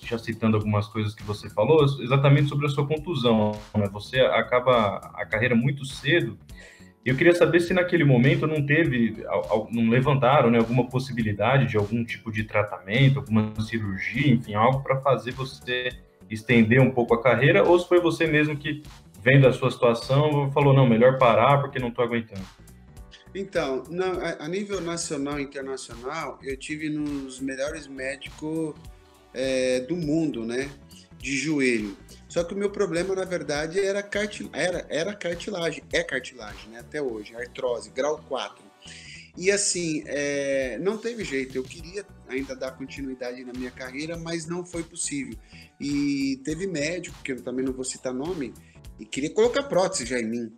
[0.07, 3.53] já citando algumas coisas que você falou, exatamente sobre a sua contusão.
[3.77, 3.89] Né?
[3.93, 6.39] Você acaba a carreira muito cedo.
[7.05, 9.24] Eu queria saber se naquele momento não teve,
[9.70, 15.01] não levantaram né, alguma possibilidade de algum tipo de tratamento, alguma cirurgia, enfim, algo para
[15.01, 15.89] fazer você
[16.31, 18.83] estender um pouco a carreira, ou se foi você mesmo que,
[19.20, 22.45] vendo a sua situação, falou, não, melhor parar porque não estou aguentando.
[23.35, 23.83] Então,
[24.39, 28.74] a nível nacional e internacional, eu tive nos melhores médicos
[29.34, 30.70] é, do mundo, né?
[31.18, 31.96] De joelho.
[32.28, 34.48] Só que o meu problema, na verdade, era, cartil...
[34.52, 36.80] era, era cartilagem, é cartilagem, né?
[36.80, 38.64] Até hoje, artrose, grau 4.
[39.36, 40.78] E assim, é...
[40.78, 41.56] não teve jeito.
[41.56, 45.36] Eu queria ainda dar continuidade na minha carreira, mas não foi possível.
[45.80, 48.54] E teve médico, que eu também não vou citar nome,
[48.98, 50.52] e queria colocar prótese já em mim,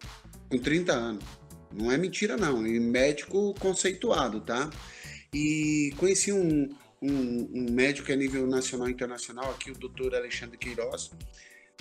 [0.49, 1.25] com 30 anos.
[1.73, 2.67] Não é mentira, não.
[2.67, 4.71] E médico conceituado, tá?
[5.33, 6.69] E conheci um,
[7.01, 11.11] um, um médico a nível nacional e internacional, aqui o doutor Alexandre Queiroz,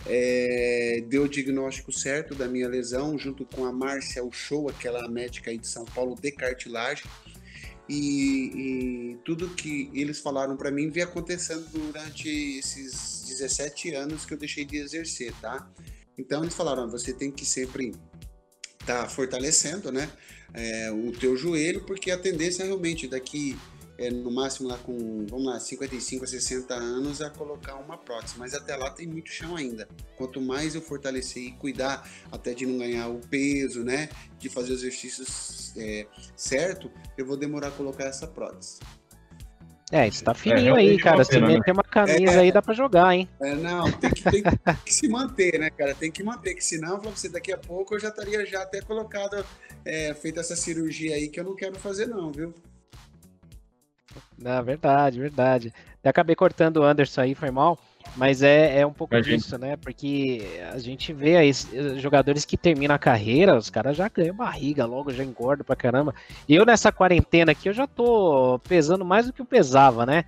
[0.06, 5.52] é, deu o diagnóstico certo da minha lesão, junto com a Márcia Show, aquela médica
[5.52, 7.06] aí de São Paulo de cartilagem.
[7.88, 14.34] E, e tudo que eles falaram para mim veio acontecendo durante esses 17 anos que
[14.34, 15.70] eu deixei de exercer, tá?
[16.18, 17.94] Então eles falaram, você tem que sempre
[18.86, 20.10] tá fortalecendo, né,
[20.54, 23.58] é, o teu joelho, porque a tendência é realmente daqui
[23.98, 28.36] é, no máximo lá com, vamos lá, 55 a 60 anos a colocar uma prótese,
[28.38, 29.88] mas até lá tem muito chão ainda.
[30.16, 34.10] Quanto mais eu fortalecer e cuidar até de não ganhar o peso, né,
[34.40, 38.80] de fazer os exercícios é, certo, eu vou demorar a colocar essa prótese.
[39.92, 41.24] É, isso tá fininho é, aí, cara.
[41.24, 43.30] Se meter uma camisa é, aí, dá pra jogar, hein?
[43.40, 44.44] É, não, tem que, tem
[44.84, 45.94] que, se manter, né, cara?
[45.94, 49.46] Tem que manter, que senão, você, daqui a pouco eu já estaria já até colocado,
[49.86, 52.56] é, feito essa cirurgia aí que eu não quero fazer, não, viu?
[54.38, 55.74] Na verdade, verdade.
[56.04, 57.78] Eu acabei cortando o Anderson aí, foi mal.
[58.16, 59.38] Mas é, é um pouco Imagina.
[59.38, 59.76] disso, né?
[59.78, 60.42] Porque
[60.72, 61.52] a gente vê aí
[61.98, 66.14] jogadores que terminam a carreira, os caras já ganham barriga logo, já engordam pra caramba.
[66.48, 70.26] E eu nessa quarentena aqui, eu já tô pesando mais do que eu pesava, né?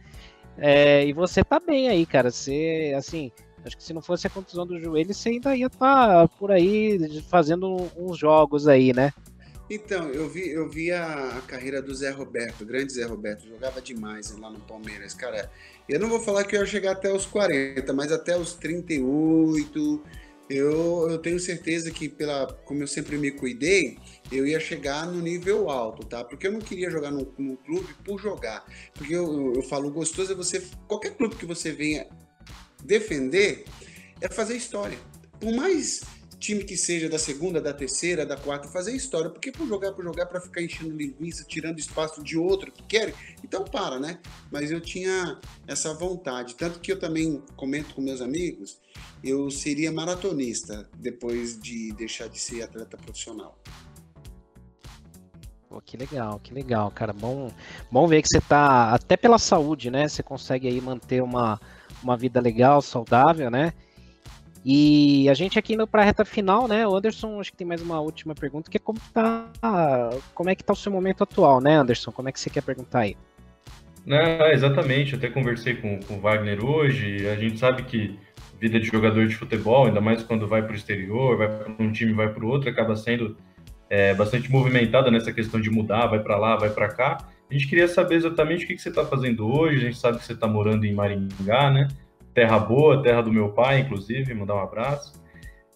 [0.57, 2.31] É, e você tá bem aí, cara.
[2.31, 3.31] Você, assim,
[3.63, 6.51] acho que se não fosse a contusão do joelho, você ainda ia estar tá por
[6.51, 9.11] aí fazendo uns jogos aí, né?
[9.69, 13.47] Então, eu vi, eu vi a, a carreira do Zé Roberto, o grande Zé Roberto,
[13.47, 15.13] jogava demais lá no Palmeiras.
[15.15, 15.51] Cara,
[15.89, 20.03] eu não vou falar que eu ia chegar até os 40, mas até os 38,
[20.47, 23.97] eu, eu tenho certeza que, pela, como eu sempre me cuidei,
[24.31, 26.23] eu ia chegar no nível alto, tá?
[26.23, 28.63] Porque eu não queria jogar num, clube por jogar.
[28.93, 30.61] Porque eu, eu, eu falo, gostoso é você.
[30.87, 32.07] Qualquer clube que você venha
[32.83, 33.65] defender
[34.21, 34.97] é fazer história.
[35.39, 36.01] Por mais
[36.39, 39.29] time que seja da segunda, da terceira, da quarta, fazer história.
[39.29, 43.13] Porque por jogar, por jogar, para ficar enchendo linguiça, tirando espaço de outro que querem,
[43.43, 44.19] então para, né?
[44.51, 46.55] Mas eu tinha essa vontade.
[46.55, 48.79] Tanto que eu também comento com meus amigos,
[49.23, 53.57] eu seria maratonista depois de deixar de ser atleta profissional.
[55.69, 57.11] Pô, que legal, que legal, cara.
[57.11, 57.51] Bom,
[57.91, 60.07] bom ver que você tá, até pela saúde, né?
[60.07, 61.59] Você consegue aí manter uma,
[62.03, 63.73] uma vida legal, saudável, né?
[64.67, 66.87] E a gente aqui indo para a reta final, né?
[66.87, 69.45] O Anderson, acho que tem mais uma última pergunta, que é como tá,
[70.33, 72.11] como é que tá o seu momento atual, né, Anderson?
[72.11, 73.15] Como é que você quer perguntar aí?
[74.03, 78.19] Não, exatamente, eu até conversei com, com o Wagner hoje, a gente sabe que
[78.59, 81.91] vida de jogador de futebol, ainda mais quando vai para o exterior, vai para um
[81.91, 83.37] time, vai para o outro, acaba sendo
[83.87, 87.17] é, bastante movimentada nessa questão de mudar, vai para lá, vai para cá.
[87.49, 90.17] A gente queria saber exatamente o que, que você está fazendo hoje, a gente sabe
[90.17, 91.87] que você está morando em Maringá, né?
[92.35, 95.13] Terra boa, terra do meu pai, inclusive, mandar um abraço.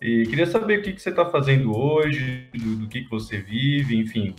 [0.01, 3.37] E queria saber o que, que você está fazendo hoje, do, do, que, que você
[3.37, 4.35] vive, enfim,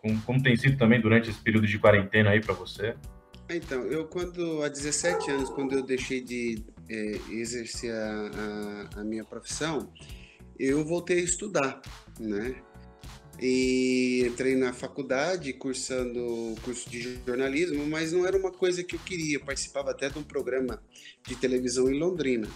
[0.00, 2.94] como, como, tem sido também durante esse período de quarentena aí para você.
[3.50, 9.04] Então, eu quando, há 17 anos, quando eu deixei de é, exercer a, a, a
[9.04, 9.90] minha profissão,
[10.58, 11.82] eu voltei a estudar,
[12.20, 12.54] né?
[13.42, 19.00] E entrei na faculdade cursando curso de jornalismo, mas não era uma coisa que eu
[19.00, 19.36] queria.
[19.36, 20.80] Eu participava até de um programa
[21.26, 22.48] de televisão em Londrina.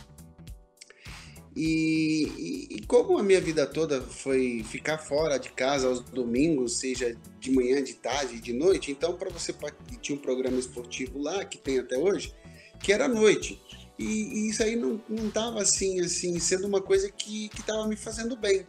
[1.57, 6.79] E, e, e, como a minha vida toda foi ficar fora de casa aos domingos,
[6.79, 9.55] seja de manhã, de tarde, de noite, então para você
[10.01, 12.33] tinha um programa esportivo lá que tem até hoje,
[12.81, 13.61] que era à noite.
[13.99, 18.37] E, e isso aí não estava assim, assim, sendo uma coisa que estava me fazendo
[18.37, 18.67] bem.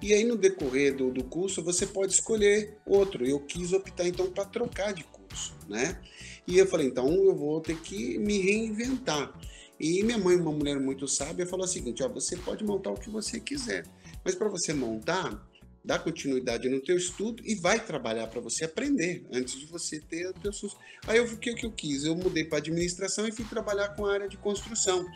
[0.00, 3.26] E aí, no decorrer do, do curso, você pode escolher outro.
[3.26, 6.00] Eu quis optar, então, para trocar de curso, né?
[6.46, 9.32] E eu falei, então, eu vou ter que me reinventar.
[9.78, 12.98] E minha mãe, uma mulher muito sábia, falou o seguinte, ó, você pode montar o
[12.98, 13.84] que você quiser,
[14.24, 15.46] mas para você montar,
[15.84, 20.28] dá continuidade no teu estudo e vai trabalhar para você aprender antes de você ter
[20.28, 20.80] o teu sucesso.
[21.06, 24.12] Aí eu o que eu quis, eu mudei para administração e fui trabalhar com a
[24.12, 25.06] área de construção.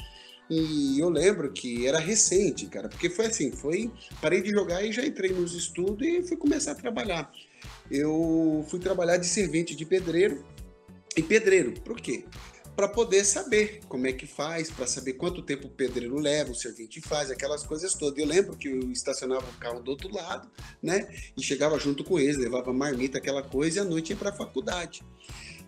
[0.54, 4.92] E eu lembro que era recente, cara, porque foi assim, foi parei de jogar e
[4.92, 7.32] já entrei nos estudos e fui começar a trabalhar.
[7.90, 10.44] Eu fui trabalhar de servente de pedreiro
[11.16, 11.72] e pedreiro.
[11.80, 12.26] Por quê?
[12.76, 16.54] Para poder saber como é que faz, para saber quanto tempo o pedreiro leva, o
[16.54, 18.18] servente faz, aquelas coisas todas.
[18.18, 20.50] Eu lembro que eu estacionava o carro do outro lado,
[20.82, 21.08] né?
[21.34, 24.36] E chegava junto com eles, levava marmita, aquela coisa, e à noite ia para a
[24.36, 25.02] faculdade.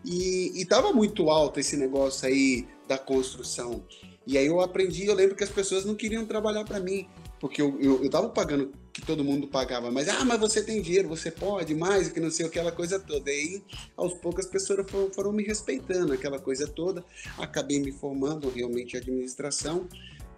[0.05, 3.83] E estava muito alto esse negócio aí da construção.
[4.27, 7.07] E aí eu aprendi, eu lembro que as pessoas não queriam trabalhar para mim,
[7.41, 10.81] porque eu, eu, eu tava pagando que todo mundo pagava, mas ah, mas você tem
[10.81, 13.31] dinheiro, você pode mais, que não sei aquela coisa toda.
[13.31, 13.63] E aí,
[13.97, 17.05] aos poucos, as pessoas foram, foram me respeitando, aquela coisa toda.
[17.37, 19.89] Acabei me formando realmente em administração.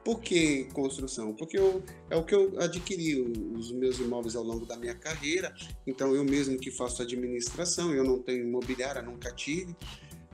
[0.03, 1.33] Por que construção?
[1.35, 5.55] Porque eu, é o que eu adquiri os meus imóveis ao longo da minha carreira.
[5.87, 9.77] Então, eu mesmo que faço administração, eu não tenho imobiliária, nunca tive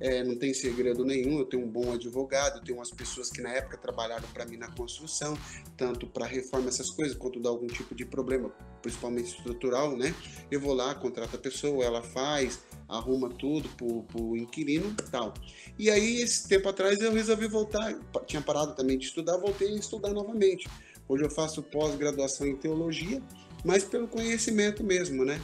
[0.02, 3.40] é, não tem segredo nenhum, eu tenho um bom advogado, eu tenho umas pessoas que
[3.40, 5.38] na época trabalharam para mim na construção,
[5.76, 8.50] tanto para reforma essas coisas, quanto dar algum tipo de problema,
[8.82, 10.12] principalmente estrutural, né?
[10.50, 12.58] Eu vou lá, contrato a pessoa, ela faz,
[12.88, 15.32] arruma tudo pro, pro inquilino e tal.
[15.78, 17.96] E aí, esse tempo atrás, eu resolvi voltar,
[18.26, 20.68] tinha parado também de estudar, voltei a estudar novamente.
[21.08, 23.22] Hoje eu faço pós-graduação em teologia,
[23.64, 25.40] mas pelo conhecimento mesmo, né?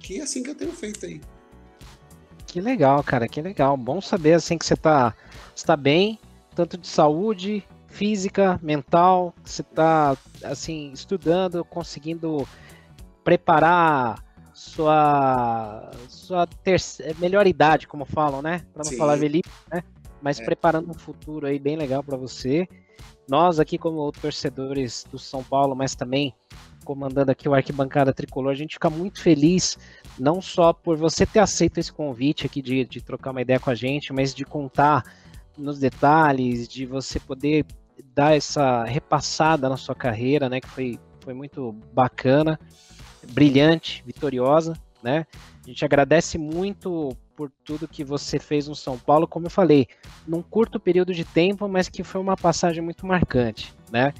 [0.00, 1.18] Que é assim que eu tenho feito aí.
[2.52, 3.78] Que legal, cara, que legal.
[3.78, 5.14] Bom saber assim que você está
[5.56, 6.18] está bem,
[6.54, 10.14] tanto de saúde, física, mental, que você está
[10.44, 12.46] assim estudando, conseguindo
[13.24, 14.22] preparar
[14.52, 18.66] sua sua terceira, melhor idade, como falam, né?
[18.74, 18.98] Para não Sim.
[18.98, 19.82] falar velhice, né?
[20.20, 20.44] Mas é.
[20.44, 22.68] preparando um futuro aí bem legal para você.
[23.26, 26.34] Nós aqui como torcedores do São Paulo, mas também
[26.84, 29.78] comandando aqui o Arquibancada Tricolor, a gente fica muito feliz
[30.18, 33.70] não só por você ter aceito esse convite aqui de, de trocar uma ideia com
[33.70, 35.04] a gente, mas de contar
[35.56, 37.66] nos detalhes, de você poder
[38.14, 42.58] dar essa repassada na sua carreira, né, que foi, foi muito bacana,
[43.32, 45.26] brilhante, vitoriosa, né?
[45.64, 49.86] A gente agradece muito por tudo que você fez no São Paulo, como eu falei,
[50.26, 54.12] num curto período de tempo, mas que foi uma passagem muito marcante, né?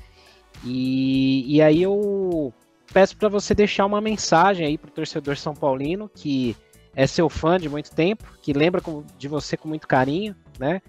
[0.65, 2.53] E, e aí eu
[2.93, 6.57] peço para você deixar uma mensagem aí para o torcedor São Paulino que
[6.95, 8.83] é seu fã de muito tempo, que lembra
[9.19, 10.83] de você com muito carinho, né?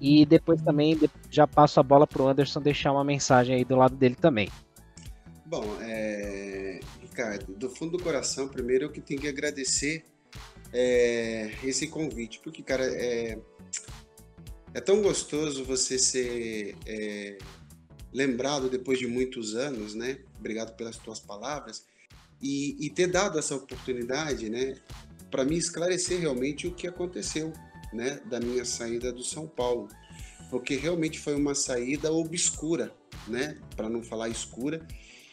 [0.00, 0.98] E depois também
[1.30, 4.50] já passo a bola para o Anderson deixar uma mensagem aí do lado dele também.
[5.46, 6.80] Bom, é...
[7.00, 10.04] Ricardo, do fundo do coração, primeiro eu que tenho que agradecer
[10.72, 11.52] é...
[11.62, 13.38] esse convite, porque, cara, é,
[14.74, 17.38] é tão gostoso você ser é...
[18.14, 20.18] lembrado depois de muitos anos, né?
[20.38, 21.84] Obrigado pelas tuas palavras.
[22.40, 24.76] E, e ter dado essa oportunidade, né?
[25.30, 27.52] Para mim esclarecer realmente o que aconteceu
[27.94, 29.88] né, da minha saída do São Paulo,
[30.50, 32.92] porque realmente foi uma saída obscura,
[33.28, 34.86] né, para não falar escura,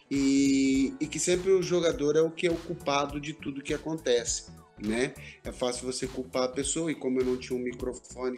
[0.10, 3.74] e, e, que sempre o jogador é o que é o culpado de tudo que
[3.74, 5.14] acontece, né?
[5.42, 8.38] É fácil você culpar a pessoa e como eu não tinha um microfone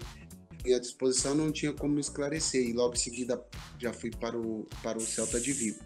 [0.72, 3.44] à disposição, não tinha como esclarecer e logo em seguida
[3.80, 5.80] já fui para o para o Celta de Vigo.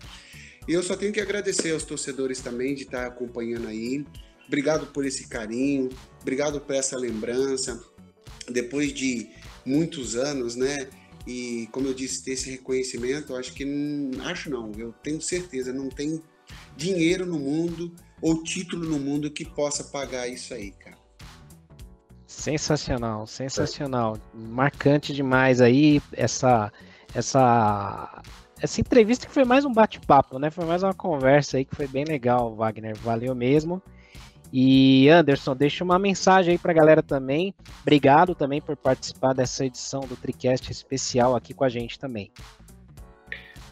[0.68, 4.06] E eu só tenho que agradecer aos torcedores também de estar acompanhando aí.
[4.46, 5.90] Obrigado por esse carinho,
[6.22, 7.82] obrigado por essa lembrança,
[8.50, 9.30] depois de
[9.66, 10.90] muitos anos, né?
[11.26, 13.66] E como eu disse, ter esse reconhecimento, acho que
[14.24, 16.22] acho não, eu tenho certeza, não tem
[16.76, 20.97] dinheiro no mundo ou título no mundo que possa pagar isso aí, cara.
[22.38, 26.72] Sensacional, sensacional, marcante demais aí essa
[27.14, 28.22] essa
[28.62, 30.52] essa entrevista que foi mais um bate-papo, né?
[30.52, 32.96] Foi mais uma conversa aí que foi bem legal, Wagner.
[32.98, 33.82] Valeu mesmo.
[34.54, 37.56] E Anderson, deixa uma mensagem aí para a galera também.
[37.82, 42.32] Obrigado também por participar dessa edição do TriCast especial aqui com a gente também.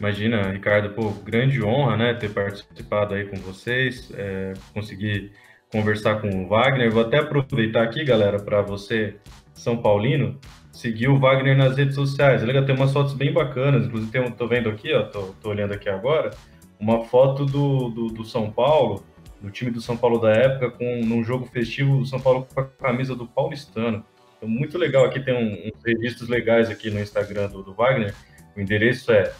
[0.00, 5.30] Imagina, Ricardo, pô, grande honra, né, ter participado aí com vocês, é, conseguir
[5.70, 6.90] conversar com o Wagner.
[6.90, 9.16] Vou até aproveitar aqui, galera, para você,
[9.54, 10.38] São Paulino,
[10.72, 12.42] seguir o Wagner nas redes sociais.
[12.42, 15.72] Ele tem umas fotos bem bacanas, inclusive tem, tô vendo aqui, ó, tô, tô olhando
[15.72, 16.30] aqui agora,
[16.78, 19.04] uma foto do, do, do São Paulo,
[19.40, 22.60] do time do São Paulo da época, com num jogo festivo, o São Paulo com
[22.60, 24.04] a camisa do Paulistano.
[24.36, 25.04] Então, muito legal.
[25.04, 28.14] Aqui tem um, uns registros legais aqui no Instagram do, do Wagner.
[28.54, 29.32] O endereço é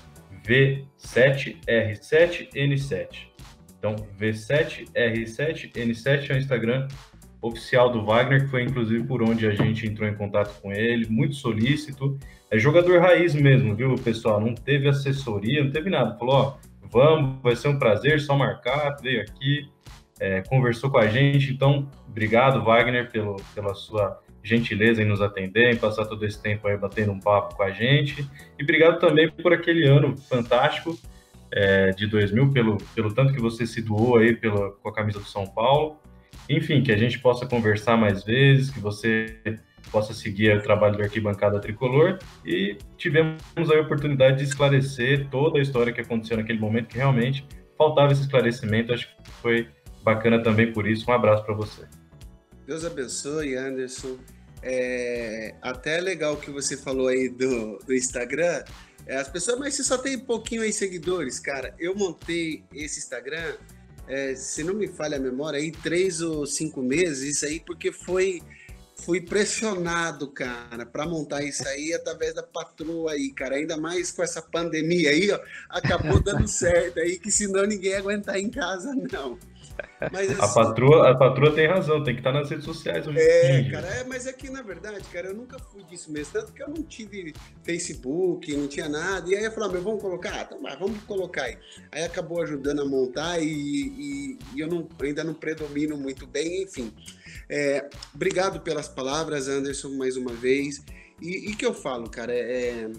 [0.47, 3.36] V7R7N7.
[3.79, 6.89] Então, V7R7N7 é o Instagram
[7.41, 11.07] oficial do Wagner, que foi inclusive por onde a gente entrou em contato com ele,
[11.09, 12.19] muito solícito.
[12.51, 14.41] É jogador raiz mesmo, viu, pessoal?
[14.41, 16.17] Não teve assessoria, não teve nada.
[16.19, 19.69] Falou, ó, vamos, vai ser um prazer, só marcar, veio aqui,
[20.19, 21.53] é, conversou com a gente.
[21.53, 26.69] Então, obrigado, Wagner, pelo, pela sua gentileza em nos atender, em passar todo esse tempo
[26.69, 28.27] aí batendo um papo com a gente.
[28.59, 30.97] E obrigado também por aquele ano fantástico
[31.53, 35.19] é, de 2000, pelo, pelo tanto que você se doou aí pela, com a camisa
[35.19, 35.99] do São Paulo.
[36.49, 39.41] Enfim, que a gente possa conversar mais vezes, que você
[39.91, 43.41] possa seguir o trabalho do Arquibancada Tricolor e tivemos
[43.71, 47.47] a oportunidade de esclarecer toda a história que aconteceu naquele momento, que realmente
[47.77, 49.69] faltava esse esclarecimento, acho que foi
[50.03, 51.11] bacana também por isso.
[51.11, 51.85] Um abraço para você.
[52.67, 54.19] Deus abençoe, Anderson.
[54.63, 58.65] É, até é legal que você falou aí do, do Instagram.
[59.07, 61.75] É, as pessoas, mas você só tem pouquinho aí seguidores, cara.
[61.79, 63.55] Eu montei esse Instagram,
[64.09, 67.93] é, se não me falha a memória, aí três ou cinco meses, isso aí porque
[67.93, 68.43] foi
[68.97, 73.57] fui pressionado, cara, para montar isso aí através da patroa aí, cara.
[73.57, 75.39] Ainda mais com essa pandemia aí, ó,
[75.69, 79.39] acabou dando certo aí, que senão ninguém ia aguentar em casa, não.
[80.13, 83.07] Mas, assim, a, patroa, a patroa tem razão, tem que estar nas redes sociais.
[83.09, 86.53] É, cara, é, mas é que na verdade, cara, eu nunca fui disso mesmo, tanto
[86.53, 90.03] que eu não tive Facebook, não tinha nada, e aí eu falei, ah, meu, vamos
[90.03, 90.33] colocar?
[90.35, 91.59] Ah, então vai, vamos colocar aí.
[91.93, 96.63] Aí acabou ajudando a montar e, e, e eu não, ainda não predomino muito bem,
[96.63, 96.93] enfim.
[97.49, 100.83] É, obrigado pelas palavras, Anderson, mais uma vez.
[101.21, 102.91] E, e que eu falo, cara, é, é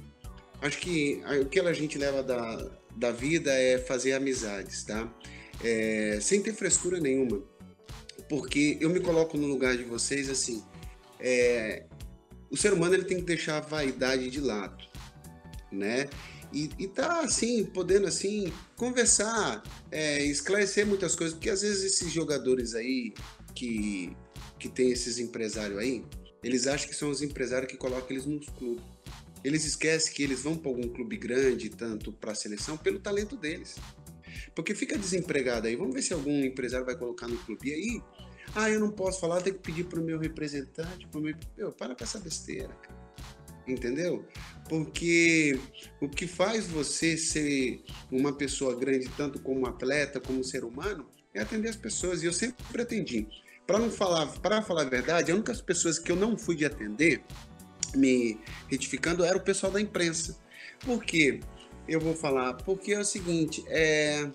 [0.61, 5.07] acho que o que a gente leva da, da vida é fazer amizades, tá?
[5.63, 7.41] É, sem ter frescura nenhuma.
[8.29, 10.63] Porque eu me coloco no lugar de vocês assim,
[11.19, 11.85] é,
[12.49, 14.84] o ser humano ele tem que deixar a vaidade de lado,
[15.71, 16.09] né?
[16.53, 19.61] E, e tá assim, podendo assim conversar,
[19.91, 23.13] é, esclarecer muitas coisas, porque às vezes esses jogadores aí
[23.53, 24.15] que,
[24.57, 26.05] que tem esses empresários aí,
[26.43, 28.84] eles acham que são os empresários que colocam eles nos clubes.
[29.43, 33.35] Eles esquecem que eles vão para algum clube grande, tanto para a seleção, pelo talento
[33.35, 33.75] deles.
[34.57, 35.75] Porque fica desempregado aí.
[35.75, 37.69] Vamos ver se algum empresário vai colocar no clube.
[37.69, 38.01] E aí,
[38.55, 41.35] ah, eu não posso falar, tem que pedir para o meu representante, para meu.
[41.55, 42.97] Meu, para com essa besteira, cara.
[43.67, 44.25] Entendeu?
[44.67, 45.59] Porque
[46.01, 51.41] o que faz você ser uma pessoa grande, tanto como atleta, como ser humano, é
[51.41, 52.23] atender as pessoas.
[52.23, 53.27] E eu sempre atendi.
[53.67, 56.65] Para não falar, para falar a verdade, a única pessoas que eu não fui de
[56.65, 57.21] atender,
[57.95, 60.35] me retificando, era o pessoal da imprensa.
[60.79, 61.41] Por quê?
[61.88, 64.30] Eu vou falar, porque é o seguinte, é,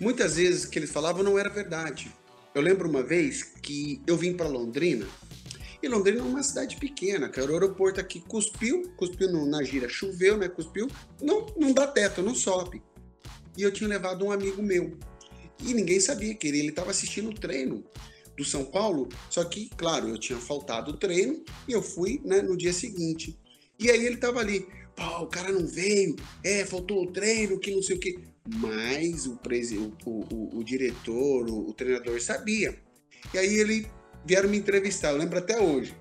[0.00, 2.10] muitas vezes que eles falavam não era verdade.
[2.54, 5.06] Eu lembro uma vez que eu vim para Londrina,
[5.84, 7.50] e Londrina é uma cidade pequena, cara.
[7.50, 10.48] O aeroporto aqui cuspiu, cuspiu na gira, choveu, né?
[10.48, 10.88] Cuspiu,
[11.20, 12.82] não, não dá teto, não sobe.
[13.54, 14.96] E eu tinha levado um amigo meu.
[15.62, 17.84] E ninguém sabia que ele estava assistindo o treino
[18.34, 22.40] do São Paulo, só que, claro, eu tinha faltado o treino e eu fui né,
[22.40, 23.38] no dia seguinte.
[23.78, 27.74] E aí ele estava ali, pô, o cara não veio, é, faltou o treino, que
[27.74, 28.18] não sei o quê.
[28.48, 29.38] Mas o,
[30.06, 32.78] o, o, o diretor, o, o, treinador sabia.
[33.32, 33.86] E aí ele
[34.24, 35.94] vieram me entrevistar, eu lembro até hoje.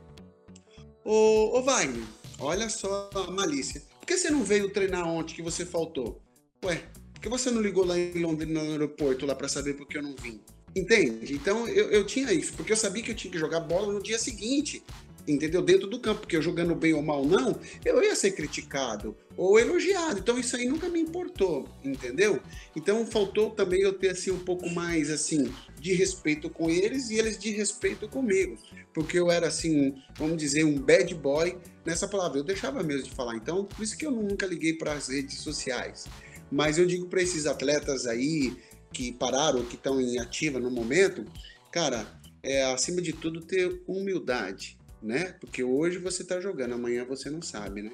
[1.06, 2.04] Ô, ô Wagner,
[2.40, 3.82] olha só a malícia.
[4.00, 6.22] Por que você não veio treinar ontem que você faltou?
[6.64, 6.84] Ué,
[7.14, 9.98] por que você não ligou lá em Londrina no aeroporto lá para saber por que
[9.98, 10.42] eu não vim?
[10.76, 11.34] Entende?
[11.34, 14.02] Então eu, eu tinha isso, porque eu sabia que eu tinha que jogar bola no
[14.02, 14.84] dia seguinte
[15.28, 15.62] entendeu?
[15.62, 19.60] Dentro do campo, porque eu jogando bem ou mal não, eu ia ser criticado ou
[19.60, 20.20] elogiado.
[20.20, 22.40] Então isso aí nunca me importou, entendeu?
[22.76, 27.16] Então faltou também eu ter assim um pouco mais assim de respeito com eles e
[27.16, 28.58] eles de respeito comigo,
[28.94, 32.40] porque eu era assim, vamos dizer, um bad boy nessa palavra.
[32.40, 33.36] Eu deixava mesmo de falar.
[33.36, 36.06] Então por isso que eu nunca liguei para as redes sociais.
[36.52, 38.56] Mas eu digo para esses atletas aí
[38.92, 41.26] que pararam, que estão em ativa no momento,
[41.72, 42.06] cara,
[42.44, 45.36] é acima de tudo ter humildade né?
[45.40, 47.92] Porque hoje você está jogando, amanhã você não sabe, né?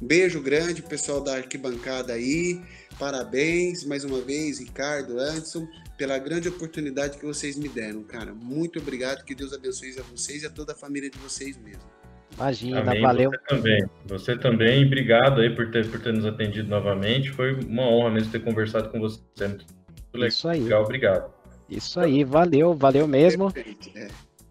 [0.00, 2.60] Beijo grande, pessoal da arquibancada aí.
[2.98, 5.66] Parabéns mais uma vez, Ricardo, Anderson,
[5.96, 8.34] pela grande oportunidade que vocês me deram, cara.
[8.34, 11.82] Muito obrigado, que Deus abençoe a vocês e a toda a família de vocês mesmo.
[12.34, 13.00] Imagina, Amém.
[13.00, 13.30] valeu.
[13.30, 13.90] Você também.
[14.06, 17.30] Você também, obrigado aí por ter, por ter nos atendido novamente.
[17.30, 19.20] Foi uma honra mesmo ter conversado com você.
[19.40, 19.64] Muito
[20.12, 20.28] legal.
[20.28, 20.72] Isso aí.
[20.72, 21.32] Obrigado.
[21.68, 23.52] Isso aí, valeu, valeu mesmo.
[23.94, 24.08] É.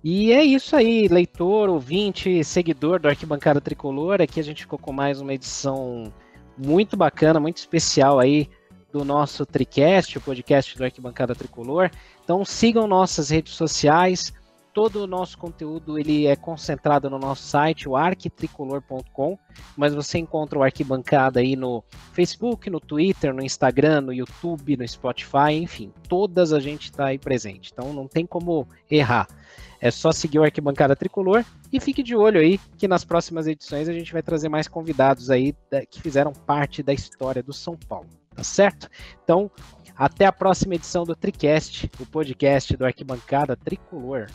[0.07, 4.21] E é isso aí, leitor, ouvinte, seguidor do Arquibancada Tricolor.
[4.21, 6.13] Aqui a gente ficou com mais uma edição
[6.55, 8.47] muito bacana, muito especial aí
[8.93, 11.89] do nosso Tricast, o podcast do Arquibancada Tricolor.
[12.23, 14.31] Então sigam nossas redes sociais.
[14.75, 19.39] Todo o nosso conteúdo ele é concentrado no nosso site, o arquitricolor.com,
[19.77, 21.81] mas você encontra o Arquibancada aí no
[22.11, 27.17] Facebook, no Twitter, no Instagram, no YouTube, no Spotify, enfim, todas a gente está aí
[27.17, 27.71] presente.
[27.71, 29.29] Então não tem como errar.
[29.79, 33.87] É só seguir o Arquibancada Tricolor e fique de olho aí que nas próximas edições
[33.87, 35.55] a gente vai trazer mais convidados aí
[35.89, 38.89] que fizeram parte da história do São Paulo, tá certo?
[39.23, 39.49] Então,
[39.95, 44.27] até a próxima edição do Tricast, o podcast do Arquibancada Tricolor.